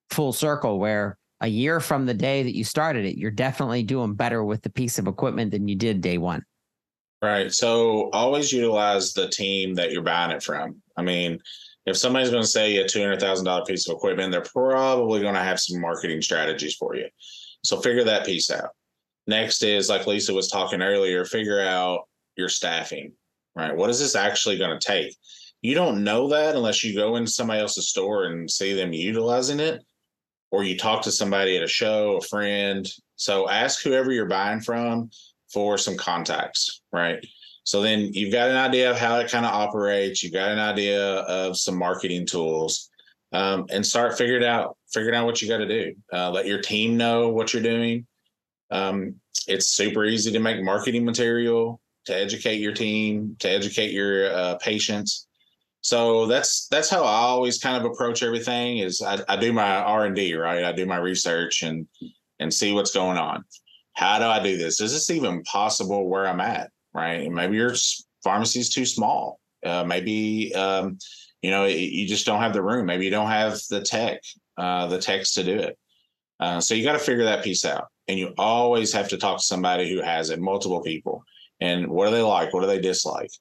full 0.09 0.33
circle 0.33 0.79
where 0.79 1.17
a 1.41 1.47
year 1.47 1.79
from 1.79 2.05
the 2.05 2.13
day 2.13 2.43
that 2.43 2.55
you 2.55 2.63
started 2.63 3.05
it 3.05 3.17
you're 3.17 3.31
definitely 3.31 3.83
doing 3.83 4.13
better 4.13 4.43
with 4.43 4.61
the 4.61 4.69
piece 4.69 4.97
of 4.97 5.07
equipment 5.07 5.51
than 5.51 5.67
you 5.67 5.75
did 5.75 6.01
day 6.01 6.17
one 6.17 6.43
Right. 7.21 7.51
So 7.51 8.09
always 8.11 8.53
utilize 8.53 9.13
the 9.13 9.27
team 9.29 9.73
that 9.75 9.91
you're 9.91 10.03
buying 10.03 10.31
it 10.31 10.43
from. 10.43 10.81
I 10.97 11.01
mean, 11.01 11.39
if 11.85 11.97
somebody's 11.97 12.29
going 12.29 12.43
to 12.43 12.47
sell 12.47 12.67
you 12.67 12.83
a 12.83 12.87
two 12.87 13.01
hundred 13.01 13.19
thousand 13.19 13.45
dollar 13.45 13.65
piece 13.65 13.87
of 13.87 13.95
equipment, 13.95 14.31
they're 14.31 14.41
probably 14.41 15.21
going 15.21 15.33
to 15.33 15.43
have 15.43 15.59
some 15.59 15.81
marketing 15.81 16.21
strategies 16.21 16.75
for 16.75 16.95
you. 16.95 17.07
So 17.63 17.79
figure 17.79 18.03
that 18.03 18.25
piece 18.25 18.51
out. 18.51 18.69
Next 19.25 19.63
is 19.63 19.89
like 19.89 20.05
Lisa 20.05 20.33
was 20.33 20.47
talking 20.47 20.81
earlier, 20.81 21.25
figure 21.25 21.59
out 21.59 22.07
your 22.35 22.49
staffing. 22.49 23.13
Right. 23.55 23.75
What 23.75 23.89
is 23.89 23.99
this 23.99 24.15
actually 24.15 24.59
going 24.59 24.79
to 24.79 24.87
take? 24.87 25.15
You 25.63 25.73
don't 25.73 26.03
know 26.03 26.27
that 26.27 26.55
unless 26.55 26.83
you 26.83 26.93
go 26.93 27.15
into 27.15 27.31
somebody 27.31 27.61
else's 27.61 27.89
store 27.89 28.25
and 28.25 28.49
see 28.49 28.73
them 28.73 28.93
utilizing 28.93 29.59
it, 29.59 29.83
or 30.51 30.63
you 30.63 30.77
talk 30.77 31.01
to 31.03 31.11
somebody 31.11 31.57
at 31.57 31.63
a 31.63 31.67
show, 31.67 32.17
a 32.17 32.21
friend. 32.21 32.87
So 33.15 33.49
ask 33.49 33.81
whoever 33.81 34.11
you're 34.11 34.25
buying 34.25 34.61
from 34.61 35.09
for 35.51 35.77
some 35.77 35.97
contacts, 35.97 36.81
right? 36.91 37.25
So 37.63 37.81
then 37.81 38.13
you've 38.13 38.31
got 38.31 38.49
an 38.49 38.55
idea 38.55 38.89
of 38.89 38.97
how 38.97 39.17
it 39.19 39.29
kind 39.29 39.45
of 39.45 39.53
operates. 39.53 40.23
You've 40.23 40.33
got 40.33 40.51
an 40.51 40.59
idea 40.59 41.03
of 41.03 41.57
some 41.57 41.77
marketing 41.77 42.25
tools, 42.25 42.89
um, 43.33 43.65
and 43.69 43.85
start 43.85 44.17
figuring 44.17 44.45
out 44.45 44.77
figuring 44.93 45.15
out 45.15 45.25
what 45.25 45.41
you 45.41 45.49
got 45.49 45.57
to 45.57 45.67
do. 45.67 45.93
Uh, 46.13 46.31
let 46.31 46.45
your 46.45 46.61
team 46.61 46.95
know 46.95 47.29
what 47.29 47.53
you're 47.53 47.63
doing. 47.63 48.07
Um, 48.71 49.15
it's 49.47 49.67
super 49.69 50.05
easy 50.05 50.31
to 50.31 50.39
make 50.39 50.63
marketing 50.63 51.05
material 51.05 51.81
to 52.05 52.15
educate 52.15 52.61
your 52.61 52.73
team, 52.73 53.35
to 53.39 53.49
educate 53.49 53.91
your 53.91 54.33
uh, 54.33 54.55
patients. 54.55 55.26
So 55.87 56.25
that's 56.25 56.67
that's 56.67 56.89
how 56.89 57.03
I 57.03 57.17
always 57.31 57.59
kind 57.59 57.77
of 57.77 57.89
approach 57.89 58.21
everything. 58.21 58.79
Is 58.79 59.01
I, 59.01 59.19
I 59.29 59.37
do 59.37 59.53
my 59.53 59.77
R 59.77 60.05
and 60.05 60.15
D, 60.15 60.33
right? 60.35 60.65
I 60.65 60.73
do 60.73 60.85
my 60.85 60.97
research 60.97 61.63
and 61.63 61.87
and 62.39 62.53
see 62.53 62.73
what's 62.73 62.93
going 62.93 63.17
on 63.17 63.43
how 63.97 64.19
do 64.19 64.25
I 64.25 64.41
do 64.41 64.57
this? 64.57 64.79
Is 64.79 64.93
this 64.93 65.09
even 65.09 65.41
possible 65.41 66.07
where 66.07 66.27
I'm 66.27 66.39
at? 66.39 66.69
Right. 66.93 67.29
Maybe 67.31 67.55
your 67.55 67.73
pharmacy 68.23 68.59
is 68.59 68.69
too 68.69 68.85
small. 68.85 69.39
Uh, 69.65 69.83
maybe, 69.83 70.53
um, 70.53 70.99
you 71.41 71.49
know, 71.49 71.65
you 71.65 72.07
just 72.07 72.25
don't 72.25 72.39
have 72.39 72.53
the 72.53 72.61
room. 72.61 72.85
Maybe 72.85 73.05
you 73.05 73.11
don't 73.11 73.31
have 73.31 73.59
the 73.71 73.81
tech, 73.81 74.21
uh, 74.55 74.85
the 74.85 74.99
techs 74.99 75.33
to 75.33 75.43
do 75.43 75.55
it. 75.55 75.79
Uh, 76.39 76.61
so 76.61 76.75
you 76.75 76.83
got 76.83 76.93
to 76.93 76.99
figure 76.99 77.23
that 77.23 77.43
piece 77.43 77.65
out. 77.65 77.87
And 78.07 78.19
you 78.19 78.35
always 78.37 78.93
have 78.93 79.09
to 79.09 79.17
talk 79.17 79.39
to 79.39 79.43
somebody 79.43 79.89
who 79.89 80.03
has 80.03 80.29
it, 80.29 80.39
multiple 80.39 80.83
people. 80.83 81.23
And 81.59 81.87
what 81.87 82.05
do 82.05 82.11
they 82.11 82.21
like? 82.21 82.53
What 82.53 82.61
do 82.61 82.67
they 82.67 82.79
dislike? 82.79 83.31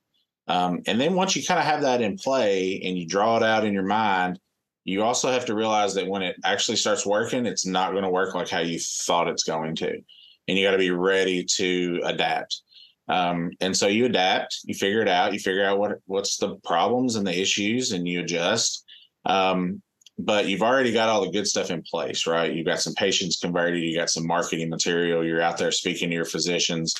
Um, 0.48 0.82
and 0.86 1.00
then 1.00 1.14
once 1.14 1.34
you 1.34 1.44
kind 1.44 1.58
of 1.58 1.66
have 1.66 1.82
that 1.82 2.00
in 2.00 2.16
play 2.16 2.80
and 2.84 2.96
you 2.96 3.06
draw 3.06 3.36
it 3.36 3.42
out 3.42 3.64
in 3.64 3.72
your 3.72 3.82
mind, 3.82 4.38
you 4.84 5.02
also 5.02 5.30
have 5.30 5.46
to 5.46 5.54
realize 5.54 5.94
that 5.94 6.06
when 6.06 6.22
it 6.22 6.36
actually 6.44 6.76
starts 6.76 7.04
working, 7.04 7.46
it's 7.46 7.66
not 7.66 7.90
going 7.90 8.04
to 8.04 8.10
work 8.10 8.34
like 8.34 8.48
how 8.48 8.60
you 8.60 8.78
thought 8.78 9.28
it's 9.28 9.42
going 9.42 9.74
to 9.76 10.00
and 10.48 10.56
you 10.56 10.66
got 10.66 10.72
to 10.72 10.78
be 10.78 10.90
ready 10.90 11.44
to 11.44 12.00
adapt. 12.04 12.62
Um, 13.08 13.52
and 13.60 13.76
so 13.76 13.86
you 13.86 14.06
adapt, 14.06 14.58
you 14.64 14.74
figure 14.74 15.00
it 15.00 15.08
out, 15.08 15.32
you 15.32 15.38
figure 15.38 15.64
out 15.64 15.78
what 15.78 15.98
what's 16.06 16.38
the 16.38 16.56
problems 16.64 17.16
and 17.16 17.26
the 17.26 17.40
issues, 17.40 17.92
and 17.92 18.06
you 18.06 18.20
adjust. 18.20 18.84
Um, 19.24 19.82
but 20.18 20.46
you've 20.46 20.62
already 20.62 20.92
got 20.92 21.08
all 21.08 21.24
the 21.24 21.30
good 21.30 21.46
stuff 21.46 21.70
in 21.70 21.82
place, 21.82 22.26
right? 22.26 22.52
You've 22.52 22.66
got 22.66 22.80
some 22.80 22.94
patients 22.94 23.38
converted, 23.38 23.82
you 23.82 23.96
got 23.96 24.10
some 24.10 24.26
marketing 24.26 24.70
material, 24.70 25.24
you're 25.24 25.42
out 25.42 25.58
there 25.58 25.70
speaking 25.70 26.08
to 26.08 26.16
your 26.16 26.24
physicians, 26.24 26.94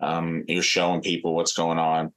um, 0.00 0.44
you're 0.46 0.62
showing 0.62 1.00
people 1.00 1.34
what's 1.34 1.54
going 1.54 1.78
on. 1.78 2.12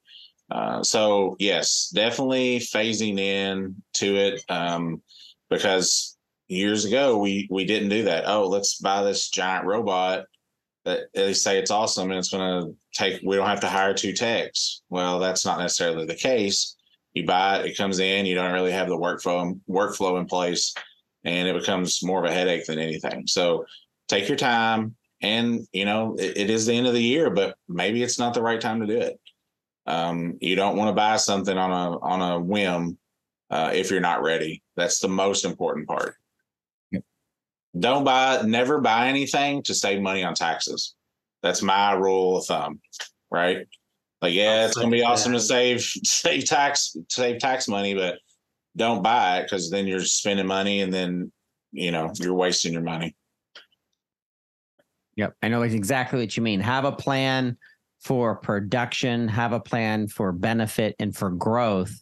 Uh, 0.53 0.83
so 0.83 1.35
yes, 1.39 1.91
definitely 1.93 2.59
phasing 2.59 3.17
in 3.17 3.75
to 3.93 4.15
it 4.15 4.43
um, 4.49 5.01
because 5.49 6.15
years 6.47 6.85
ago 6.85 7.17
we 7.17 7.47
we 7.49 7.65
didn't 7.65 7.89
do 7.89 8.03
that. 8.03 8.25
Oh, 8.27 8.47
let's 8.47 8.77
buy 8.77 9.01
this 9.01 9.29
giant 9.29 9.65
robot 9.65 10.25
that 10.85 11.05
they 11.15 11.33
say 11.33 11.57
it's 11.57 11.71
awesome 11.71 12.11
and 12.11 12.19
it's 12.19 12.29
going 12.29 12.65
to 12.65 12.75
take 12.93 13.19
we 13.25 13.35
don't 13.35 13.47
have 13.47 13.61
to 13.61 13.69
hire 13.69 13.95
two 13.95 14.13
techs. 14.13 14.83
Well 14.89 15.17
that's 15.17 15.43
not 15.43 15.57
necessarily 15.57 16.05
the 16.05 16.13
case. 16.13 16.75
You 17.13 17.25
buy 17.25 17.59
it 17.59 17.65
it 17.65 17.77
comes 17.77 17.97
in 17.97 18.27
you 18.27 18.35
don't 18.35 18.53
really 18.53 18.71
have 18.71 18.89
the 18.89 18.97
workflow 18.97 19.59
workflow 19.67 20.19
in 20.19 20.27
place 20.27 20.75
and 21.23 21.47
it 21.47 21.59
becomes 21.59 22.03
more 22.03 22.23
of 22.23 22.29
a 22.29 22.33
headache 22.33 22.67
than 22.67 22.77
anything. 22.77 23.25
So 23.25 23.65
take 24.07 24.27
your 24.27 24.37
time 24.37 24.95
and 25.23 25.65
you 25.71 25.85
know 25.85 26.15
it, 26.19 26.37
it 26.37 26.49
is 26.51 26.67
the 26.67 26.73
end 26.73 26.85
of 26.85 26.93
the 26.93 27.01
year 27.01 27.31
but 27.31 27.55
maybe 27.67 28.03
it's 28.03 28.19
not 28.19 28.35
the 28.35 28.41
right 28.41 28.61
time 28.61 28.81
to 28.81 28.85
do 28.85 28.99
it 28.99 29.19
um, 29.85 30.37
you 30.39 30.55
don't 30.55 30.77
want 30.77 30.89
to 30.89 30.93
buy 30.93 31.17
something 31.17 31.57
on 31.57 31.71
a 31.71 31.99
on 31.99 32.21
a 32.21 32.39
whim 32.39 32.97
uh, 33.49 33.71
if 33.73 33.91
you're 33.91 33.99
not 33.99 34.23
ready 34.23 34.61
that's 34.75 34.99
the 34.99 35.07
most 35.07 35.45
important 35.45 35.87
part 35.87 36.15
don't 37.77 38.03
buy, 38.03 38.41
never 38.45 38.79
buy 38.79 39.07
anything 39.07 39.63
to 39.63 39.73
save 39.73 40.01
money 40.01 40.23
on 40.23 40.35
taxes. 40.35 40.95
That's 41.41 41.61
my 41.61 41.93
rule 41.93 42.37
of 42.37 42.45
thumb, 42.45 42.79
right? 43.31 43.65
Like, 44.21 44.33
yeah, 44.33 44.65
it's 44.65 44.75
gonna 44.75 44.89
be 44.89 45.03
awesome 45.03 45.33
to 45.33 45.39
save 45.39 45.81
save 46.03 46.45
tax 46.45 46.95
save 47.09 47.39
tax 47.39 47.67
money, 47.67 47.93
but 47.93 48.19
don't 48.77 49.03
buy 49.03 49.39
it 49.39 49.43
because 49.43 49.69
then 49.69 49.87
you're 49.87 49.99
spending 50.01 50.47
money 50.47 50.81
and 50.81 50.93
then 50.93 51.31
you 51.71 51.91
know 51.91 52.11
you're 52.15 52.33
wasting 52.33 52.73
your 52.73 52.83
money. 52.83 53.15
Yep, 55.15 55.35
I 55.43 55.47
know 55.49 55.63
exactly 55.63 56.19
what 56.19 56.37
you 56.37 56.43
mean. 56.43 56.59
Have 56.59 56.85
a 56.85 56.91
plan 56.91 57.57
for 58.03 58.35
production, 58.35 59.27
have 59.27 59.53
a 59.53 59.59
plan 59.59 60.07
for 60.07 60.31
benefit 60.31 60.95
and 60.99 61.15
for 61.15 61.29
growth 61.29 62.01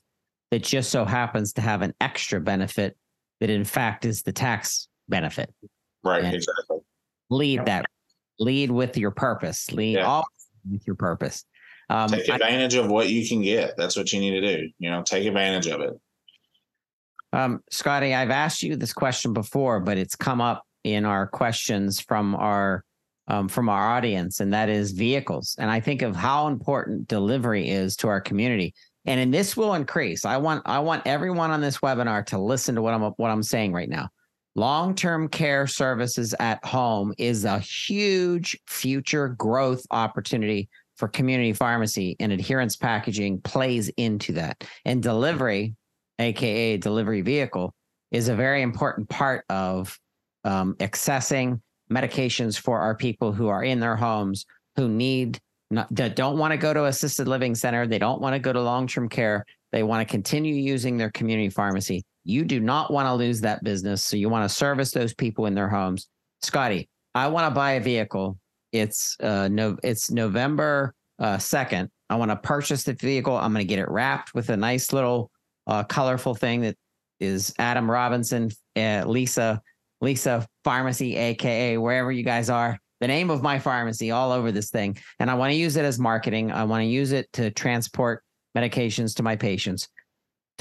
that 0.50 0.64
just 0.64 0.90
so 0.90 1.06
happens 1.06 1.54
to 1.54 1.62
have 1.62 1.82
an 1.82 1.94
extra 2.02 2.42
benefit 2.42 2.98
that 3.40 3.50
in 3.50 3.64
fact 3.64 4.06
is 4.06 4.24
the 4.24 4.34
tax 4.34 4.88
benefit. 5.08 5.54
Right, 6.04 6.24
and 6.24 6.36
exactly. 6.36 6.78
Lead 7.30 7.66
that. 7.66 7.86
Lead 8.40 8.72
with 8.72 8.98
your 8.98 9.12
purpose. 9.12 9.72
Lead 9.72 9.98
yeah. 9.98 10.06
all 10.06 10.26
with 10.70 10.86
your 10.88 10.96
purpose. 10.96 11.46
Um, 11.90 12.10
take 12.10 12.30
advantage 12.30 12.76
I, 12.76 12.80
of 12.80 12.90
what 12.90 13.10
you 13.10 13.28
can 13.28 13.42
get. 13.42 13.78
That's 13.78 13.96
what 13.96 14.12
you 14.12 14.20
need 14.20 14.40
to 14.40 14.58
do. 14.58 14.70
You 14.80 14.90
know, 14.90 15.04
take 15.04 15.26
advantage 15.26 15.68
of 15.68 15.82
it. 15.82 15.94
Um, 17.34 17.64
Scoty, 17.72 18.16
I've 18.16 18.30
asked 18.32 18.64
you 18.64 18.76
this 18.76 18.94
question 18.94 19.34
before, 19.34 19.80
but 19.80 19.98
it's 19.98 20.16
come 20.16 20.42
up 20.42 20.64
in 20.84 21.06
our 21.06 21.28
questions 21.28 22.00
from 22.00 22.36
our 22.36 22.84
um, 23.32 23.48
from 23.48 23.70
our 23.70 23.96
audience, 23.96 24.42
and 24.42 24.54
that 24.54 24.68
is 24.68 24.92
vehicles. 24.92 25.56
And 25.58 25.72
I 25.72 25.80
think 25.80 26.02
of 26.02 26.18
how 26.18 26.48
important 26.48 27.08
delivery 27.08 27.70
is 27.70 27.96
to 27.98 28.10
our 28.10 28.20
community, 28.20 28.74
and 29.06 29.22
and 29.22 29.34
this 29.34 29.56
will 29.56 29.74
increase. 29.74 30.26
I 30.26 30.36
want 30.36 30.64
I 30.66 30.80
want 30.80 31.04
everyone 31.08 31.50
on 31.50 31.62
this 31.62 31.78
webinar 31.78 32.26
to 32.26 32.38
listen 32.38 32.76
to 32.76 32.82
what 32.82 32.94
I'm 32.94 33.02
what 33.02 33.32
I'm 33.32 33.42
saying 33.42 33.72
right 33.72 33.88
now. 33.88 34.10
Long 34.56 34.94
term 34.94 35.30
care 35.30 35.66
services 35.66 36.36
at 36.42 36.64
home 36.66 37.14
is 37.18 37.46
a 37.46 37.60
huge 37.60 38.60
future 38.68 39.30
growth 39.30 39.86
opportunity 39.92 40.68
for 40.98 41.08
community 41.08 41.54
pharmacy, 41.54 42.18
and 42.20 42.34
adherence 42.34 42.76
packaging 42.76 43.40
plays 43.40 43.88
into 43.96 44.34
that. 44.34 44.62
And 44.84 45.02
delivery, 45.02 45.74
AKA 46.20 46.78
delivery 46.78 47.22
vehicle, 47.22 47.74
is 48.12 48.28
a 48.28 48.36
very 48.36 48.62
important 48.62 49.08
part 49.08 49.46
of 49.48 49.98
um, 50.44 50.76
accessing 50.82 51.62
medications 51.92 52.58
for 52.60 52.80
our 52.80 52.96
people 52.96 53.32
who 53.32 53.48
are 53.48 53.64
in 53.64 53.80
their 53.80 53.96
homes 53.96 54.46
who 54.76 54.88
need 54.88 55.40
that 55.90 56.16
don't 56.16 56.38
want 56.38 56.52
to 56.52 56.58
go 56.58 56.74
to 56.74 56.86
assisted 56.86 57.28
living 57.28 57.56
center 57.56 57.88
they 57.88 58.00
don't 58.00 58.22
want 58.22 58.34
to 58.34 58.40
go 58.40 58.52
to 58.52 58.62
long-term 58.62 59.08
care 59.08 59.46
they 59.72 59.84
want 59.84 60.06
to 60.06 60.12
continue 60.12 60.54
using 60.54 60.98
their 60.98 61.12
community 61.12 61.50
pharmacy 61.50 62.04
you 62.24 62.44
do 62.44 62.60
not 62.60 62.92
want 62.92 63.08
to 63.08 63.14
lose 63.14 63.42
that 63.42 63.64
business. 63.64 64.04
So 64.04 64.16
you 64.16 64.30
want 64.30 64.48
to 64.48 64.56
service 64.56 64.92
those 64.92 65.14
people 65.14 65.48
in 65.48 65.56
their 65.56 65.70
homes. 65.70 66.08
Scoty, 66.44 66.88
I 67.16 67.28
want 67.28 67.50
to 67.50 67.56
buy 67.56 67.74
a 67.74 67.82
vehicle. 67.82 68.38
It's 68.72 69.18
uh 69.20 69.50
no 69.50 69.78
it's 69.84 70.12
November 70.12 70.94
uh 71.20 71.38
2nd. 71.38 71.90
I 72.10 72.16
want 72.16 72.32
to 72.32 72.36
purchase 72.36 72.84
the 72.84 72.94
vehicle. 72.94 73.36
I'm 73.36 73.54
going 73.54 73.66
to 73.66 73.70
get 73.70 73.80
it 73.80 73.90
wrapped 73.90 74.34
with 74.34 74.50
a 74.50 74.58
nice 74.58 74.94
little 74.94 75.32
uh 75.68 75.84
colorful 75.84 76.36
thing 76.36 76.62
that 76.62 76.78
is 77.20 77.54
Adam 77.60 77.90
Robinson, 77.90 78.50
uh, 78.76 79.04
Lisa 79.06 79.62
Lisa 80.00 80.48
Pharmacy 80.64 81.16
aka 81.16 81.78
wherever 81.78 82.12
you 82.12 82.24
guys 82.24 82.50
are. 82.50 82.78
The 83.00 83.08
name 83.08 83.32
of 83.32 83.42
my 83.42 83.58
pharmacy 83.58 84.12
all 84.12 84.32
over 84.32 84.52
this 84.52 84.70
thing 84.70 84.98
and 85.20 85.30
I 85.30 85.34
want 85.34 85.52
to 85.52 85.58
use 85.58 85.76
it 85.76 85.86
as 85.86 85.98
marketing. 85.98 86.52
I 86.52 86.64
want 86.66 86.82
to 86.82 86.88
use 86.88 87.12
it 87.12 87.32
to 87.34 87.50
transport 87.50 88.24
medications 88.56 89.16
to 89.16 89.24
my 89.24 89.36
patients 89.36 89.88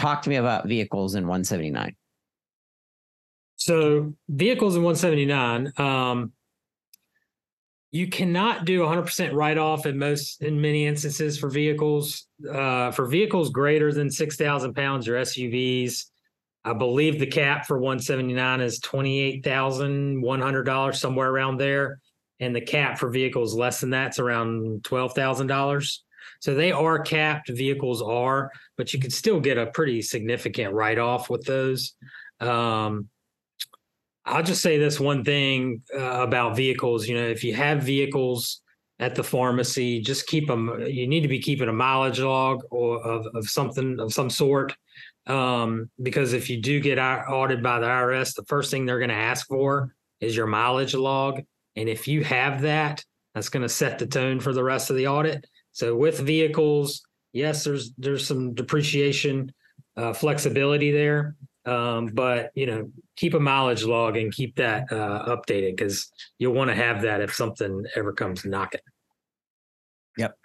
talk 0.01 0.23
to 0.23 0.31
me 0.31 0.37
about 0.37 0.67
vehicles 0.67 1.15
in 1.15 1.25
179. 1.25 1.95
So 3.57 4.15
vehicles 4.29 4.75
in 4.77 4.83
179, 4.83 5.73
um, 5.77 6.33
you 7.93 8.09
cannot 8.09 8.65
do 8.65 8.81
100% 8.81 9.35
write 9.35 9.59
off 9.59 9.85
in 9.85 9.99
most 9.99 10.43
in 10.43 10.61
many 10.61 10.87
instances 10.87 11.39
for 11.39 11.51
vehicles. 11.51 12.27
Uh, 12.51 12.91
for 12.93 13.07
vehicles 13.07 13.51
greater 13.51 13.93
than 13.93 14.11
6,000 14.11 14.75
pounds 14.75 15.09
or 15.09 15.15
SUVs, 15.15 16.07
I 16.65 16.73
believe 16.75 17.19
the 17.19 17.27
cap 17.27 17.67
for 17.67 17.79
179 17.79 18.61
is 18.61 18.79
$28,100, 18.81 20.97
somewhere 20.97 21.31
around 21.31 21.57
there. 21.59 22.01
And 22.39 22.55
the 22.55 22.61
cap 22.61 22.99
for 22.99 23.09
vehicles 23.11 23.55
less 23.55 23.81
than 23.81 23.89
that's 23.91 24.19
around 24.19 24.83
$12,000. 24.83 25.99
So 26.41 26.55
they 26.55 26.73
are 26.73 26.99
capped, 26.99 27.49
vehicles 27.51 28.03
are, 28.03 28.51
but 28.77 28.93
you 28.95 29.01
could 29.01 29.13
still 29.13 29.41
get 29.41 29.59
a 29.59 29.67
pretty 29.67 30.03
significant 30.03 30.73
write 30.73 30.99
off 30.99 31.29
with 31.29 31.45
those. 31.45 31.95
Um, 32.41 33.09
I'll 34.25 34.43
just 34.43 34.63
say 34.63 34.79
this 34.79 34.99
one 35.01 35.25
thing 35.25 35.83
uh, 35.95 36.23
about 36.23 36.57
vehicles. 36.57 37.09
You 37.09 37.17
know, 37.17 37.27
if 37.27 37.45
you 37.45 37.55
have 37.55 37.83
vehicles 37.83 38.63
at 38.99 39.15
the 39.15 39.25
pharmacy, 39.25 40.01
just 40.01 40.27
keep 40.27 40.47
them. 40.47 40.83
You 40.87 41.07
need 41.07 41.23
to 41.23 41.29
be 41.29 41.41
keeping 41.41 41.69
a 41.69 41.73
mileage 41.73 42.21
log 42.21 42.63
or 42.71 43.03
of, 43.03 43.27
of 43.35 43.49
something 43.49 43.99
of 43.99 44.13
some 44.13 44.31
sort 44.31 44.75
um, 45.27 45.91
because 46.03 46.33
if 46.33 46.51
you 46.51 46.61
do 46.61 46.81
get 46.81 46.99
audited 46.99 47.63
by 47.63 47.79
the 47.79 47.87
IRS, 47.87 48.35
the 48.35 48.45
first 48.45 48.71
thing 48.71 48.87
they're 48.87 48.99
going 48.99 49.11
to 49.11 49.15
ask 49.15 49.47
for 49.47 49.95
is 50.21 50.37
your 50.37 50.47
mileage 50.47 50.95
log. 50.95 51.43
And 51.77 51.89
if 51.89 52.09
you 52.09 52.25
have 52.25 52.63
that, 52.63 53.05
that's 53.35 53.49
going 53.49 53.63
to 53.63 53.69
set 53.69 53.99
the 53.99 54.07
tone 54.07 54.41
for 54.41 54.53
the 54.53 54.65
rest 54.65 54.91
of 54.91 54.97
the 54.97 55.07
audit. 55.07 55.47
So 55.73 55.95
with 55.95 56.19
vehicles, 56.19 57.03
yes, 57.33 57.65
there's 57.65 57.93
there's 57.97 58.27
some 58.27 58.55
depreciation 58.55 59.53
uh, 59.97 60.13
flexibility 60.13 60.91
there, 60.91 61.37
um, 61.65 62.07
but 62.07 62.51
you 62.55 62.67
know 62.67 62.91
keep 63.17 63.35
a 63.35 63.41
mileage 63.41 63.85
log 63.85 64.17
and 64.17 64.33
keep 64.33 64.57
that 64.57 64.91
uh, 64.93 65.37
updated 65.37 65.77
because 65.77 66.11
you'll 66.39 66.55
want 66.55 66.71
to 66.71 66.75
have 66.75 67.03
that 67.03 67.21
if 67.21 67.35
something 67.35 67.85
ever 67.95 68.13
comes 68.13 68.45
knocking. 68.45 68.81
Yep. 70.17 70.37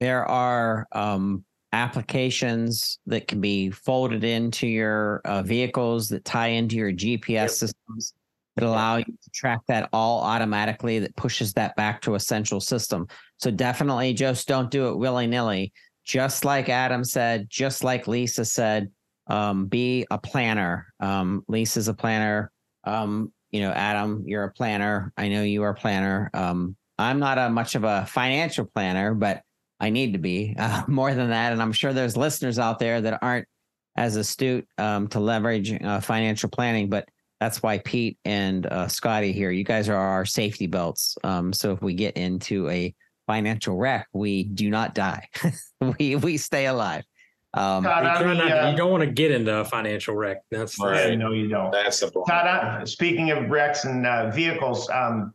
There 0.00 0.24
are 0.24 0.86
um, 0.92 1.44
applications 1.74 3.00
that 3.04 3.26
can 3.26 3.40
be 3.40 3.68
folded 3.68 4.22
into 4.22 4.66
your 4.66 5.20
uh, 5.24 5.42
vehicles 5.42 6.08
that 6.08 6.24
tie 6.24 6.46
into 6.46 6.76
your 6.76 6.92
GPS 6.92 7.26
yep. 7.26 7.50
systems 7.50 8.14
that 8.54 8.64
allow 8.64 8.96
you 8.96 9.04
to 9.04 9.30
track 9.34 9.58
that 9.66 9.88
all 9.92 10.20
automatically 10.20 11.00
that 11.00 11.16
pushes 11.16 11.52
that 11.54 11.74
back 11.74 12.00
to 12.00 12.14
a 12.14 12.20
central 12.20 12.60
system. 12.60 13.08
So 13.38 13.50
definitely 13.50 14.14
just 14.14 14.46
don't 14.46 14.70
do 14.70 14.88
it 14.88 14.96
willy 14.96 15.26
nilly. 15.26 15.72
Just 16.04 16.44
like 16.44 16.68
Adam 16.68 17.02
said, 17.02 17.48
just 17.50 17.82
like 17.82 18.06
Lisa 18.06 18.44
said, 18.44 18.90
um, 19.26 19.66
be 19.66 20.06
a 20.12 20.18
planner. 20.18 20.86
Um, 21.00 21.42
Lisa's 21.48 21.88
a 21.88 21.94
planner. 21.94 22.52
Um, 22.84 23.32
you 23.50 23.60
know, 23.60 23.72
Adam, 23.72 24.22
you're 24.26 24.44
a 24.44 24.52
planner. 24.52 25.12
I 25.16 25.28
know 25.28 25.42
you 25.42 25.64
are 25.64 25.70
a 25.70 25.74
planner. 25.74 26.30
Um, 26.34 26.76
I'm 26.98 27.18
not 27.18 27.38
a 27.38 27.50
much 27.50 27.74
of 27.74 27.82
a 27.82 28.06
financial 28.06 28.66
planner, 28.66 29.14
but 29.14 29.42
I 29.80 29.90
need 29.90 30.12
to 30.12 30.18
be 30.18 30.54
uh, 30.58 30.82
more 30.88 31.14
than 31.14 31.30
that. 31.30 31.52
And 31.52 31.60
I'm 31.60 31.72
sure 31.72 31.92
there's 31.92 32.16
listeners 32.16 32.58
out 32.58 32.78
there 32.78 33.00
that 33.00 33.18
aren't 33.22 33.48
as 33.96 34.16
astute 34.16 34.66
um, 34.78 35.08
to 35.08 35.20
leverage 35.20 35.72
uh, 35.82 36.00
financial 36.00 36.48
planning, 36.48 36.88
but 36.88 37.08
that's 37.40 37.62
why 37.62 37.78
Pete 37.78 38.18
and 38.24 38.66
uh, 38.66 38.86
Scoty 38.86 39.32
here, 39.32 39.50
you 39.50 39.64
guys 39.64 39.88
are 39.88 39.96
our 39.96 40.24
safety 40.24 40.66
belts. 40.66 41.16
Um, 41.22 41.52
so 41.52 41.72
if 41.72 41.82
we 41.82 41.94
get 41.94 42.16
into 42.16 42.68
a 42.68 42.94
financial 43.26 43.76
wreck, 43.76 44.08
we 44.12 44.44
do 44.44 44.70
not 44.70 44.94
die. 44.94 45.28
we 45.98 46.16
we 46.16 46.36
stay 46.36 46.66
alive. 46.66 47.04
Um, 47.52 47.84
Todd, 47.84 48.20
you, 48.20 48.34
not, 48.34 48.50
uh, 48.50 48.70
you, 48.70 48.76
don't 48.76 48.90
want 48.90 49.02
to 49.04 49.10
get 49.10 49.30
into 49.30 49.56
a 49.58 49.64
financial 49.64 50.14
wreck. 50.16 50.38
That's 50.50 50.80
right. 50.80 51.10
The, 51.10 51.16
no, 51.16 51.32
you 51.32 51.48
don't. 51.48 51.70
That's 51.70 52.00
the 52.00 52.10
point. 52.10 52.26
Todd, 52.26 52.88
speaking 52.88 53.30
of 53.30 53.48
wrecks 53.48 53.84
and 53.84 54.04
uh, 54.06 54.30
vehicles, 54.30 54.90
um, 54.90 55.32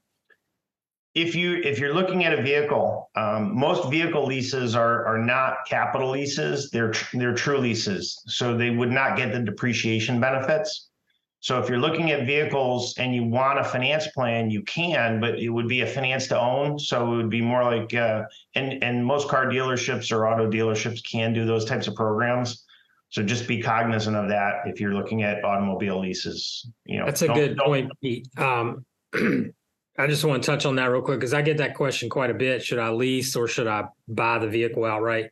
if 1.22 1.36
you 1.36 1.58
if 1.64 1.80
you're 1.80 1.94
looking 1.94 2.26
at 2.26 2.38
a 2.38 2.42
vehicle, 2.42 3.10
um, 3.16 3.58
most 3.58 3.90
vehicle 3.90 4.26
leases 4.26 4.76
are 4.76 5.06
are 5.06 5.18
not 5.18 5.66
capital 5.68 6.12
leases. 6.12 6.70
They're 6.72 6.94
they're 7.14 7.34
true 7.34 7.58
leases, 7.58 8.22
so 8.28 8.56
they 8.56 8.70
would 8.70 8.92
not 8.92 9.18
get 9.18 9.34
the 9.34 9.40
depreciation 9.40 10.20
benefits. 10.20 10.90
So 11.42 11.60
if 11.60 11.70
you're 11.70 11.80
looking 11.80 12.12
at 12.12 12.26
vehicles 12.26 12.98
and 12.98 13.16
you 13.16 13.24
want 13.24 13.60
a 13.60 13.64
finance 13.64 14.08
plan, 14.08 14.50
you 14.50 14.62
can, 14.64 15.22
but 15.22 15.40
it 15.40 15.50
would 15.50 15.70
be 15.70 15.82
a 15.82 15.88
finance 15.88 16.28
to 16.28 16.40
own. 16.40 16.78
So 16.78 17.14
it 17.14 17.16
would 17.16 17.30
be 17.30 17.42
more 17.42 17.64
like 17.64 17.94
uh, 17.94 18.24
and 18.56 18.84
and 18.84 19.06
most 19.06 19.30
car 19.30 19.46
dealerships 19.46 20.12
or 20.12 20.28
auto 20.28 20.50
dealerships 20.50 21.04
can 21.10 21.34
do 21.34 21.46
those 21.46 21.66
types 21.66 21.88
of 21.88 21.96
programs. 21.96 22.66
So 23.10 23.24
just 23.24 23.48
be 23.48 23.62
cognizant 23.62 24.16
of 24.16 24.30
that 24.30 24.62
if 24.66 24.80
you're 24.80 24.94
looking 24.94 25.24
at 25.24 25.44
automobile 25.44 26.00
leases. 26.00 26.70
You 26.86 27.00
know, 27.00 27.06
that's 27.06 27.24
a 27.24 27.28
good 27.30 27.58
point, 27.58 27.92
Pete. 28.02 28.28
Um, 28.38 28.86
I 30.00 30.08
just 30.08 30.24
want 30.24 30.42
to 30.42 30.50
touch 30.50 30.66
on 30.66 30.78
that 30.78 30.86
real 30.86 31.02
quick 31.02 31.20
because 31.20 31.34
I 31.34 31.42
get 31.42 31.58
that 31.58 31.76
question 31.76 32.10
quite 32.10 32.30
a 32.30 32.34
bit. 32.34 32.64
Should 32.64 32.80
I 32.80 32.90
lease 32.90 33.36
or 33.36 33.50
should 33.50 33.68
I 33.68 33.84
buy 34.08 34.40
the 34.40 34.48
vehicle 34.48 34.86
outright? 34.86 35.30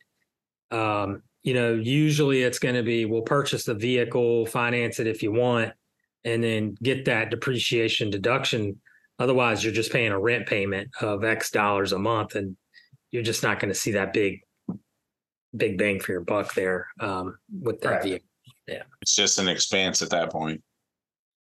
Um, 0.72 1.24
you 1.42 1.54
know, 1.54 1.74
usually 1.74 2.44
it's 2.44 2.60
going 2.60 2.76
to 2.76 2.84
be 2.84 3.06
we'll 3.06 3.22
purchase 3.22 3.64
the 3.64 3.74
vehicle, 3.74 4.46
finance 4.46 5.00
it 5.00 5.08
if 5.08 5.24
you 5.24 5.32
want, 5.32 5.72
and 6.26 6.44
then 6.44 6.76
get 6.84 7.06
that 7.06 7.30
depreciation 7.30 8.10
deduction. 8.10 8.82
Otherwise, 9.20 9.64
you're 9.64 9.72
just 9.72 9.94
paying 9.94 10.12
a 10.12 10.20
rent 10.20 10.46
payment 10.46 10.90
of 11.00 11.24
X 11.24 11.50
dollars 11.50 11.94
a 11.94 11.98
month, 11.98 12.36
and 12.36 12.58
you're 13.12 13.24
just 13.24 13.44
not 13.44 13.62
going 13.62 13.74
to 13.74 13.80
see 13.80 13.94
that 13.94 14.12
big, 14.12 14.42
big 15.56 15.78
bang 15.78 16.02
for 16.02 16.12
your 16.12 16.26
buck 16.26 16.54
there 16.56 16.88
um, 17.00 17.38
with 17.62 17.80
that 17.80 17.90
right. 17.90 18.04
vehicle. 18.04 18.28
Yeah, 18.68 18.84
it's 19.02 19.16
just 19.16 19.40
an 19.40 19.48
expense 19.48 20.02
at 20.02 20.10
that 20.10 20.30
point. 20.30 20.62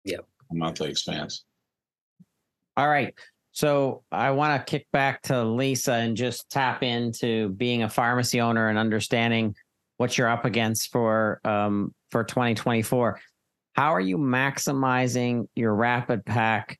Yep, 0.05 0.27
a 0.51 0.55
monthly 0.55 0.91
expense. 0.91 1.47
All 2.77 2.89
right. 2.89 3.15
So 3.53 4.03
I 4.11 4.33
want 4.33 4.67
to 4.67 4.71
kick 4.71 4.87
back 4.93 5.23
to 5.23 5.45
Lisa 5.45 5.93
and 5.93 6.17
just 6.17 6.51
tap 6.51 6.83
into 6.83 7.51
being 7.51 7.85
a 7.85 7.89
pharmacy 7.89 8.41
owner 8.41 8.69
and 8.69 8.77
understanding 8.77 9.55
what 9.97 10.19
you're 10.19 10.29
up 10.29 10.45
against 10.45 10.91
for 10.91 11.41
um, 11.45 11.95
for 12.11 12.25
2024. 12.25 13.21
How 13.75 13.95
are 13.95 14.01
you 14.01 14.19
maximizing 14.19 15.47
your 15.55 15.75
RapidPak 15.75 16.77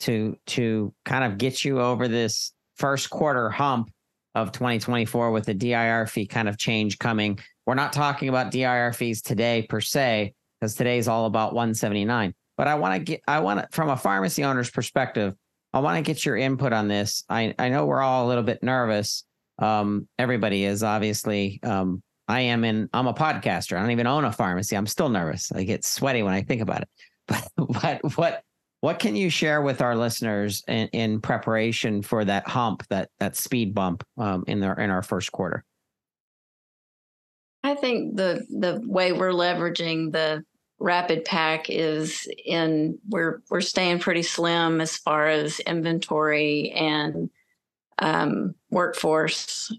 to 0.00 0.36
to 0.46 0.94
kind 1.04 1.24
of 1.24 1.38
get 1.38 1.62
you 1.62 1.80
over 1.80 2.08
this 2.08 2.52
first 2.76 3.10
quarter 3.10 3.50
hump 3.50 3.90
of 4.34 4.50
2024 4.50 5.30
with 5.30 5.44
the 5.44 5.54
DIR 5.54 6.06
fee 6.06 6.26
kind 6.26 6.48
of 6.48 6.56
change 6.56 6.98
coming? 6.98 7.38
We're 7.66 7.74
not 7.74 7.92
talking 7.92 8.30
about 8.30 8.50
DIR 8.50 8.94
fees 8.94 9.20
today 9.20 9.66
per 9.68 9.82
se 9.82 10.32
because 10.58 10.74
today's 10.74 11.06
all 11.06 11.26
about 11.26 11.54
179. 11.54 12.34
But 12.56 12.68
I 12.68 12.76
want 12.76 12.94
to 12.94 12.98
get, 13.00 13.20
I 13.26 13.40
want 13.40 13.72
from 13.72 13.88
a 13.88 13.96
pharmacy 13.96 14.44
owner's 14.44 14.70
perspective, 14.70 15.34
I 15.72 15.80
want 15.80 15.96
to 15.96 16.02
get 16.02 16.24
your 16.24 16.36
input 16.36 16.72
on 16.72 16.88
this. 16.88 17.24
I, 17.28 17.54
I 17.58 17.68
know 17.68 17.86
we're 17.86 18.00
all 18.00 18.26
a 18.26 18.28
little 18.28 18.44
bit 18.44 18.62
nervous. 18.62 19.24
Um, 19.58 20.08
everybody 20.18 20.64
is 20.64 20.82
obviously. 20.82 21.60
Um, 21.62 22.02
I 22.26 22.40
am 22.40 22.64
in, 22.64 22.88
I'm 22.94 23.06
a 23.06 23.12
podcaster. 23.12 23.76
I 23.76 23.80
don't 23.80 23.90
even 23.90 24.06
own 24.06 24.24
a 24.24 24.32
pharmacy. 24.32 24.76
I'm 24.76 24.86
still 24.86 25.10
nervous. 25.10 25.52
I 25.52 25.64
get 25.64 25.84
sweaty 25.84 26.22
when 26.22 26.32
I 26.32 26.42
think 26.42 26.62
about 26.62 26.82
it. 26.82 26.88
But, 27.26 27.48
but 27.56 28.16
what, 28.16 28.42
what 28.80 28.98
can 28.98 29.16
you 29.16 29.30
share 29.30 29.62
with 29.62 29.80
our 29.80 29.96
listeners 29.96 30.62
in, 30.68 30.88
in 30.88 31.20
preparation 31.20 32.02
for 32.02 32.24
that 32.24 32.46
hump, 32.46 32.86
that, 32.88 33.08
that 33.18 33.36
speed 33.36 33.74
bump 33.74 34.04
um, 34.18 34.44
in 34.46 34.60
their, 34.60 34.74
in 34.74 34.90
our 34.90 35.02
first 35.02 35.32
quarter? 35.32 35.64
I 37.64 37.74
think 37.74 38.16
the 38.16 38.44
the 38.50 38.82
way 38.84 39.12
we're 39.12 39.30
leveraging 39.30 40.12
the 40.12 40.44
RapidPak 40.80 41.66
is 41.68 42.28
in 42.44 42.98
we're 43.08 43.42
we're 43.50 43.60
staying 43.60 44.00
pretty 44.00 44.22
slim 44.22 44.80
as 44.80 44.96
far 44.96 45.28
as 45.28 45.60
inventory 45.60 46.70
and 46.72 47.30
um, 47.98 48.54
workforce 48.70 49.72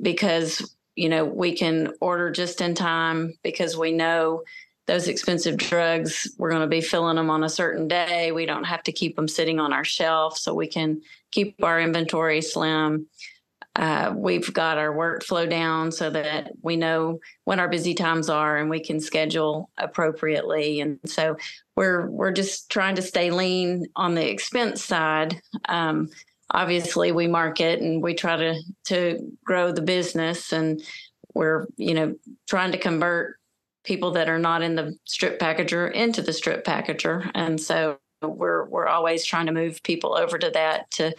because 0.00 0.74
you 0.94 1.08
know 1.08 1.24
we 1.24 1.54
can 1.54 1.92
order 2.00 2.30
just 2.30 2.60
in 2.60 2.74
time 2.74 3.34
because 3.42 3.76
we 3.76 3.92
know 3.92 4.42
those 4.86 5.08
expensive 5.08 5.58
drugs 5.58 6.34
we're 6.38 6.48
going 6.48 6.62
to 6.62 6.66
be 6.66 6.80
filling 6.80 7.16
them 7.16 7.30
on 7.30 7.44
a 7.44 7.48
certain 7.48 7.88
day. 7.88 8.32
We 8.32 8.46
don't 8.46 8.64
have 8.64 8.82
to 8.84 8.92
keep 8.92 9.16
them 9.16 9.28
sitting 9.28 9.60
on 9.60 9.72
our 9.72 9.84
shelf 9.84 10.38
so 10.38 10.54
we 10.54 10.66
can 10.66 11.02
keep 11.30 11.62
our 11.62 11.80
inventory 11.80 12.40
slim 12.40 13.06
uh, 13.78 14.12
we've 14.12 14.52
got 14.52 14.76
our 14.76 14.92
workflow 14.92 15.48
down 15.48 15.92
so 15.92 16.10
that 16.10 16.50
we 16.62 16.74
know 16.74 17.20
when 17.44 17.60
our 17.60 17.68
busy 17.68 17.94
times 17.94 18.28
are 18.28 18.56
and 18.56 18.68
we 18.68 18.80
can 18.80 18.98
schedule 18.98 19.70
appropriately. 19.78 20.80
And 20.80 20.98
so 21.06 21.36
we're 21.76 22.10
we're 22.10 22.32
just 22.32 22.70
trying 22.70 22.96
to 22.96 23.02
stay 23.02 23.30
lean 23.30 23.86
on 23.94 24.16
the 24.16 24.28
expense 24.28 24.84
side. 24.84 25.40
Um, 25.68 26.08
obviously, 26.50 27.12
we 27.12 27.28
market 27.28 27.80
and 27.80 28.02
we 28.02 28.14
try 28.14 28.36
to 28.36 28.60
to 28.86 29.32
grow 29.44 29.70
the 29.70 29.82
business, 29.82 30.52
and 30.52 30.82
we're 31.34 31.68
you 31.76 31.94
know 31.94 32.16
trying 32.48 32.72
to 32.72 32.78
convert 32.78 33.36
people 33.84 34.10
that 34.10 34.28
are 34.28 34.40
not 34.40 34.60
in 34.60 34.74
the 34.74 34.98
strip 35.04 35.38
packager 35.38 35.92
into 35.92 36.20
the 36.20 36.32
strip 36.32 36.64
packager, 36.64 37.30
and 37.36 37.60
so 37.60 37.96
we're 38.22 38.64
we're 38.64 38.88
always 38.88 39.24
trying 39.24 39.46
to 39.46 39.52
move 39.52 39.80
people 39.84 40.16
over 40.16 40.36
to 40.36 40.50
that 40.50 40.90
to 40.90 41.14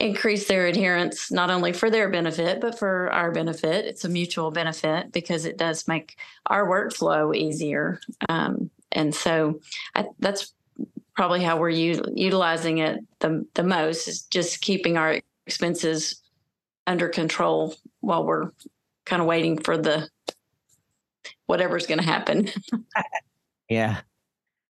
increase 0.00 0.48
their 0.48 0.66
adherence 0.66 1.30
not 1.30 1.50
only 1.50 1.72
for 1.72 1.88
their 1.90 2.08
benefit 2.08 2.60
but 2.60 2.78
for 2.78 3.12
our 3.12 3.30
benefit. 3.30 3.84
It's 3.84 4.04
a 4.04 4.08
mutual 4.08 4.50
benefit 4.50 5.12
because 5.12 5.44
it 5.44 5.56
does 5.56 5.86
make 5.86 6.16
our 6.46 6.66
workflow 6.66 7.34
easier. 7.36 8.00
Um, 8.28 8.70
and 8.92 9.14
so 9.14 9.60
I, 9.94 10.06
that's 10.18 10.52
probably 11.14 11.42
how 11.42 11.58
we're 11.58 11.70
u- 11.70 12.04
utilizing 12.14 12.78
it 12.78 13.00
the, 13.20 13.46
the 13.54 13.62
most 13.62 14.08
is 14.08 14.22
just 14.22 14.60
keeping 14.60 14.96
our 14.96 15.20
expenses 15.46 16.22
under 16.86 17.08
control 17.08 17.74
while 18.00 18.24
we're 18.24 18.50
kind 19.06 19.22
of 19.22 19.28
waiting 19.28 19.58
for 19.58 19.76
the 19.76 20.08
whatever's 21.46 21.86
going 21.86 22.00
to 22.00 22.04
happen. 22.04 22.48
Yeah. 23.68 24.00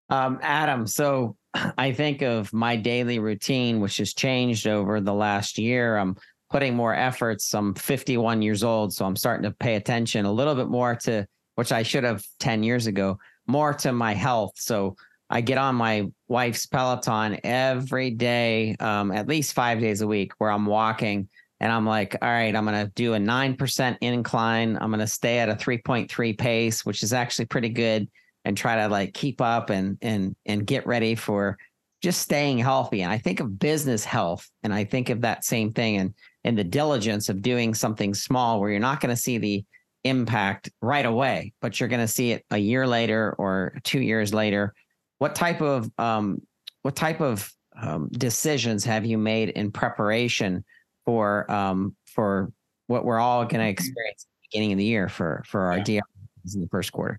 Um, 0.08 0.38
Adam, 0.42 0.86
so 0.86 1.36
I 1.54 1.92
think 1.92 2.22
of 2.22 2.52
my 2.52 2.76
daily 2.76 3.18
routine, 3.18 3.80
which 3.80 3.98
has 3.98 4.12
changed 4.12 4.66
over 4.66 5.00
the 5.00 5.14
last 5.14 5.58
year. 5.58 5.96
I'm 5.96 6.16
putting 6.50 6.74
more 6.74 6.94
efforts. 6.94 7.54
I'm 7.54 7.74
51 7.74 8.42
years 8.42 8.64
old, 8.64 8.92
so 8.92 9.04
I'm 9.04 9.16
starting 9.16 9.44
to 9.44 9.56
pay 9.56 9.76
attention 9.76 10.24
a 10.24 10.32
little 10.32 10.54
bit 10.54 10.68
more 10.68 10.94
to 10.96 11.26
which 11.54 11.72
I 11.72 11.82
should 11.82 12.04
have 12.04 12.24
10 12.40 12.62
years 12.62 12.86
ago, 12.86 13.18
more 13.46 13.72
to 13.74 13.92
my 13.92 14.12
health. 14.12 14.52
So 14.56 14.96
I 15.30 15.40
get 15.40 15.58
on 15.58 15.76
my 15.76 16.06
wife's 16.28 16.66
Peloton 16.66 17.38
every 17.44 18.10
day, 18.10 18.76
um, 18.80 19.12
at 19.12 19.28
least 19.28 19.52
five 19.52 19.80
days 19.80 20.00
a 20.00 20.06
week, 20.06 20.32
where 20.38 20.50
I'm 20.50 20.66
walking 20.66 21.28
and 21.60 21.72
I'm 21.72 21.86
like, 21.86 22.16
all 22.20 22.28
right, 22.28 22.54
I'm 22.54 22.64
going 22.64 22.84
to 22.84 22.92
do 22.94 23.14
a 23.14 23.18
9% 23.18 23.96
incline. 24.00 24.76
I'm 24.80 24.90
going 24.90 25.00
to 25.00 25.06
stay 25.06 25.38
at 25.38 25.48
a 25.48 25.54
3.3 25.54 26.36
pace, 26.36 26.84
which 26.84 27.02
is 27.02 27.12
actually 27.12 27.46
pretty 27.46 27.68
good 27.68 28.08
and 28.44 28.56
try 28.56 28.76
to 28.76 28.88
like 28.88 29.14
keep 29.14 29.40
up 29.40 29.70
and, 29.70 29.98
and, 30.02 30.36
and 30.46 30.66
get 30.66 30.86
ready 30.86 31.14
for 31.14 31.58
just 32.02 32.20
staying 32.20 32.58
healthy. 32.58 33.02
And 33.02 33.10
I 33.10 33.18
think 33.18 33.40
of 33.40 33.58
business 33.58 34.04
health 34.04 34.48
and 34.62 34.74
I 34.74 34.84
think 34.84 35.08
of 35.08 35.22
that 35.22 35.44
same 35.44 35.72
thing 35.72 35.96
and, 35.96 36.14
and 36.44 36.58
the 36.58 36.64
diligence 36.64 37.28
of 37.28 37.40
doing 37.40 37.74
something 37.74 38.12
small 38.12 38.60
where 38.60 38.70
you're 38.70 38.80
not 38.80 39.00
going 39.00 39.14
to 39.14 39.20
see 39.20 39.38
the 39.38 39.64
impact 40.04 40.70
right 40.82 41.06
away, 41.06 41.54
but 41.62 41.80
you're 41.80 41.88
going 41.88 42.00
to 42.00 42.08
see 42.08 42.32
it 42.32 42.44
a 42.50 42.58
year 42.58 42.86
later 42.86 43.34
or 43.38 43.78
two 43.84 44.00
years 44.00 44.34
later. 44.34 44.74
What 45.18 45.34
type 45.34 45.62
of, 45.62 45.90
um, 45.98 46.42
what 46.82 46.94
type 46.94 47.22
of 47.22 47.50
um, 47.80 48.08
decisions 48.12 48.84
have 48.84 49.04
you 49.04 49.18
made 49.18 49.50
in 49.50 49.70
preparation 49.70 50.64
for 51.04 51.50
um, 51.50 51.96
for 52.06 52.52
what 52.86 53.04
we're 53.04 53.18
all 53.18 53.44
going 53.44 53.60
to 53.60 53.68
experience 53.68 54.26
at 54.26 54.42
the 54.42 54.48
beginning 54.50 54.72
of 54.72 54.78
the 54.78 54.84
year 54.84 55.08
for 55.08 55.42
for 55.46 55.62
our 55.62 55.78
yeah. 55.78 56.00
DRs 56.44 56.54
in 56.54 56.60
the 56.60 56.68
first 56.68 56.92
quarter? 56.92 57.18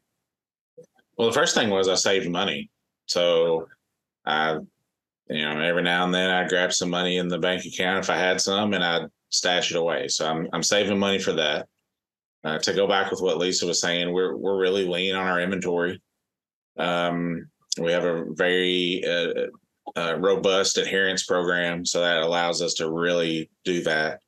Well, 1.18 1.28
the 1.28 1.34
first 1.34 1.56
thing 1.56 1.70
was 1.70 1.88
I 1.88 1.96
saved 1.96 2.30
money, 2.30 2.70
so 3.06 3.68
I, 4.26 4.58
you 5.30 5.42
know, 5.42 5.62
every 5.62 5.84
now 5.84 6.04
and 6.04 6.14
then 6.14 6.30
I 6.30 6.48
grab 6.48 6.74
some 6.74 6.90
money 6.90 7.18
in 7.18 7.28
the 7.28 7.40
bank 7.40 7.66
account 7.66 8.00
if 8.00 8.10
I 8.10 8.18
had 8.18 8.42
some, 8.42 8.74
and 8.74 8.84
I'd 8.84 9.08
stash 9.30 9.72
it 9.72 9.78
away. 9.78 10.08
So 10.08 10.28
I'm 10.28 10.48
I'm 10.54 10.64
saving 10.64 11.00
money 11.00 11.20
for 11.20 11.34
that. 11.34 11.68
Uh, 12.44 12.60
to 12.60 12.74
go 12.74 12.88
back 12.88 13.10
with 13.10 13.22
what 13.22 13.38
Lisa 13.38 13.66
was 13.66 13.82
saying, 13.82 14.12
we're 14.12 14.36
we're 14.36 14.60
really 14.60 14.86
lean 14.86 15.16
on 15.16 15.26
our 15.26 15.40
inventory. 15.42 16.02
Um, 16.78 17.50
we 17.80 17.92
have 17.92 18.06
a 18.06 18.26
very 18.34 19.04
uh, 19.06 19.48
uh, 19.96 20.18
robust 20.20 20.78
adherence 20.78 21.24
program, 21.24 21.86
so 21.86 22.02
that 22.02 22.18
allows 22.22 22.62
us 22.62 22.76
to 22.76 22.92
really 22.92 23.50
do 23.64 23.82
that. 23.84 24.20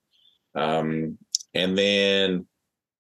Um, 0.56 1.18
and 1.54 1.78
then 1.78 2.48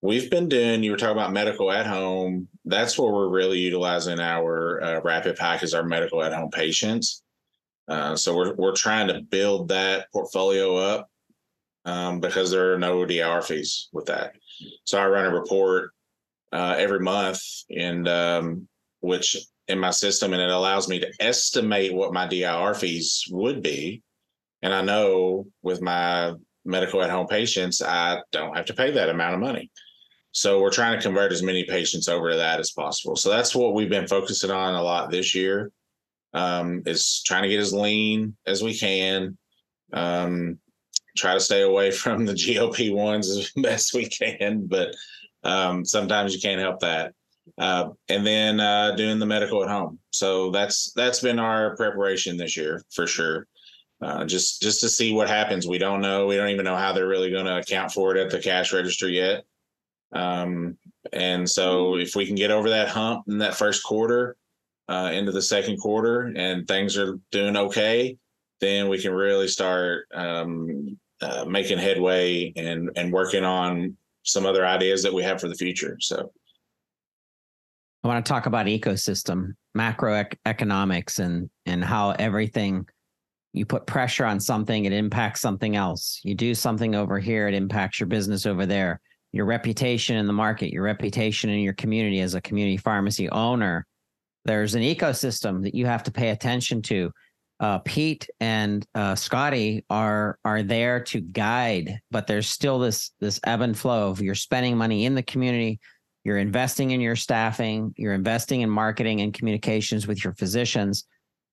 we've 0.02 0.30
been 0.30 0.50
doing. 0.50 0.84
You 0.84 0.92
were 0.92 0.98
talking 0.98 1.18
about 1.18 1.34
medical 1.34 1.72
at 1.72 1.88
home. 1.88 2.48
That's 2.70 2.98
where 2.98 3.12
we're 3.12 3.30
really 3.30 3.60
utilizing 3.60 4.20
our 4.20 4.82
uh, 4.84 5.02
RapidPak 5.02 5.64
as 5.64 5.74
our 5.74 5.84
medical 5.84 6.24
at 6.24 6.34
home 6.34 6.52
patients. 6.52 7.24
Uh, 7.88 8.16
so 8.16 8.36
we're 8.36 8.54
we're 8.56 8.76
trying 8.76 9.08
to 9.08 9.22
build 9.22 9.70
that 9.70 10.12
portfolio 10.12 10.76
up 10.76 11.10
um, 11.86 12.20
because 12.20 12.52
there 12.52 12.74
are 12.74 12.80
no 12.80 13.06
DIR 13.06 13.42
fees 13.42 13.90
with 13.94 14.06
that. 14.08 14.34
So 14.84 15.00
I 15.00 15.08
run 15.08 15.26
a 15.26 15.34
report 15.34 15.92
uh, 16.52 16.76
every 16.78 17.00
month, 17.00 17.42
and 17.70 18.08
um, 18.08 18.68
which 19.00 19.38
in 19.68 19.80
my 19.80 19.92
system 19.92 20.34
and 20.34 20.42
it 20.42 20.50
allows 20.50 20.88
me 20.88 21.00
to 21.00 21.12
estimate 21.20 21.94
what 21.94 22.14
my 22.14 22.28
DIR 22.28 22.74
fees 22.74 23.26
would 23.32 23.62
be. 23.62 24.02
And 24.62 24.74
I 24.74 24.82
know 24.82 25.48
with 25.62 25.82
my 25.82 26.34
medical 26.66 27.02
at 27.02 27.10
home 27.10 27.28
patients, 27.28 27.82
I 27.82 28.22
don't 28.32 28.56
have 28.56 28.66
to 28.68 28.74
pay 28.74 28.92
that 28.92 29.10
amount 29.10 29.36
of 29.36 29.40
money. 29.40 29.72
So 30.38 30.62
we're 30.62 30.70
trying 30.70 30.96
to 30.96 31.02
convert 31.02 31.32
as 31.32 31.42
many 31.42 31.64
patients 31.64 32.08
over 32.08 32.30
to 32.30 32.38
that 32.38 32.60
as 32.60 32.70
possible. 32.70 33.16
So 33.16 33.30
that's 33.32 33.56
what 33.56 33.74
we've 33.74 33.90
been 33.90 34.08
focusing 34.08 34.52
on 34.52 34.76
a 34.76 34.84
lot 34.84 35.10
this 35.10 35.34
year. 35.34 35.72
Um, 36.34 36.84
is 36.86 37.24
trying 37.26 37.42
to 37.42 37.50
get 37.50 37.60
as 37.60 37.74
lean 37.74 38.38
as 38.46 38.62
we 38.62 38.78
can. 38.78 39.36
Um, 39.94 40.60
try 41.18 41.34
to 41.34 41.40
stay 41.40 41.64
away 41.64 41.90
from 42.04 42.26
the 42.26 42.34
GLP 42.34 42.94
ones 42.94 43.30
as 43.30 43.52
best 43.56 43.96
we 43.96 44.06
can, 44.08 44.68
but 44.68 44.96
um, 45.44 45.84
sometimes 45.84 46.36
you 46.36 46.40
can't 46.40 46.62
help 46.62 46.82
that 46.82 47.16
uh, 47.58 47.90
and 48.10 48.26
then 48.26 48.60
uh, 48.60 48.92
doing 48.92 49.20
the 49.20 49.26
medical 49.26 49.64
at 49.64 49.70
home. 49.70 50.00
So 50.12 50.52
that's 50.52 50.92
that's 50.94 51.20
been 51.20 51.40
our 51.40 51.76
preparation 51.76 52.38
this 52.38 52.58
year 52.58 52.84
for 52.92 53.08
sure. 53.08 53.48
Uh, 54.02 54.26
just 54.26 54.62
just 54.62 54.82
to 54.82 54.90
see 54.90 55.14
what 55.14 55.28
happens. 55.28 55.68
We 55.68 55.80
don't 55.80 56.02
know. 56.02 56.28
We 56.28 56.36
don't 56.36 56.50
even 56.50 56.66
know 56.66 56.76
how 56.76 56.94
they're 56.94 57.08
really 57.08 57.32
going 57.32 57.46
to 57.46 57.58
account 57.58 57.92
for 57.92 58.16
it 58.16 58.24
at 58.24 58.30
the 58.30 58.40
cash 58.40 58.74
register 58.74 59.10
yet. 59.10 59.44
Um, 60.14 60.78
and 61.14 61.50
so 61.50 61.98
if 61.98 62.16
we 62.16 62.26
can 62.26 62.36
get 62.36 62.52
over 62.52 62.70
that 62.70 62.90
hump 62.90 63.26
in 63.28 63.38
that 63.40 63.56
first 63.56 63.84
quarter 63.84 64.36
uh, 64.88 65.12
into 65.14 65.32
the 65.32 65.42
second 65.42 65.78
quarter 65.78 66.34
and 66.36 66.68
things 66.68 66.98
are 66.98 67.20
doing 67.32 67.58
okay, 67.58 68.18
then 68.60 68.90
we 68.90 69.00
can 69.00 69.14
really 69.14 69.48
start 69.48 70.08
um, 70.14 70.98
uh, 71.22 71.46
making 71.46 71.78
headway 71.78 72.54
and 72.56 72.90
and 72.96 73.12
working 73.12 73.44
on 73.44 73.96
some 74.24 74.46
other 74.46 74.66
ideas 74.66 75.04
that 75.04 75.14
we 75.14 75.24
have 75.24 75.40
for 75.40 75.48
the 75.48 75.56
future. 75.56 75.98
So. 76.00 76.32
I 78.04 78.08
want 78.08 78.26
to 78.26 78.30
talk 78.30 78.46
about 78.46 78.68
ecosystem, 78.68 79.56
macroeconomics, 79.76 81.20
and 81.20 81.50
and 81.66 81.84
how 81.84 82.12
everything 82.12 82.88
you 83.54 83.66
put 83.66 83.88
pressure 83.88 84.26
on 84.26 84.40
something, 84.40 84.86
it 84.86 84.94
impacts 84.94 85.42
something 85.42 85.76
else. 85.76 86.22
You 86.24 86.36
do 86.36 86.54
something 86.54 86.96
over 86.96 87.20
here, 87.20 87.48
it 87.48 87.54
impacts 87.54 88.00
your 88.00 88.08
business 88.08 88.46
over 88.46 88.66
there. 88.66 89.02
Your 89.34 89.46
reputation 89.46 90.16
in 90.16 90.28
the 90.28 90.34
market, 90.34 90.72
your 90.72 90.84
reputation 90.84 91.50
in 91.50 91.60
your 91.60 91.74
community 91.74 92.22
as 92.22 92.34
a 92.34 92.42
community 92.42 92.78
pharmacy 92.78 93.30
owner. 93.30 93.86
There's 94.46 94.76
an 94.76 94.82
ecosystem 94.82 95.64
that 95.64 95.76
you 95.76 95.86
have 95.86 96.04
to 96.04 96.12
pay 96.12 96.30
attention 96.30 96.82
to. 96.84 97.12
Uh, 97.60 97.80
Pete 97.80 98.30
and 98.40 98.86
uh, 98.94 99.14
Scoty 99.14 99.84
are 99.90 100.38
are 100.46 100.64
there 100.64 101.00
to 101.06 101.20
guide, 101.22 102.00
but 102.12 102.28
there's 102.28 102.48
still 102.48 102.80
this 102.80 103.12
this 103.20 103.40
ebb 103.46 103.62
and 103.62 103.78
flow 103.78 104.10
of 104.10 104.22
you're 104.22 104.36
spending 104.36 104.78
money 104.78 105.06
in 105.06 105.16
the 105.16 105.24
community 105.24 105.80
you're 106.28 106.38
investing 106.38 106.92
in 106.92 107.00
your 107.00 107.16
staffing, 107.16 107.94
you're 107.96 108.14
investing 108.14 108.60
in 108.60 108.70
marketing 108.70 109.22
and 109.22 109.34
communications 109.34 110.08
with 110.08 110.26
your 110.26 110.34
physicians. 110.34 111.06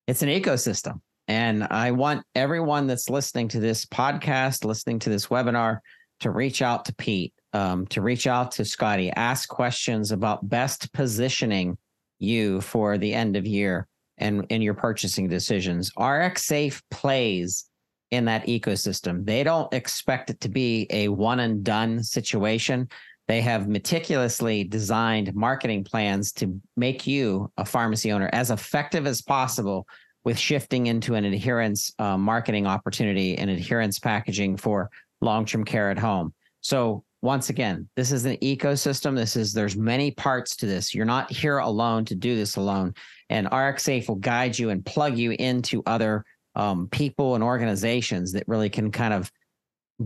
It's 0.08 0.22
an 0.22 0.28
ecosystem. 0.28 1.00
And 1.28 1.62
I 1.70 1.92
want 1.92 2.24
everyone 2.34 2.88
that's 2.88 3.08
listening 3.08 3.46
to 3.50 3.60
this 3.60 3.86
podcast, 3.86 4.64
listening 4.64 4.98
to 4.98 5.10
this 5.10 5.28
webinar, 5.28 5.78
to 6.24 6.30
reach 6.30 6.62
out 6.62 6.86
to 6.86 6.94
Pete, 6.94 7.34
um, 7.52 7.86
to 7.88 8.00
reach 8.00 8.26
out 8.26 8.50
to 8.52 8.62
Scoty, 8.62 9.12
ask 9.14 9.46
questions 9.46 10.10
about 10.10 10.48
best 10.48 10.90
positioning 10.94 11.76
you 12.18 12.62
for 12.62 12.96
the 12.96 13.12
end 13.12 13.36
of 13.36 13.46
year 13.46 13.86
and 14.16 14.46
in 14.48 14.62
your 14.62 14.72
purchasing 14.72 15.28
decisions. 15.28 15.90
RxSafe 15.98 16.80
plays 16.90 17.66
in 18.10 18.24
that 18.24 18.46
ecosystem. 18.46 19.26
They 19.26 19.44
don't 19.44 19.70
expect 19.74 20.30
it 20.30 20.40
to 20.40 20.48
be 20.48 20.86
a 20.88 21.08
one 21.08 21.40
and 21.40 21.62
done 21.62 22.02
situation. 22.02 22.88
They 23.28 23.42
have 23.42 23.68
meticulously 23.68 24.64
designed 24.64 25.34
marketing 25.34 25.84
plans 25.84 26.32
to 26.34 26.58
make 26.74 27.06
you, 27.06 27.52
a 27.58 27.66
pharmacy 27.66 28.12
owner, 28.12 28.30
as 28.32 28.50
effective 28.50 29.06
as 29.06 29.20
possible 29.20 29.86
with 30.24 30.38
shifting 30.38 30.86
into 30.86 31.16
an 31.16 31.26
adherence 31.26 31.92
uh, 31.98 32.16
marketing 32.16 32.66
opportunity 32.66 33.36
and 33.36 33.50
adherence 33.50 33.98
packaging 33.98 34.56
for 34.56 34.90
long-term 35.20 35.64
care 35.64 35.90
at 35.90 35.98
home. 35.98 36.34
So 36.60 37.04
once 37.22 37.48
again, 37.48 37.88
this 37.96 38.12
is 38.12 38.26
an 38.26 38.36
ecosystem. 38.38 39.16
This 39.16 39.34
is 39.34 39.52
there's 39.52 39.76
many 39.76 40.10
parts 40.10 40.56
to 40.56 40.66
this. 40.66 40.94
You're 40.94 41.06
not 41.06 41.32
here 41.32 41.58
alone 41.58 42.04
to 42.06 42.14
do 42.14 42.36
this 42.36 42.56
alone. 42.56 42.94
And 43.30 43.46
RxSafe 43.48 44.08
will 44.08 44.16
guide 44.16 44.58
you 44.58 44.70
and 44.70 44.84
plug 44.84 45.16
you 45.16 45.30
into 45.32 45.82
other 45.86 46.24
um, 46.54 46.88
people 46.88 47.34
and 47.34 47.42
organizations 47.42 48.32
that 48.32 48.44
really 48.46 48.68
can 48.68 48.92
kind 48.92 49.14
of 49.14 49.30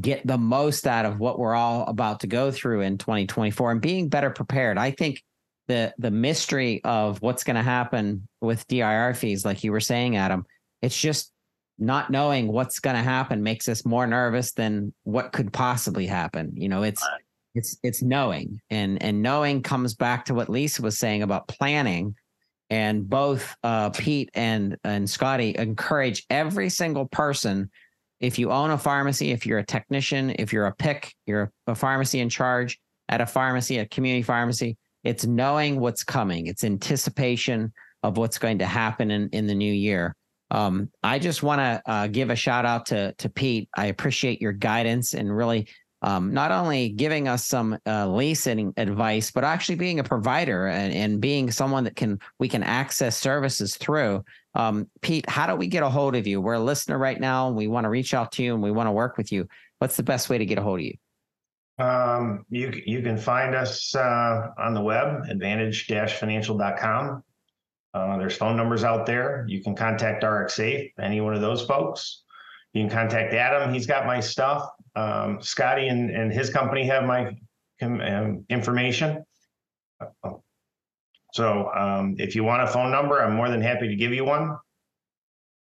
get 0.01 0.27
the 0.27 0.39
most 0.39 0.87
out 0.87 1.07
of 1.07 1.19
what 1.19 1.39
we're 1.39 1.55
all 1.55 1.87
about 1.87 2.21
to 2.21 2.27
go 2.27 2.51
through 2.51 2.83
in 2.83 2.99
2024 2.99 3.73
and 3.73 3.81
being 3.81 4.09
better 4.09 4.31
prepared. 4.31 4.79
I 4.79 4.91
think 4.91 5.23
the 5.67 5.93
the 5.99 6.11
mystery 6.11 6.83
of 6.85 7.21
what's 7.21 7.45
going 7.45 7.57
to 7.57 7.63
happen 7.63 8.29
with 8.41 8.67
DIR 8.69 9.15
fees, 9.15 9.45
like 9.45 9.65
you 9.65 9.73
were 9.73 9.81
saying, 9.81 10.17
Adam, 10.17 10.47
it's 10.83 10.99
just 10.99 11.33
not 11.79 12.11
knowing 12.11 12.49
what's 12.49 12.81
going 12.81 12.97
to 12.97 13.03
happen 13.03 13.43
makes 13.43 13.69
us 13.69 13.85
more 13.85 14.07
nervous 14.07 14.53
than 14.53 14.93
what 15.05 15.33
could 15.33 15.53
possibly 15.53 16.07
happen. 16.07 16.53
You 16.55 16.69
know, 16.69 16.83
it's 16.83 17.03
right. 17.03 17.23
it's 17.55 17.79
it's 17.83 18.03
knowing, 18.03 18.61
and 18.71 19.03
and 19.03 19.23
knowing 19.23 19.63
comes 19.63 19.95
back 19.95 20.25
to 20.27 20.35
what 20.35 20.49
Lisa 20.49 20.83
was 20.83 20.99
saying 20.99 21.23
about 21.23 21.49
planning. 21.49 22.15
And 22.71 23.09
both 23.09 23.57
uh, 23.63 23.91
Pete 23.91 24.31
and 24.35 24.77
and 24.85 25.07
Scoty 25.07 25.55
encourage 25.57 26.27
every 26.29 26.69
single 26.69 27.07
person 27.07 27.71
if 28.21 28.39
you 28.39 28.51
own 28.51 28.71
a 28.71 28.79
pharmacy, 28.79 29.31
if 29.31 29.47
you're 29.47 29.61
a 29.61 29.65
technician, 29.65 30.35
if 30.39 30.53
you're 30.53 30.67
a 30.67 30.75
pick, 30.75 31.15
you're 31.27 31.53
a 31.67 31.75
pharmacy 31.75 32.21
in 32.21 32.29
charge 32.29 32.79
at 33.09 33.21
a 33.21 33.27
pharmacy, 33.27 33.79
a 33.79 33.87
community 33.87 34.23
pharmacy, 34.23 34.77
it's 35.05 35.25
knowing 35.25 35.81
what's 35.81 36.05
coming. 36.05 36.47
It's 36.47 36.65
anticipation 36.65 37.73
of 38.03 38.17
what's 38.17 38.39
going 38.39 38.59
to 38.59 38.67
happen 38.67 39.11
in, 39.11 39.29
in 39.31 39.47
the 39.47 39.55
new 39.55 39.73
year. 39.73 40.15
Um, 40.51 40.91
I 41.03 41.19
just 41.19 41.43
want 41.43 41.61
to 41.61 41.83
uh, 41.87 42.07
give 42.07 42.31
a 42.31 42.37
shout 42.37 42.65
out 42.65 42.87
to 42.87 43.13
to 43.15 43.29
Pete. 43.29 43.69
I 43.77 43.87
appreciate 43.87 44.41
your 44.41 44.53
guidance 44.53 45.15
and 45.15 45.35
really 45.35 45.69
um, 46.03 46.33
not 46.33 46.53
only 46.53 46.91
giving 46.91 47.27
us 47.27 47.45
some 47.45 47.77
uh, 47.87 48.07
leasing 48.09 48.73
advice, 48.77 49.31
but 49.31 49.45
actually 49.45 49.75
being 49.75 49.99
a 49.99 50.05
provider 50.05 50.69
and, 50.69 50.93
and 50.93 51.21
being 51.21 51.51
someone 51.51 51.85
that 51.85 51.97
can 51.97 52.21
we 52.39 52.49
can 52.49 52.63
access 52.63 53.17
services 53.17 53.77
through. 53.77 54.25
Um, 54.55 54.89
Pete, 55.03 55.29
how 55.29 55.47
do 55.47 55.57
we 55.57 55.67
get 55.67 55.83
a 55.83 55.91
hold 55.91 56.15
of 56.15 56.27
you? 56.27 56.41
We're 56.41 56.55
a 56.55 56.61
listener 56.61 56.99
right 56.99 57.21
now, 57.21 57.49
and 57.49 57.57
we 57.57 57.67
want 57.67 57.85
to 57.85 57.91
reach 57.91 58.15
out 58.15 58.33
to 58.33 58.43
you, 58.43 58.55
and 58.55 58.63
we 58.63 58.71
want 58.71 58.87
to 58.87 58.93
work 58.93 59.17
with 59.17 59.33
you. 59.33 59.49
What's 59.79 59.97
the 59.97 60.03
best 60.03 60.29
way 60.29 60.39
to 60.39 60.47
get 60.47 60.59
a 60.59 60.63
hold 60.63 60.81
of 60.81 60.87
you? 60.87 60.95
Um, 61.79 62.45
you, 62.51 62.73
you 62.87 63.03
can 63.03 63.17
find 63.17 63.55
us, 63.55 63.95
uh, 63.95 64.49
on 64.59 64.75
the 64.75 64.81
web, 64.81 65.29
advantage-financial.com. 65.29 67.23
Uh, 67.95 68.19
there's 68.19 68.37
phone 68.37 68.57
numbers 68.57 68.85
out 68.85 69.07
there. 69.07 69.45
You 69.49 69.63
can 69.63 69.75
contact 69.75 70.23
RxSafe, 70.23 70.93
any 71.01 71.21
one 71.21 71.35
of 71.35 71.41
those 71.41 71.65
folks. 71.65 72.23
You 72.73 72.83
can 72.83 72.91
contact 72.91 73.33
Adam. 73.35 73.73
He's 73.73 73.87
got 73.87 74.07
my 74.07 74.21
stuff. 74.21 74.69
Um, 74.95 75.39
Scoty 75.39 75.91
and, 75.91 76.11
and 76.11 76.33
his 76.33 76.51
company 76.51 76.85
have 76.87 77.05
my 77.05 77.37
um, 77.83 78.45
information. 78.49 79.25
So, 81.33 81.71
um, 81.75 82.17
if 82.19 82.35
you 82.35 82.45
want 82.45 82.63
a 82.63 82.67
phone 82.67 82.91
number, 82.91 83.23
I'm 83.23 83.35
more 83.35 83.49
than 83.49 83.63
happy 83.63 83.89
to 83.89 83.97
give 83.97 84.13
you 84.13 84.25
one. 84.25 84.57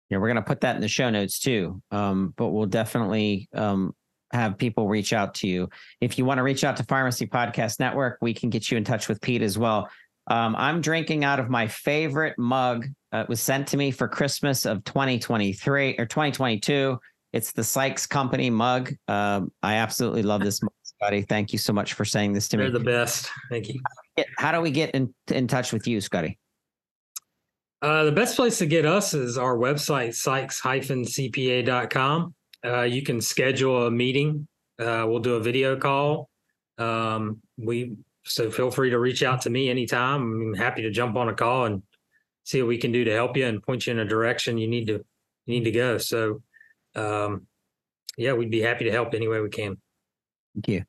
Yeah, 0.08 0.18
we're 0.18 0.28
gonna 0.28 0.42
put 0.42 0.62
that 0.62 0.74
in 0.74 0.80
the 0.80 0.88
show 0.88 1.10
notes 1.10 1.38
too. 1.38 1.80
Um, 1.90 2.34
but 2.36 2.48
we'll 2.48 2.66
definitely 2.66 3.48
um 3.54 3.94
have 4.32 4.58
people 4.58 4.88
reach 4.88 5.12
out 5.12 5.34
to 5.34 5.48
you. 5.48 5.68
If 6.00 6.18
you 6.18 6.24
want 6.24 6.38
to 6.38 6.42
reach 6.42 6.64
out 6.64 6.76
to 6.76 6.84
Pharmacy 6.84 7.26
Podcast 7.26 7.80
Network, 7.80 8.18
we 8.20 8.32
can 8.32 8.50
get 8.50 8.70
you 8.70 8.76
in 8.76 8.84
touch 8.84 9.08
with 9.08 9.20
Pete 9.20 9.42
as 9.42 9.58
well. 9.58 9.88
Um, 10.30 10.54
I'm 10.56 10.80
drinking 10.80 11.24
out 11.24 11.40
of 11.40 11.50
my 11.50 11.66
favorite 11.66 12.38
mug. 12.38 12.86
Uh, 13.12 13.18
it 13.18 13.28
was 13.28 13.40
sent 13.40 13.66
to 13.68 13.76
me 13.76 13.90
for 13.90 14.06
Christmas 14.06 14.64
of 14.64 14.84
2023 14.84 15.96
or 15.98 16.06
2022. 16.06 16.96
It's 17.32 17.52
the 17.52 17.64
Sykes 17.64 18.06
Company 18.06 18.48
mug. 18.48 18.94
Um, 19.08 19.52
I 19.62 19.74
absolutely 19.74 20.22
love 20.22 20.42
this 20.42 20.62
mug, 20.62 20.70
Scoty. 20.84 21.28
Thank 21.28 21.52
you 21.52 21.58
so 21.58 21.72
much 21.72 21.94
for 21.94 22.04
saying 22.04 22.32
this 22.32 22.46
to 22.48 22.56
me. 22.56 22.62
They're 22.62 22.72
the 22.72 22.80
best. 22.80 23.28
Thank 23.50 23.68
you. 23.68 23.80
How 24.38 24.52
do 24.52 24.60
we 24.60 24.70
get 24.70 24.90
in, 24.90 25.12
in 25.32 25.48
touch 25.48 25.72
with 25.72 25.88
you, 25.88 25.98
Scoty? 25.98 26.38
Uh, 27.82 28.04
the 28.04 28.12
best 28.12 28.36
place 28.36 28.58
to 28.58 28.66
get 28.66 28.86
us 28.86 29.14
is 29.14 29.36
our 29.36 29.56
website, 29.56 30.14
sykes-cpa.com. 30.14 32.34
Uh, 32.64 32.82
you 32.82 33.02
can 33.02 33.20
schedule 33.20 33.86
a 33.86 33.90
meeting. 33.90 34.46
Uh, 34.78 35.04
we'll 35.08 35.18
do 35.18 35.34
a 35.34 35.40
video 35.40 35.76
call. 35.76 36.30
Um, 36.78 37.40
we 37.56 37.96
so 38.30 38.50
feel 38.50 38.70
free 38.70 38.90
to 38.90 38.98
reach 38.98 39.22
out 39.22 39.42
to 39.42 39.50
me 39.50 39.68
anytime. 39.68 40.22
I'm 40.22 40.54
happy 40.54 40.82
to 40.82 40.90
jump 40.90 41.16
on 41.16 41.28
a 41.28 41.34
call 41.34 41.64
and 41.66 41.82
see 42.44 42.62
what 42.62 42.68
we 42.68 42.78
can 42.78 42.92
do 42.92 43.04
to 43.04 43.12
help 43.12 43.36
you 43.36 43.46
and 43.46 43.62
point 43.62 43.86
you 43.86 43.92
in 43.92 43.98
a 43.98 44.04
direction 44.04 44.58
you 44.58 44.68
need 44.68 44.86
to 44.86 45.04
you 45.46 45.58
need 45.58 45.64
to 45.64 45.72
go. 45.72 45.98
So, 45.98 46.42
um, 46.94 47.46
yeah, 48.16 48.32
we'd 48.32 48.50
be 48.50 48.60
happy 48.60 48.84
to 48.84 48.92
help 48.92 49.14
any 49.14 49.26
way 49.26 49.40
we 49.40 49.48
can. 49.48 49.76
Thank 50.54 50.68
you. 50.68 50.84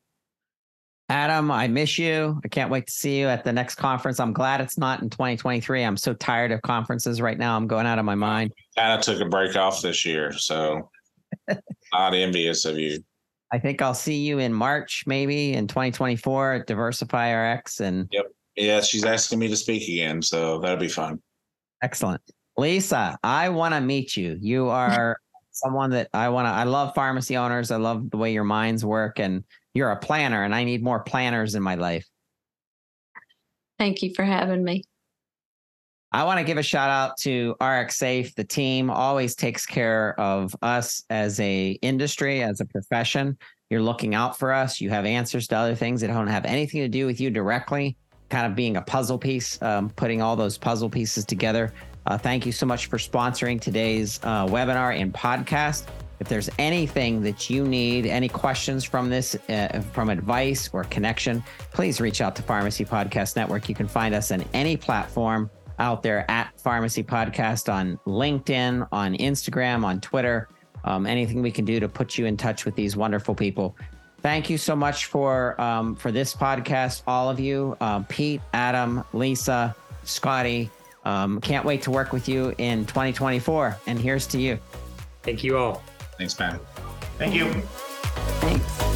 Adam, 1.10 1.52
I 1.52 1.68
miss 1.68 1.98
you. 1.98 2.40
I 2.46 2.48
can't 2.48 2.72
wait 2.72 2.88
to 2.88 2.94
see 2.94 3.20
you 3.20 3.28
at 3.28 3.44
the 3.44 3.52
next 3.52 3.76
conference. 3.76 4.20
I'm 4.20 4.32
glad 4.32 4.62
it's 4.62 4.78
not 4.78 5.02
in 5.02 5.10
2023. 5.10 5.84
I'm 5.84 5.98
so 5.98 6.14
tired 6.14 6.52
of 6.52 6.62
conferences 6.62 7.20
right 7.20 7.38
now. 7.38 7.58
I'm 7.58 7.68
going 7.68 7.86
out 7.86 8.00
of 8.00 8.06
my 8.06 8.16
mind. 8.16 8.54
Kind 8.78 8.98
of 8.98 9.04
took 9.04 9.20
a 9.20 9.28
break 9.28 9.58
off 9.58 9.82
this 9.82 10.06
year, 10.06 10.32
so 10.32 10.90
not 11.94 12.14
envious 12.14 12.64
of 12.66 12.78
you. 12.78 13.04
I 13.52 13.60
think 13.60 13.82
I'll 13.82 13.94
see 13.94 14.16
you 14.16 14.40
in 14.40 14.54
March, 14.54 15.04
maybe 15.06 15.54
in 15.54 15.68
2024 15.68 16.54
at 16.54 16.68
Diversify 16.68 17.54
Rx. 17.54 17.82
And 17.82 18.10
Yeah, 18.56 18.82
she's 18.82 19.04
asking 19.04 19.40
me 19.40 19.48
to 19.50 19.58
speak 19.58 19.88
again, 19.88 20.22
so 20.22 20.60
that'll 20.60 20.78
be 20.78 20.88
fun. 20.88 21.22
excellent. 21.82 22.22
Lisa, 22.58 23.18
I 23.24 23.50
want 23.50 23.74
to 23.74 23.82
meet 23.82 24.16
you. 24.16 24.38
You 24.40 24.70
are 24.70 25.18
someone 25.52 25.90
that 25.92 26.10
I 26.14 26.30
want 26.30 26.48
to, 26.48 26.52
I 26.52 26.64
love 26.64 26.94
pharmacy 26.94 27.38
owners. 27.38 27.72
I 27.72 27.78
love 27.78 28.10
the 28.10 28.18
way 28.18 28.34
your 28.34 28.44
minds 28.44 28.86
work, 28.86 29.20
and 29.20 29.44
you're 29.74 29.92
a 29.92 29.98
planner, 29.98 30.44
and 30.44 30.54
I 30.54 30.64
need 30.64 30.84
more 30.84 31.02
planners 31.04 31.56
in 31.56 31.64
my 31.64 31.76
life. 31.76 32.08
Thank 33.80 34.04
you 34.04 34.14
for 34.14 34.24
having 34.24 34.64
me. 34.64 34.84
I 36.14 36.26
want 36.26 36.40
to 36.40 36.44
give 36.44 36.58
a 36.58 36.64
shout 36.64 36.90
out 36.90 37.16
to 37.20 37.56
RxSafe. 37.62 38.36
The 38.36 38.44
team 38.44 38.90
always 38.90 39.34
takes 39.34 39.66
care 39.66 40.20
of 40.20 40.54
us 40.62 41.06
as 41.10 41.40
a 41.40 41.80
industry, 41.82 42.44
as 42.44 42.60
a 42.60 42.66
profession. 42.66 43.38
You're 43.70 43.82
looking 43.82 44.14
out 44.14 44.38
for 44.38 44.52
us. 44.52 44.82
You 44.82 44.90
have 44.90 45.06
answers 45.06 45.48
to 45.48 45.56
other 45.56 45.74
things 45.74 46.02
that 46.02 46.08
don't 46.08 46.28
have 46.28 46.44
anything 46.44 46.82
to 46.82 46.90
do 46.90 47.06
with 47.06 47.22
you 47.22 47.30
directly. 47.30 47.96
Kind 48.28 48.46
of 48.46 48.56
being 48.58 48.76
a 48.76 48.82
puzzle 48.82 49.18
piece, 49.18 49.62
um, 49.62 49.90
putting 49.92 50.22
all 50.22 50.36
those 50.36 50.58
puzzle 50.58 50.90
pieces 50.90 51.24
together. 51.24 51.72
Uh, 52.06 52.18
thank 52.18 52.46
you 52.46 52.52
so 52.52 52.66
much 52.66 52.88
for 52.88 52.98
sponsoring 52.98 53.62
today's 53.62 54.20
uh, 54.24 54.46
webinar 54.48 55.00
and 55.00 55.14
podcast. 55.14 55.86
If 56.20 56.28
there's 56.28 56.50
anything 56.60 57.22
that 57.22 57.50
you 57.50 57.66
need, 57.66 58.06
any 58.06 58.28
questions 58.28 58.84
from 58.84 59.10
this, 59.10 59.36
uh, 59.48 59.82
from 59.94 60.10
advice 60.10 60.70
or 60.74 60.84
connection, 60.84 61.42
please 61.72 62.02
reach 62.02 62.20
out 62.20 62.36
to 62.36 62.44
Pharmacy 62.44 62.84
Podcast 62.84 63.38
Network. 63.38 63.70
You 63.70 63.76
can 63.76 63.88
find 63.88 64.14
us 64.14 64.30
on 64.32 64.44
any 64.54 64.76
platform 64.76 65.50
out 65.82 66.04
there 66.04 66.30
at 66.30 66.58
Pharmacy 66.60 67.04
Podcast 67.04 67.72
on 67.72 68.00
LinkedIn, 68.06 68.88
on 68.92 69.16
Instagram, 69.16 69.84
on 69.84 70.00
Twitter. 70.00 70.48
Um, 70.84 71.06
anything 71.06 71.42
we 71.42 71.52
can 71.52 71.66
do 71.66 71.80
to 71.80 71.90
put 71.90 72.18
you 72.18 72.26
in 72.26 72.38
touch 72.38 72.66
with 72.66 72.76
these 72.76 72.96
wonderful 72.96 73.36
people. 73.36 73.76
Thank 74.22 74.50
you 74.50 74.58
so 74.58 74.76
much 74.76 75.08
for 75.08 75.60
um, 75.60 75.96
for 75.96 76.12
this 76.12 76.34
podcast, 76.36 77.02
all 77.08 77.30
of 77.30 77.40
you, 77.40 77.76
uh, 77.82 78.04
Pete, 78.08 78.42
Adam, 78.54 79.04
Lisa, 79.14 79.76
Scoty. 80.06 80.70
Um, 81.04 81.42
can't 81.42 81.66
wait 81.66 81.82
to 81.84 81.92
work 81.92 82.14
with 82.14 82.30
you 82.30 82.54
in 82.60 82.86
2024. 82.86 83.78
And 83.88 84.00
here's 84.00 84.28
to 84.28 84.40
you. 84.40 84.60
Thank 85.24 85.44
you 85.44 85.58
all. 85.58 85.82
Thanks, 86.18 86.38
man. 86.40 86.60
Thank 87.18 87.34
you. 87.34 87.52
Thanks. 88.42 88.91